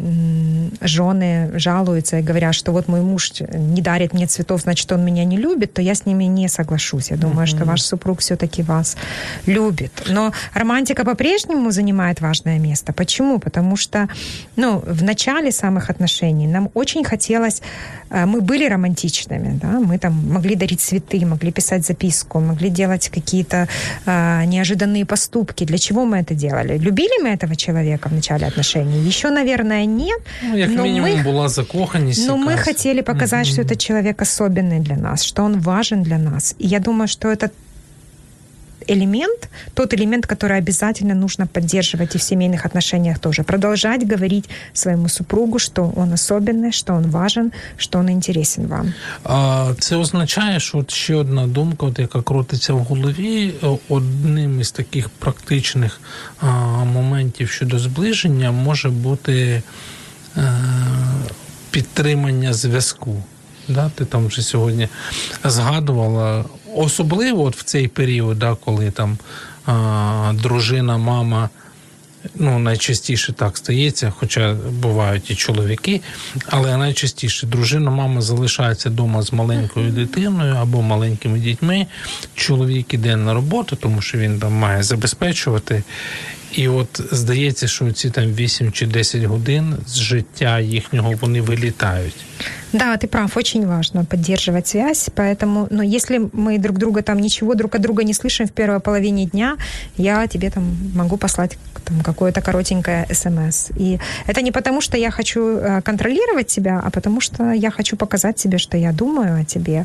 жены 0.81 1.51
жалуются 1.55 2.19
и 2.19 2.21
говорят, 2.21 2.55
что 2.55 2.71
вот 2.71 2.87
мой 2.87 3.01
муж 3.01 3.31
не 3.39 3.81
дарит 3.81 4.13
мне 4.13 4.27
цветов, 4.27 4.61
значит, 4.61 4.91
он 4.91 5.03
меня 5.03 5.25
не 5.25 5.37
любит, 5.37 5.73
то 5.73 5.81
я 5.81 5.95
с 5.95 6.05
ними 6.05 6.25
не 6.25 6.47
соглашусь. 6.47 7.11
Я 7.11 7.17
думаю, 7.17 7.47
что 7.47 7.65
ваш 7.65 7.81
супруг 7.81 8.19
все-таки 8.19 8.63
вас 8.63 8.95
любит. 9.45 9.91
Но 10.07 10.31
романтика 10.53 11.03
по-прежнему 11.03 11.71
занимает 11.71 12.21
важное 12.21 12.59
место. 12.59 12.93
Почему? 12.93 13.39
Потому 13.39 13.75
что 13.75 14.07
ну, 14.55 14.83
в 14.85 15.03
начале 15.03 15.51
самых 15.51 15.89
отношений 15.89 16.47
нам 16.47 16.69
очень 16.73 17.03
хотелось... 17.03 17.61
э, 18.09 18.25
Мы 18.25 18.41
были 18.41 18.69
романтичными, 18.69 19.57
да? 19.61 19.79
мы 19.79 19.97
там 19.97 20.13
могли 20.31 20.55
дарить 20.55 20.81
цветы, 20.81 21.25
могли 21.25 21.51
писать 21.51 21.85
записку, 21.85 22.39
могли 22.39 22.69
делать 22.69 23.09
какие-то 23.09 23.67
э, 24.05 24.45
неожиданные 24.45 25.05
поступки. 25.05 25.65
Для 25.65 25.77
чего 25.77 26.05
мы 26.05 26.17
это 26.17 26.35
делали? 26.35 26.77
Любили 26.77 27.21
мы 27.21 27.29
этого 27.29 27.55
человека 27.55 28.09
в 28.09 28.13
начале 28.26 28.46
отношений? 28.46 29.08
Еще, 29.08 29.30
наверное, 29.30 29.84
нет. 29.86 30.20
Ну, 30.42 30.56
як 30.56 30.70
но 30.70 30.82
мінімум, 30.82 31.10
мы 31.10 31.22
була 31.22 31.48
закоханість. 31.48 32.28
но 32.28 32.36
мы 32.36 32.50
якась. 32.50 32.64
хотели 32.64 33.02
показать, 33.02 33.46
что 33.46 33.62
этот 33.62 33.78
человек 33.78 34.22
особенный 34.22 34.80
для 34.80 34.96
нас, 34.96 35.24
что 35.24 35.42
он 35.44 35.60
важен 35.60 36.02
для 36.02 36.18
нас. 36.18 36.54
И 36.58 36.66
я 36.66 36.78
думаю, 36.80 37.08
что 37.08 37.28
этот 37.28 37.52
элемент, 38.88 39.48
тот 39.74 39.94
элемент, 39.94 40.26
который 40.26 40.58
обязательно 40.58 41.14
нужно 41.14 41.46
поддерживать 41.46 42.14
и 42.14 42.18
в 42.18 42.22
семейных 42.22 42.66
отношениях 42.66 43.18
тоже. 43.18 43.42
Продолжать 43.42 44.06
говорить 44.06 44.48
своему 44.72 45.08
супругу, 45.08 45.58
что 45.58 45.92
он 45.96 46.12
особенный, 46.12 46.72
что 46.72 46.94
он 46.94 47.10
важен, 47.10 47.52
что 47.78 47.98
он 47.98 48.08
интересен 48.08 48.66
вам. 48.66 48.92
А, 49.24 49.74
Це 49.78 49.96
означає, 49.96 50.60
що 50.60 50.78
от 50.78 50.90
ще 50.90 51.14
одна 51.14 51.46
думка, 51.46 51.86
от 51.86 51.98
яка 51.98 52.22
крутиться 52.22 52.74
в 52.74 52.78
голові, 52.78 53.54
е, 53.62 53.78
одним 53.88 54.60
із 54.60 54.70
таких 54.70 55.08
практичних 55.08 56.00
а, 56.40 56.46
моментів 56.84 57.50
щодо 57.50 57.78
зближення 57.78 58.52
може 58.52 58.88
бути 58.88 59.62
е, 60.36 60.42
підтримання 61.70 62.52
зв'язку. 62.52 63.22
Да? 63.68 63.90
Ти 63.94 64.04
там 64.04 64.26
вже 64.26 64.42
сьогодні 64.42 64.88
згадувала. 65.44 66.44
Особливо 66.77 67.43
от 67.43 67.55
в 67.55 67.63
цей 67.63 67.87
період, 67.87 68.39
да, 68.39 68.57
коли 68.65 68.91
там 68.91 69.17
а, 69.65 70.33
дружина, 70.35 70.97
мама. 70.97 71.49
Ну, 72.35 72.59
найчастіше 72.59 73.33
так 73.33 73.57
стається, 73.57 74.13
хоча 74.17 74.53
бувають 74.53 75.31
і 75.31 75.35
чоловіки, 75.35 76.01
але 76.45 76.77
найчастіше 76.77 77.47
дружина, 77.47 77.91
мама 77.91 78.21
залишається 78.21 78.89
вдома 78.89 79.21
з 79.21 79.33
маленькою 79.33 79.91
дитиною 79.91 80.55
або 80.55 80.81
маленькими 80.81 81.39
дітьми. 81.39 81.87
Чоловік 82.35 82.93
іде 82.93 83.15
на 83.15 83.33
роботу, 83.33 83.75
тому 83.75 84.01
що 84.01 84.17
він 84.17 84.39
там 84.39 84.53
має 84.53 84.83
забезпечувати. 84.83 85.83
І 86.54 86.68
от 86.68 87.00
здається, 87.10 87.68
що 87.68 87.92
ці 87.92 88.10
там 88.10 88.24
8 88.24 88.72
чи 88.72 88.86
10 88.86 89.22
годин 89.22 89.74
з 89.86 89.98
життя 89.98 90.60
їхнього 90.60 91.14
вони 91.20 91.40
вилітають. 91.40 92.16
Да, 92.72 92.96
ты 92.96 93.06
прав, 93.06 93.30
очень 93.36 93.66
важно 93.66 94.04
поддерживать 94.04 94.66
связь, 94.66 95.10
поэтому, 95.14 95.66
ну, 95.70 95.82
если 95.82 96.18
мы 96.32 96.58
друг 96.58 96.78
друга 96.78 97.02
там 97.02 97.18
ничего 97.18 97.54
друг 97.54 97.74
от 97.74 97.82
друга 97.82 98.02
не 98.02 98.14
слышим 98.14 98.46
в 98.46 98.52
первой 98.52 98.80
половине 98.80 99.26
дня, 99.26 99.56
я 99.98 100.26
тебе 100.26 100.50
там 100.50 100.76
могу 100.94 101.18
послать 101.18 101.58
там 101.84 102.00
какое-то 102.00 102.40
коротенькое 102.40 103.06
смс. 103.12 103.70
И 103.76 103.98
это 104.26 104.42
не 104.42 104.52
потому, 104.52 104.80
что 104.80 104.96
я 104.96 105.10
хочу 105.10 105.40
э, 105.40 105.82
контролировать 105.82 106.46
тебя, 106.46 106.80
а 106.84 106.90
потому 106.90 107.20
что 107.20 107.52
я 107.52 107.70
хочу 107.70 107.96
показать 107.96 108.36
тебе, 108.36 108.58
что 108.58 108.76
я 108.76 108.92
думаю 108.92 109.42
о 109.42 109.44
тебе. 109.44 109.84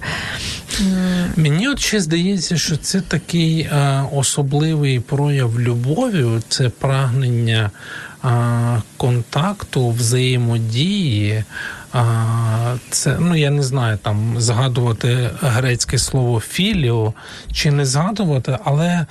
Мені 1.35 1.67
от 1.67 1.79
ще 1.79 1.99
здається, 1.99 2.57
що 2.57 2.77
це 2.77 3.01
такий 3.01 3.59
е, 3.59 4.03
особливий 4.13 4.99
прояв 4.99 5.59
любові, 5.59 6.23
це 6.52 6.68
прагнення 6.68 7.70
е, 8.24 8.28
контакту, 8.96 9.90
взаємодії. 9.90 11.44
А, 11.92 12.74
Це 12.90 13.16
ну 13.20 13.36
я 13.36 13.50
не 13.50 13.62
знаю 13.62 13.98
там 14.02 14.34
згадувати 14.38 15.30
грецьке 15.40 15.98
слово 15.98 16.40
філіо 16.40 17.14
чи 17.52 17.70
не 17.70 17.84
згадувати, 17.84 18.58
але 18.64 19.06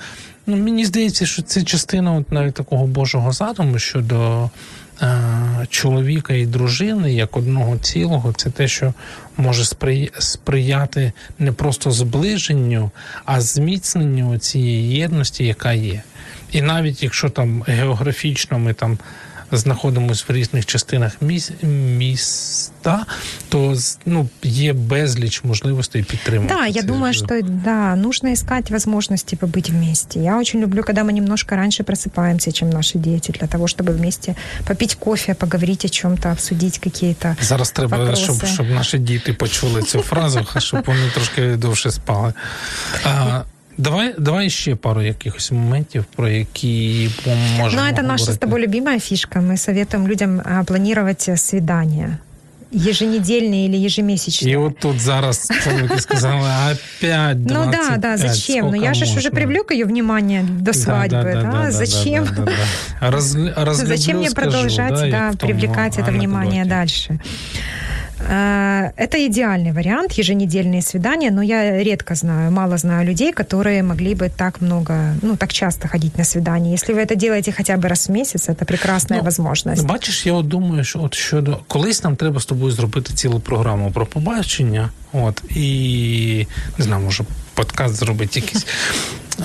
ну 0.46 0.56
мені 0.56 0.84
здається, 0.84 1.26
що 1.26 1.42
це 1.42 1.62
частина 1.62 2.12
от 2.14 2.32
навіть 2.32 2.54
такого 2.54 2.86
божого 2.86 3.32
задуму 3.32 3.78
щодо 3.78 4.50
чоловіка 5.68 6.34
і 6.34 6.46
дружини 6.46 7.12
як 7.12 7.36
одного 7.36 7.78
цілого. 7.78 8.32
Це 8.32 8.50
те, 8.50 8.68
що 8.68 8.94
може 9.36 9.64
сприяти 10.18 11.12
не 11.38 11.52
просто 11.52 11.90
зближенню, 11.90 12.90
а 13.24 13.40
зміцненню 13.40 14.38
цієї 14.38 14.94
єдності, 14.94 15.44
яка 15.44 15.72
є. 15.72 16.02
І 16.51 16.61
навіть 16.61 17.03
якщо 17.03 17.29
там 17.29 17.63
географічно 17.67 18.59
ми 18.59 18.73
там 18.73 18.97
знаходимося 19.51 20.25
в 20.27 20.31
різних 20.31 20.65
частинах 20.65 21.17
міста, 21.61 23.05
то 23.49 23.75
ну, 24.05 24.29
є 24.43 24.73
безліч 24.73 25.43
можливостей 25.43 26.03
підтримувати. 26.03 26.55
Да, 26.55 26.67
я 26.67 26.81
думаю, 26.81 27.13
что 27.13 27.41
да, 27.41 27.95
нужно 27.95 28.33
искать 28.33 28.71
возможности 28.71 29.35
побыть 29.35 29.69
вместе. 29.69 30.19
Я 30.19 30.37
очень 30.37 30.61
люблю, 30.61 30.83
когда 30.83 31.03
мы 31.03 31.13
немножко 31.13 31.55
раньше 31.55 31.83
просыпаемся, 31.83 32.51
чем 32.51 32.69
наши 32.69 32.97
дети, 32.97 33.31
для 33.31 33.47
того, 33.47 33.67
чтобы 33.67 33.91
вместе 33.91 34.35
попить 34.67 34.95
кофе, 34.95 35.33
поговорить 35.33 35.85
о 35.85 35.89
чем-то, 35.89 36.29
обсудить 36.29 36.79
какие-то 36.79 37.35
Зараз 37.41 37.71
треба, 37.71 37.97
вопроси. 37.97 38.23
щоб, 38.23 38.45
щоб 38.45 38.69
наші 38.69 38.97
діти 38.97 39.33
почули 39.33 39.83
цю 39.83 40.01
фразу, 40.01 40.47
щоб 40.57 40.83
вони 40.85 41.09
трошки 41.13 41.55
довше 41.55 41.91
спали. 41.91 42.33
А, 43.05 43.41
Давай, 43.77 44.15
давай 44.17 44.49
ще 44.49 44.75
пару 44.75 45.01
якихось 45.01 45.51
моментів, 45.51 46.05
про 46.15 46.29
які 46.29 47.09
можемо 47.57 47.81
Ну, 47.81 47.87
это 47.87 47.89
говорити. 47.89 48.01
наша 48.01 48.31
с 48.31 48.37
тобой 48.37 48.61
любимая 48.61 48.99
фишка. 48.99 49.39
Мы 49.39 49.57
советуем 49.57 50.07
людям 50.07 50.41
а, 50.45 50.63
планировать 50.63 51.29
свидания. 51.35 52.17
Еженедельные 52.73 53.65
или 53.67 53.77
ежемесячные. 53.77 54.49
І 54.51 54.55
от 54.55 54.79
тут 54.79 54.99
зараз 54.99 55.51
чоловіки 55.63 55.99
сказали, 55.99 56.49
опять 56.71 57.45
25. 57.45 57.65
Ну 57.65 57.71
да, 57.71 57.97
да, 57.97 58.17
зачем? 58.17 58.69
Ну 58.69 58.75
я 58.83 58.93
же 58.93 59.05
ж 59.05 59.17
уже 59.17 59.29
привлек 59.29 59.71
ее 59.71 59.85
внимание 59.85 60.43
до 60.43 60.73
свадьбы, 60.73 61.51
да? 61.51 61.71
зачем? 61.71 62.25
Да, 62.25 62.31
да, 62.31 62.51
да. 63.01 63.11
Раз, 63.11 63.35
разлюблю, 63.55 63.97
Зачем 63.97 64.17
мне 64.17 64.29
скажу, 64.29 64.51
продолжать, 64.51 64.89
да, 64.93 64.99
да, 65.01 65.05
як 65.07 65.33
в 65.33 65.37
тому 65.37 65.53
привлекать 65.53 65.97
это 65.97 66.11
внимание 66.11 66.61
анекдоті. 66.61 66.69
дальше? 66.69 67.19
Э, 68.21 68.91
Это 68.97 69.17
идеальный 69.27 69.71
вариант, 69.73 70.13
еженедельные 70.13 70.81
свидания, 70.81 71.31
но 71.31 71.41
я 71.41 71.83
редко 71.83 72.15
знаю, 72.15 72.51
мало 72.51 72.77
знаю 72.77 73.07
людей, 73.07 73.31
которые 73.33 73.83
могли 73.83 74.15
бы 74.15 74.29
так 74.29 74.61
много, 74.61 75.15
ну, 75.21 75.35
так 75.37 75.53
часто 75.53 75.87
ходить 75.87 76.17
на 76.17 76.23
свидания. 76.23 76.71
Если 76.73 76.93
вы 76.93 76.99
это 77.01 77.15
делаете 77.15 77.51
хотя 77.51 77.77
бы 77.77 77.87
раз 77.87 78.09
в 78.09 78.11
месяц, 78.11 78.49
это 78.49 78.65
прекрасная 78.65 79.19
Ну, 79.19 79.25
возможность. 79.25 79.85
Бачиш, 79.85 80.25
я 80.25 80.33
от 80.33 80.47
думаю, 80.47 80.83
що 80.83 80.99
от 81.01 81.13
щодо 81.13 81.57
колись 81.67 82.03
нам 82.03 82.15
треба 82.15 82.39
з 82.39 82.45
тобою 82.45 82.71
зробити 82.71 83.13
цілу 83.13 83.39
програму 83.39 83.91
про 83.91 84.05
побачення. 84.05 84.89
От 85.13 85.43
і 85.55 86.47
не 86.77 86.83
знаю, 86.85 87.03
може 87.03 87.23
подкаст 87.53 87.95
зробити 87.95 88.39
якийсь. 88.39 88.67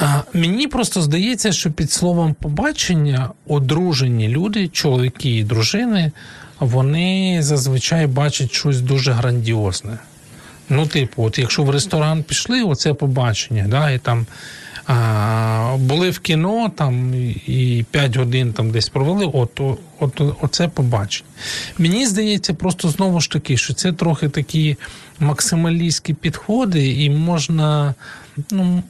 А, 0.00 0.20
мені 0.32 0.66
просто 0.68 1.02
здається, 1.02 1.52
що 1.52 1.70
під 1.70 1.92
словом 1.92 2.34
побачення 2.34 3.30
одружені 3.48 4.28
люди, 4.28 4.68
чоловіки 4.68 5.36
і 5.36 5.44
дружини, 5.44 6.12
вони 6.59 7.37
зазвичай 7.41 8.07
бачать 8.07 8.53
щось 8.53 8.81
дуже 8.81 9.11
грандіозне. 9.11 9.97
Ну, 10.69 10.87
типу, 10.87 11.23
от 11.23 11.39
якщо 11.39 11.63
в 11.63 11.69
ресторан 11.69 12.23
пішли, 12.23 12.63
оце 12.63 12.93
побачення, 12.93 13.65
да, 13.67 13.91
і 13.91 13.99
там 13.99 14.25
а, 14.87 15.75
були 15.79 16.09
в 16.09 16.19
кіно 16.19 16.71
там 16.75 17.13
і 17.47 17.85
5 17.91 18.17
годин 18.17 18.53
там 18.53 18.71
десь 18.71 18.89
провели, 18.89 19.25
от, 19.33 19.59
от, 19.59 19.79
от 19.99 20.21
оце 20.41 20.67
побачення. 20.67 21.29
Мені 21.77 22.07
здається, 22.07 22.53
просто 22.53 22.89
знову 22.89 23.21
ж 23.21 23.31
таки, 23.31 23.57
що 23.57 23.73
це 23.73 23.93
трохи 23.93 24.29
такі 24.29 24.77
максималістські 25.19 26.13
підходи, 26.13 27.03
і 27.03 27.09
можна 27.09 27.95
ну, 28.51 28.83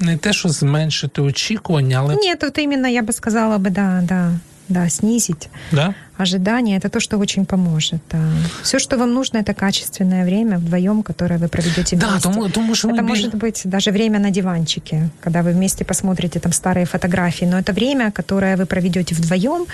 не 0.00 0.16
те, 0.16 0.32
що 0.32 0.48
зменшити 0.48 1.22
очікування, 1.22 1.98
але 1.98 2.14
Нет, 2.14 2.42
вот 2.42 2.58
именно 2.58 2.88
я 2.88 3.02
бы 3.02 3.12
сказала 3.12 3.58
бы, 3.58 3.70
да, 3.70 4.00
да, 4.02 4.32
да, 4.68 4.90
снизить 4.90 5.48
да? 5.72 5.94
ожидания. 6.17 6.77
Это 6.79 6.89
то, 6.89 6.99
что 6.99 7.17
очень 7.19 7.45
поможет. 7.45 7.99
Да. 8.11 8.17
Все, 8.63 8.79
что 8.79 8.97
вам 8.97 9.13
нужно, 9.13 9.37
это 9.39 9.53
качественное 9.53 10.25
время 10.25 10.57
вдвоем, 10.57 11.03
которое 11.03 11.39
вы 11.39 11.47
проведете 11.47 11.95
Да, 11.95 12.07
вместе. 12.07 12.29
тому, 12.29 12.49
тому 12.49 12.75
що 12.75 12.87
ми 12.87 12.93
Это 12.93 13.01
біль- 13.01 13.07
может 13.09 13.35
быть 13.35 13.67
даже 13.67 13.91
время 13.91 14.19
на 14.19 14.29
диванчике, 14.29 15.09
когда 15.23 15.41
вы 15.41 15.53
вместе 15.53 15.83
посмотрите 15.85 16.39
там 16.39 16.51
старые 16.51 16.85
фотографии. 16.85 17.47
Но 17.47 17.57
это 17.57 17.73
время, 17.73 18.11
которое 18.11 18.55
вы 18.57 18.65
проведете 18.65 19.15
вдвоем 19.15 19.65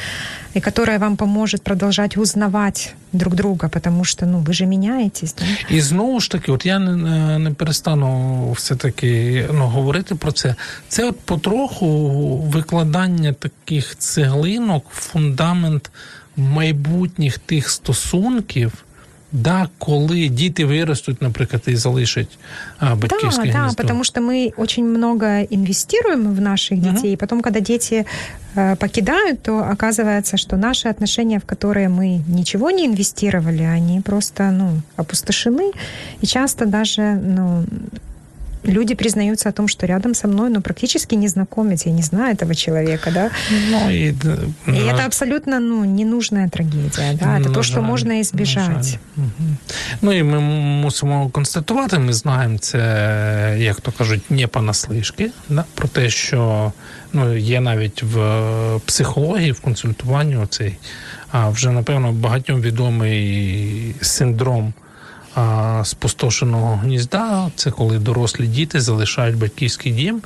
и 0.56 0.60
которое 0.62 0.98
вам 1.00 1.16
поможет 1.18 1.62
продолжать 1.64 2.18
узнавать 2.18 2.94
друг 3.14 3.36
друга, 3.36 3.70
потому 3.70 4.04
что 4.06 4.26
ну 4.26 4.40
вы 4.40 4.54
же 4.54 4.66
меняетесь. 4.66 5.34
Да? 5.34 5.76
І 5.76 5.82
знову 5.82 6.20
ж 6.20 6.32
таки, 6.32 6.52
от 6.52 6.66
я 6.66 6.80
не, 6.80 6.96
не- 6.96 7.40
не 7.40 7.52
перестану 7.52 8.52
все-таки 8.52 9.46
ну, 9.54 9.68
говорити 9.68 10.16
про 10.16 10.32
це. 10.32 10.56
Це 10.90 11.06
от 11.06 11.20
потроху 11.20 11.88
викладання 12.38 13.34
таких 13.34 13.96
цеглинок, 13.98 14.86
в 14.92 14.96
фундамент 15.02 15.92
майбутніх 16.38 17.38
тих 17.40 17.70
стосунків, 17.70 18.72
да, 19.32 19.70
коли 19.78 20.28
діти 20.28 20.66
виростуть, 20.66 21.22
наприклад, 21.22 21.62
і 21.68 21.76
залишать 21.76 22.38
а, 22.80 22.96
батьківське 22.96 23.46
Да, 23.46 23.52
да, 23.52 23.60
гніздо. 23.60 23.76
потому 23.84 24.04
что 24.04 24.22
мы 24.22 24.54
очень 24.58 24.86
много 24.86 25.26
инвестируем 25.26 26.36
в 26.36 26.42
наших 26.42 26.78
Мгм. 26.80 26.94
детей. 26.96 27.14
И 27.14 27.16
потом, 27.18 27.42
когда 27.42 27.60
дети 27.60 28.06
э, 28.56 28.76
покидают, 28.76 29.42
то 29.42 29.52
оказывается, 29.52 30.38
что 30.38 30.58
наши 30.58 30.88
отношения, 30.90 31.40
в 31.40 31.46
которые 31.56 31.90
мы 31.90 32.22
ничего 32.28 32.72
не 32.72 32.86
инвестировали, 32.86 33.64
они 33.64 34.02
просто 34.02 34.52
ну, 34.52 34.82
опустошены. 34.98 35.72
И 36.24 36.26
часто 36.26 36.66
даже 36.66 37.02
ну, 37.02 37.66
люди 38.68 38.96
признаются 38.96 39.50
о 39.50 39.52
том, 39.52 39.68
что 39.68 39.86
рядом 39.86 40.14
со 40.16 40.28
мной 40.28 40.50
ну, 40.50 40.62
практически 40.62 41.16
незнакомец, 41.16 41.86
я 41.86 41.92
не 41.92 42.02
знаю 42.02 42.34
этого 42.36 42.56
человека. 42.56 43.12
Да? 43.12 43.30
Ну, 43.72 43.92
і, 43.92 44.12
д- 44.12 44.38
И 44.68 44.72
на 44.72 44.94
это 44.94 45.06
абсолютно 45.06 45.60
ну, 45.60 45.86
ненужная 45.86 46.50
трагедия. 46.50 47.14
Да? 47.20 47.38
Это 47.40 47.48
На 47.50 47.54
то, 47.54 47.64
что 47.64 47.76
жаль, 47.82 47.84
можно 47.90 48.14
на 48.14 48.22
избежать. 48.22 48.86
жаль. 48.86 48.98
Мгм. 49.18 49.58
Ну 50.02 50.14
і 50.14 50.24
ми 50.24 50.40
мусимо 50.82 51.30
констатувати, 51.30 52.00
ми 52.00 52.14
знаємо 52.14 52.58
це, 52.58 53.56
як 53.60 53.82
то 53.82 53.92
кажуть, 53.92 54.32
не 54.32 54.48
понаслишки, 54.48 55.32
да? 55.50 55.66
про 55.76 55.88
те, 55.88 56.10
що 56.10 56.72
ну, 57.14 57.38
є 57.38 57.62
навіть 57.62 58.04
в 58.04 58.20
психології, 58.86 59.52
в 59.52 59.60
консультуванні 59.62 60.38
оцей, 60.38 60.78
а 61.32 61.50
вже 61.50 61.72
напевно 61.72 62.12
багатьом 62.12 62.62
відомий 62.62 63.96
синдром. 64.02 64.74
А, 65.38 65.82
спустошеного 65.86 66.76
гнізда 66.76 67.52
це 67.56 67.72
коли 67.72 68.00
дорослі 68.00 68.48
діти 68.48 68.82
залишають 68.82 69.38
батьківський 69.38 69.92
дім, 69.92 70.22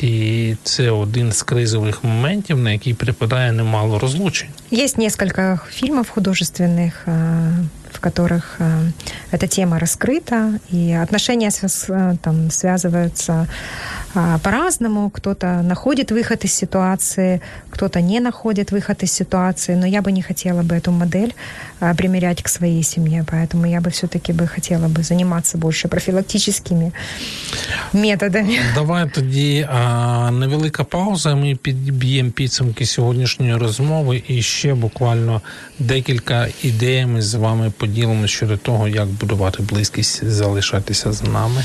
і 0.00 0.54
це 0.62 0.90
один 0.90 1.32
з 1.32 1.42
кризових 1.42 2.04
моментів, 2.04 2.58
на 2.58 2.70
який 2.72 2.94
припадає 2.94 3.52
немало 3.52 3.98
розлучень. 3.98 4.48
Есть 4.72 4.98
несколько 4.98 5.60
фильмов 5.70 6.08
художественных, 6.10 6.92
э, 7.06 7.52
в 7.92 8.00
которых 8.00 8.42
э, 8.60 8.90
эта 9.32 9.46
тема 9.56 9.78
раскрыта, 9.78 10.58
и 10.72 10.92
отношения 11.02 11.50
связ- 11.50 11.90
э, 11.90 12.16
там 12.22 12.50
связываются 12.50 13.32
а, 13.32 13.46
по-разному. 14.42 15.10
Кто-то 15.10 15.62
находит 15.62 16.10
выход 16.10 16.44
из 16.44 16.54
ситуации, 16.54 17.40
кто-то 17.70 18.00
не 18.00 18.20
находит 18.20 18.72
выход 18.72 19.02
из 19.02 19.12
ситуации. 19.12 19.74
Но 19.74 19.86
я 19.86 20.02
бы 20.02 20.12
не 20.12 20.22
хотела 20.22 20.62
бы 20.62 20.74
эту 20.74 20.92
модель 20.92 21.34
а, 21.80 21.94
примерять 21.94 22.42
к 22.42 22.48
своей 22.48 22.82
семье, 22.82 23.24
поэтому 23.30 23.66
я 23.66 23.80
бы 23.80 23.90
все-таки 23.90 24.32
бы 24.32 24.46
хотела 24.46 24.88
бы 24.88 25.02
заниматься 25.02 25.58
больше 25.58 25.88
профилактическими 25.88 26.92
методами. 27.92 28.58
Давай 28.74 29.10
тоді 29.10 29.68
а, 29.70 30.30
невелика 30.30 30.84
пауза. 30.84 31.34
Ми 31.34 31.54
підб'ємо 31.62 32.30
підсумки 32.30 32.86
сьогоднішньої 32.86 33.56
розмови 33.56 34.22
і 34.28 34.42
ще 34.42 34.74
буквально 34.74 35.42
декілька 35.78 36.48
ідей 36.62 37.06
ми 37.06 37.22
з 37.22 37.34
вами 37.34 37.72
поділимо 37.76 38.26
щодо 38.26 38.56
того, 38.56 38.88
як 38.88 39.08
будувати 39.08 39.62
близькість, 39.62 40.24
залишатися 40.24 41.12
з 41.12 41.22
нами. 41.22 41.64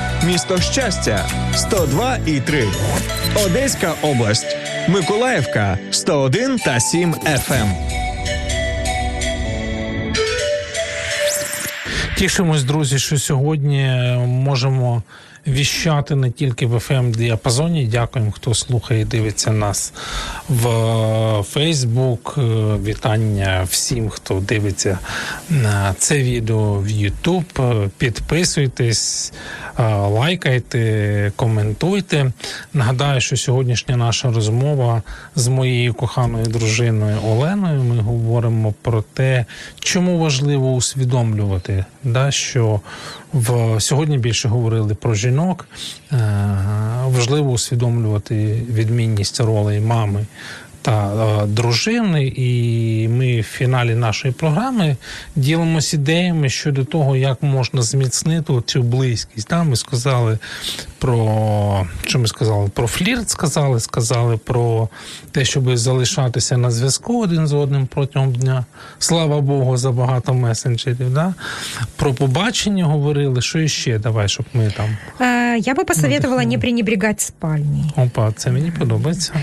місто 0.23 0.61
Щастя 0.61 1.29
102 1.55 2.17
і 2.25 2.39
3. 2.39 2.67
Одеська 3.45 3.93
область, 4.01 4.57
Миколаївка 4.87 5.77
101 5.91 6.59
та 6.59 6.79
7 6.79 7.13
FM. 7.13 7.71
Тішимось, 12.17 12.63
друзі, 12.63 12.99
що 12.99 13.17
сьогодні 13.17 13.85
можемо 14.27 15.03
віщати 15.47 16.15
не 16.15 16.31
тільки 16.31 16.65
в 16.65 16.73
fm 16.73 17.11
діапазоні. 17.11 17.87
Дякуємо, 17.87 18.31
хто 18.31 18.53
слухає 18.53 19.01
і 19.01 19.05
дивиться 19.05 19.51
нас 19.51 19.93
в 20.49 21.43
Фейсбук. 21.43 22.35
Вітання 22.83 23.67
всім, 23.69 24.09
хто 24.09 24.39
дивиться 24.39 24.99
на 25.49 25.95
це 25.97 26.17
відео 26.17 26.73
в 26.79 26.89
Ютуб. 26.89 27.43
Підписуйтесь, 27.97 29.33
лайкайте, 30.09 31.31
коментуйте. 31.35 32.31
Нагадаю, 32.73 33.21
що 33.21 33.37
сьогоднішня 33.37 33.97
наша 33.97 34.31
розмова 34.31 35.01
з 35.35 35.47
моєю 35.47 35.93
коханою 35.93 36.45
дружиною 36.45 37.17
Оленою. 37.25 37.83
Ми 37.83 38.01
говоримо 38.01 38.73
про 38.81 39.01
те, 39.13 39.45
чому 39.79 40.19
важливо 40.19 40.73
усвідомлювати, 40.73 41.85
да, 42.03 42.31
що 42.31 42.81
в 43.33 43.79
сьогодні 43.81 44.17
більше 44.17 44.49
говорили 44.49 44.95
про 44.95 45.13
жінок. 45.13 45.67
Е, 46.11 46.17
важливо 47.05 47.51
усвідомлювати 47.51 48.63
відмінність 48.69 49.39
ролей 49.39 49.79
мами 49.79 50.25
та 50.81 51.13
е, 51.43 51.45
дружини, 51.45 52.33
і 52.35 53.07
ми 53.07 53.39
в 53.39 53.43
фіналі 53.43 53.95
нашої 53.95 54.33
програми 54.33 54.95
ділимося 55.35 55.97
ідеями 55.97 56.49
щодо 56.49 56.85
того, 56.85 57.15
як 57.15 57.43
можна 57.43 57.81
зміцнити 57.81 58.53
цю 58.65 58.83
близькість. 58.83 59.47
Да? 59.49 59.63
Ми 59.63 59.75
сказали 59.75 60.37
про 61.01 61.87
що 62.05 62.19
ми 62.19 62.27
сказали? 62.27 62.69
Про 62.69 62.87
флірт 62.87 63.29
сказали, 63.29 63.79
сказали 63.79 64.37
про 64.37 64.89
те, 65.31 65.45
щоб 65.45 65.77
залишатися 65.77 66.57
на 66.57 66.71
зв'язку 66.71 67.23
один 67.23 67.47
з 67.47 67.53
одним 67.53 67.87
протягом 67.87 68.33
дня. 68.33 68.65
Слава 68.99 69.41
Богу, 69.41 69.77
за 69.77 69.91
багато 69.91 70.33
месенджерів. 70.33 71.13
Да? 71.13 71.33
Про 71.95 72.13
побачення 72.13 72.85
говорили. 72.85 73.41
Що 73.41 73.59
іще? 73.59 73.99
Давай, 73.99 74.29
щоб 74.29 74.45
ми 74.53 74.73
там. 74.77 74.97
А, 75.19 75.25
Я 75.55 75.73
бы 75.73 75.85
посоветовала 75.85 76.43
не 76.43 76.57
пренебрегать 76.57 77.21
спальней. 77.21 77.83
Опа, 77.95 78.31
це 78.31 78.51
мені 78.51 78.71
подобається. 78.71 79.33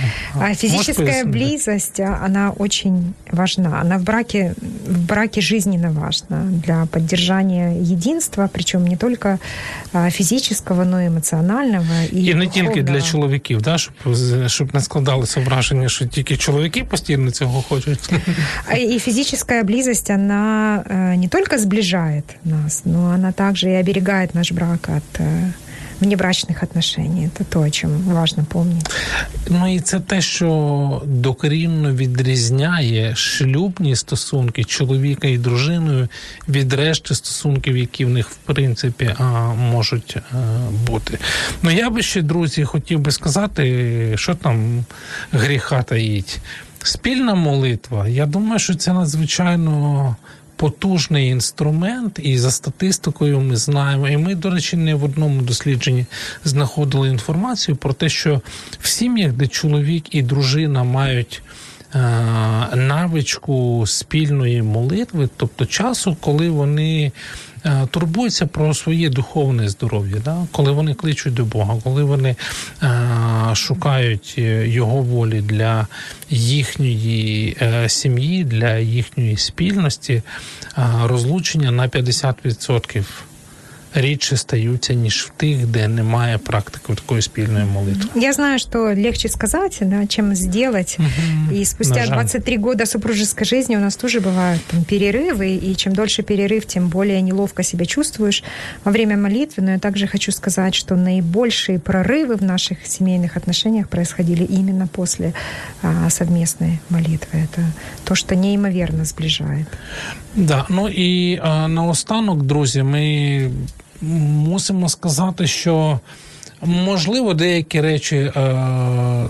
А 0.41 0.55
физическая 0.55 1.25
близость, 1.28 2.00
она 2.00 2.52
очень 2.52 3.14
важна. 3.32 3.82
Она 3.82 3.98
в 3.98 4.04
браке, 4.04 4.54
в 4.88 5.00
браке 5.08 5.42
жизненно 5.42 5.92
важна 5.92 6.44
для 6.66 6.86
поддержания 6.86 7.82
единства, 7.82 8.50
причем 8.54 8.88
не 8.88 8.98
только 8.98 9.40
а, 9.94 10.10
физического, 10.10 10.84
но 10.84 11.02
и 11.02 11.08
эмоционального. 11.08 11.94
И, 12.14 12.20
і 12.20 12.34
не 12.34 12.48
тільки 12.48 12.84
для 12.84 13.02
чоловіків, 13.02 13.62
да, 13.62 13.78
щоб, 13.78 13.94
щоб 14.48 14.74
не 14.74 14.82
складалося 14.82 15.40
враження, 15.40 15.90
що 15.90 16.06
тільки 16.06 16.38
чоловіки 16.38 16.84
постійно 16.84 17.32
цього 17.32 17.62
хочуть. 17.62 18.10
И 18.78 19.00
физическая 19.00 19.64
близость, 19.64 20.10
она 20.10 20.84
не 21.18 21.28
только 21.28 21.58
сближает 21.58 22.26
нас, 22.46 22.86
но 22.86 23.14
она 23.14 23.32
также 23.32 23.70
и 23.70 23.80
оберегает 23.80 24.36
наш 24.36 24.52
брак 24.52 24.90
от 24.90 25.22
внебрачних 26.01 26.63
отношений. 26.63 27.31
Це 27.39 27.45
то, 27.45 27.61
о 27.61 27.71
чому 27.71 28.13
важливо 28.13 28.49
пам'ятати. 28.53 28.95
Ну 29.51 29.75
і 29.75 29.81
це 29.81 30.01
те, 30.01 30.21
що 30.21 31.03
докорінно 31.07 31.93
відрізняє 31.93 33.17
шлюбні 33.17 33.97
стосунки 33.97 34.65
чоловіка 34.65 35.29
і 35.29 35.39
дружиною 35.39 36.09
від 36.49 36.73
решти 36.73 37.15
стосунків, 37.15 37.77
які 37.77 38.05
в 38.05 38.09
них 38.09 38.31
в 38.31 38.37
принципі 38.37 39.15
можуть 39.57 40.17
е, 40.17 40.23
бути. 40.87 41.19
Ну 41.63 41.71
я 41.71 41.91
би 41.91 42.03
ще, 42.03 42.23
друзі, 42.23 42.65
хотів 42.65 43.01
би 43.01 43.11
сказати, 43.11 44.13
що 44.17 44.35
там 44.35 44.85
гріха 45.33 45.83
таїть. 45.83 46.39
Спільна 46.83 47.35
молитва. 47.35 48.09
Я 48.09 48.27
думаю, 48.27 48.59
що 48.59 48.75
це 48.75 48.93
надзвичайно 48.93 50.17
потужний 50.59 51.29
інструмент, 51.29 52.21
і 52.23 52.39
за 52.39 52.51
статистикою 52.51 53.41
ми 53.41 53.57
знаємо. 53.57 54.09
І 54.09 54.17
ми, 54.17 54.35
до 54.35 54.51
речі, 54.51 54.77
не 54.77 54.95
в 54.95 55.05
одному 55.05 55.43
дослідженні 55.43 56.07
знаходили 56.45 57.09
інформацію 57.09 57.77
про 57.77 57.93
те, 57.93 58.09
що 58.09 58.41
в 58.81 58.89
сім'ях, 58.89 59.33
де 59.33 59.47
чоловік 59.47 60.15
і 60.15 60.23
дружина 60.23 60.85
мають. 60.85 61.43
Е, 61.95 61.99
навичку 62.77 63.85
спільної 63.87 64.63
молитви, 64.63 65.29
тобто 65.37 65.67
часу, 65.67 66.17
коли 66.21 66.51
вони 66.51 67.13
турбуються 67.91 68.47
про 68.47 68.75
своє 68.75 69.09
духовне 69.09 69.69
здоров'я, 69.69 70.17
да? 70.25 70.47
коли 70.53 70.73
вони 70.73 70.95
кличуть 70.95 71.35
до 71.35 71.45
Бога, 71.45 71.77
коли 71.85 72.05
вони 72.05 72.37
е, 72.83 73.55
шукають 73.55 74.35
е, 74.39 74.69
його 74.69 75.03
волі 75.03 75.41
для 75.41 75.87
їхньої 76.31 77.57
сім'ї, 77.89 78.45
для 78.45 78.77
їхньої 78.77 79.37
спільності, 79.37 80.23
розлучення 81.05 81.71
на 81.71 81.89
50% 81.89 83.05
рідше 83.98 84.38
стаються, 84.38 84.94
ніж 84.94 85.22
в 85.22 85.30
тих, 85.30 85.68
де 85.68 85.88
немає 85.88 86.38
практики 86.38 86.94
такої 86.96 87.22
спільної 87.22 87.66
молитви. 87.66 88.22
Я 88.22 88.34
знаю, 88.34 88.60
что 88.60 88.80
легче 88.80 89.30
сказать, 89.30 89.78
да, 89.82 90.08
чем 90.08 90.36
сделать. 90.36 90.98
Угу. 91.00 91.56
И 91.56 91.66
спустя 91.66 92.06
23 92.08 92.58
года 92.58 92.86
супружеской 92.86 93.46
жизни 93.46 93.76
у 93.76 93.80
нас 93.80 93.96
тоже 93.96 94.20
бывают 94.20 94.62
там, 94.68 94.84
перерывы, 94.84 95.72
и 95.72 95.76
чем 95.76 95.94
дольше 95.94 96.24
перерыв, 96.24 96.66
тем 96.66 96.88
более 96.88 97.22
неловко 97.22 97.64
себя 97.64 97.86
чувствуешь 97.86 98.44
во 98.84 98.92
время 98.92 99.18
молитвы. 99.18 99.64
Но 99.64 99.72
я 99.72 99.80
также 99.80 100.08
хочу 100.08 100.32
сказать, 100.32 100.76
что 100.76 100.96
наибольшие 100.96 101.78
прорывы 101.78 102.36
в 102.36 102.44
наших 102.44 102.78
семейных 102.88 103.38
отношениях 103.38 103.88
происходили 103.88 104.44
именно 104.44 104.88
после 104.88 105.34
а, 105.82 106.10
совместной 106.10 106.80
молитвы. 106.90 107.40
Это 107.40 107.62
то, 108.04 108.16
что 108.16 108.36
неимоверно 108.36 109.06
сближает. 109.06 109.68
Да, 110.36 110.66
ну 110.70 110.90
і 110.90 111.40
а, 111.44 111.68
наостанок, 111.68 112.44
друзі, 112.44 112.84
ми 112.84 113.52
мусимо 114.03 114.89
сказати, 114.89 115.47
що 115.47 116.01
можливо 116.63 117.35
деякі 117.35 117.81
речі 117.81 118.17
е, 118.17 118.33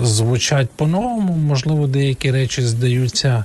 звучать 0.03 0.71
по-новому, 0.77 1.33
можливо, 1.33 1.87
деякі 1.87 2.31
речі 2.31 2.63
здаються 2.63 3.45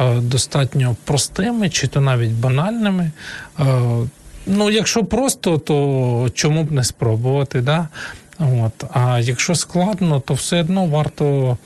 е, 0.00 0.20
достатньо 0.20 0.96
простими 1.04 1.70
чи 1.70 1.86
то 1.86 2.00
навіть 2.00 2.32
банальними. 2.32 3.10
Е, 3.60 3.64
ну, 4.46 4.70
якщо 4.70 5.04
просто, 5.04 5.58
то 5.58 6.30
чому 6.34 6.64
б 6.64 6.72
не 6.72 6.84
спробувати? 6.84 7.60
Да? 7.60 7.88
От. 8.38 8.84
А 8.92 9.20
якщо 9.20 9.54
складно, 9.54 10.20
то 10.20 10.34
все 10.34 10.60
одно 10.60 10.86
варто. 10.86 11.56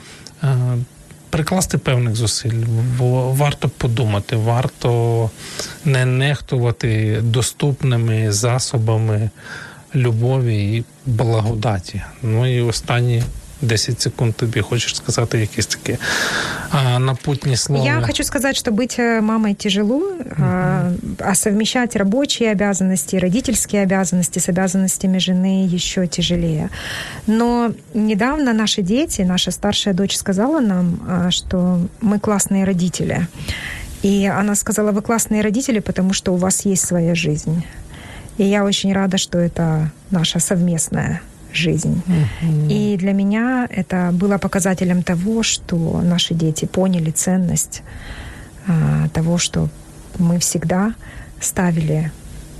Прикласти 1.30 1.78
певних 1.78 2.16
зусиль, 2.16 2.64
бо 2.98 3.32
варто 3.32 3.68
подумати, 3.68 4.36
варто 4.36 5.30
не 5.84 6.04
нехтувати 6.04 7.20
доступними 7.22 8.32
засобами 8.32 9.30
любові 9.94 10.76
і 10.76 10.84
благодаті. 11.06 12.02
Ну 12.22 12.56
і 12.56 12.60
останні 12.60 13.22
10 13.61 14.01
секунд 14.01 14.35
тобі 14.35 14.61
хочеш 14.61 14.95
сказати 14.95 15.39
якісь 15.39 15.65
такі 15.65 15.97
а, 16.69 16.99
напутні 16.99 17.57
слова. 17.57 17.85
Я 17.85 18.01
хочу 18.01 18.23
сказать, 18.23 18.57
что 18.57 18.71
быть 18.71 18.99
э, 18.99 19.21
мамой 19.21 19.53
тяжело, 19.53 20.01
а, 20.37 20.91
а 21.19 21.35
совмещать 21.35 21.95
рабочие 21.95 22.51
обязанности, 22.51 23.19
родительские 23.19 23.83
обязанности 23.83 24.39
с 24.39 24.49
обязанностями 24.49 25.19
жены 25.19 25.67
еще 25.75 26.07
тяжелее. 26.07 26.69
Но 27.27 27.71
недавно 27.93 28.53
наши 28.53 28.81
дети, 28.81 29.21
наша 29.21 29.51
старшая 29.51 29.93
дочь 29.93 30.15
сказала 30.15 30.59
нам, 30.59 30.99
а, 31.07 31.31
что 31.31 31.79
мы 32.01 32.19
классные 32.19 32.65
родители. 32.65 33.27
И 34.05 34.25
она 34.39 34.55
сказала, 34.55 34.91
вы 34.91 35.01
классные 35.01 35.41
родители, 35.41 35.79
потому 35.79 36.13
что 36.13 36.33
у 36.33 36.37
вас 36.37 36.65
есть 36.65 36.87
своя 36.87 37.15
жизнь. 37.15 37.63
И 38.37 38.43
я 38.43 38.63
очень 38.63 38.93
рада, 38.93 39.17
что 39.17 39.37
это 39.37 39.91
наша 40.11 40.39
совместная 40.39 41.21
жизнь. 41.55 42.01
И 42.69 42.95
для 42.97 43.13
меня 43.13 43.67
это 43.69 44.11
было 44.13 44.37
показателем 44.37 45.03
того, 45.03 45.43
что 45.43 46.01
наши 46.03 46.33
дети 46.33 46.65
поняли 46.65 47.11
ценность 47.11 47.83
а, 48.67 49.07
того, 49.09 49.37
что 49.37 49.69
мы 50.19 50.37
всегда 50.39 50.93
ставили 51.41 52.11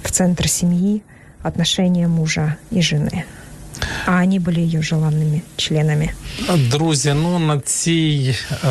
в 0.04 0.12
центр 0.12 0.48
семьи 0.48 1.02
отношения 1.44 2.08
мужа 2.08 2.58
и 2.72 2.82
жены. 2.82 3.24
А 4.06 4.20
они 4.20 4.40
были 4.40 4.60
ее 4.60 4.82
желанными 4.82 5.42
членами. 5.56 6.10
Друзі, 6.72 7.14
ну 7.14 7.40
на 7.40 7.60
цій 7.60 8.36
е, 8.52 8.68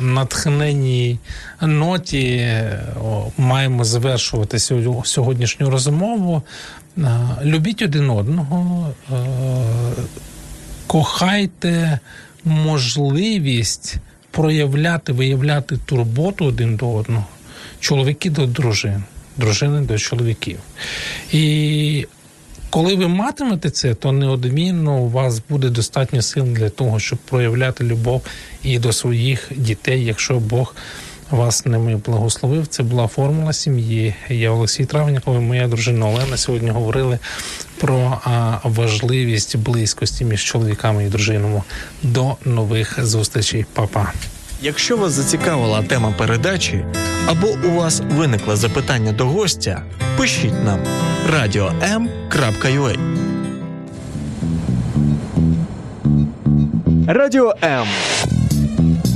натхненній 0.00 1.18
ноті 1.60 2.50
о, 3.04 3.26
маємо 3.38 3.84
завершувати 3.84 4.58
сьогодні- 4.58 5.02
сьогоднішню 5.04 5.70
розмову. 5.70 6.42
Любіть 7.43 7.81
один 7.81 8.09
одного, 8.09 8.93
кохайте 10.87 11.99
можливість 12.45 13.95
проявляти, 14.31 15.13
виявляти 15.13 15.77
турботу 15.85 16.45
один 16.45 16.75
до 16.75 16.93
одного, 16.93 17.25
чоловіки 17.79 18.29
до 18.29 18.45
дружин, 18.45 19.03
дружини 19.37 19.81
до 19.81 19.97
чоловіків. 19.97 20.59
І 21.31 22.07
коли 22.69 22.95
ви 22.95 23.07
матимете 23.07 23.69
це, 23.69 23.93
то 23.93 24.11
неодмінно 24.11 24.97
у 24.97 25.09
вас 25.09 25.41
буде 25.49 25.69
достатньо 25.69 26.21
сил 26.21 26.45
для 26.45 26.69
того, 26.69 26.99
щоб 26.99 27.19
проявляти 27.19 27.83
любов 27.83 28.21
і 28.63 28.79
до 28.79 28.93
своїх 28.93 29.51
дітей, 29.55 30.05
якщо 30.05 30.39
Бог 30.39 30.75
вас 31.31 31.65
ними 31.65 31.95
благословив. 32.05 32.67
Це 32.67 32.83
була 32.83 33.07
формула 33.07 33.53
сім'ї. 33.53 34.15
Я 34.29 34.51
Олексій 34.51 34.85
Травніков 34.85 35.35
і 35.35 35.39
моя 35.39 35.67
дружина 35.67 36.07
Олена 36.07 36.37
сьогодні 36.37 36.69
говорили 36.69 37.19
про 37.77 38.21
важливість 38.63 39.57
близькості 39.57 40.25
між 40.25 40.43
чоловіками 40.43 41.05
і 41.05 41.09
дружинами. 41.09 41.61
До 42.03 42.35
нових 42.45 43.05
зустрічей, 43.05 43.65
Па-па. 43.73 44.13
Якщо 44.61 44.97
вас 44.97 45.11
зацікавила 45.11 45.83
тема 45.83 46.13
передачі 46.17 46.85
або 47.27 47.47
у 47.47 47.71
вас 47.71 48.01
виникло 48.11 48.55
запитання 48.55 49.11
до 49.11 49.25
гостя, 49.25 49.83
пишіть 50.17 50.63
нам 50.65 50.79
radio.m.ua 51.33 52.97
Радіо 57.07 57.53
М. 57.63 57.87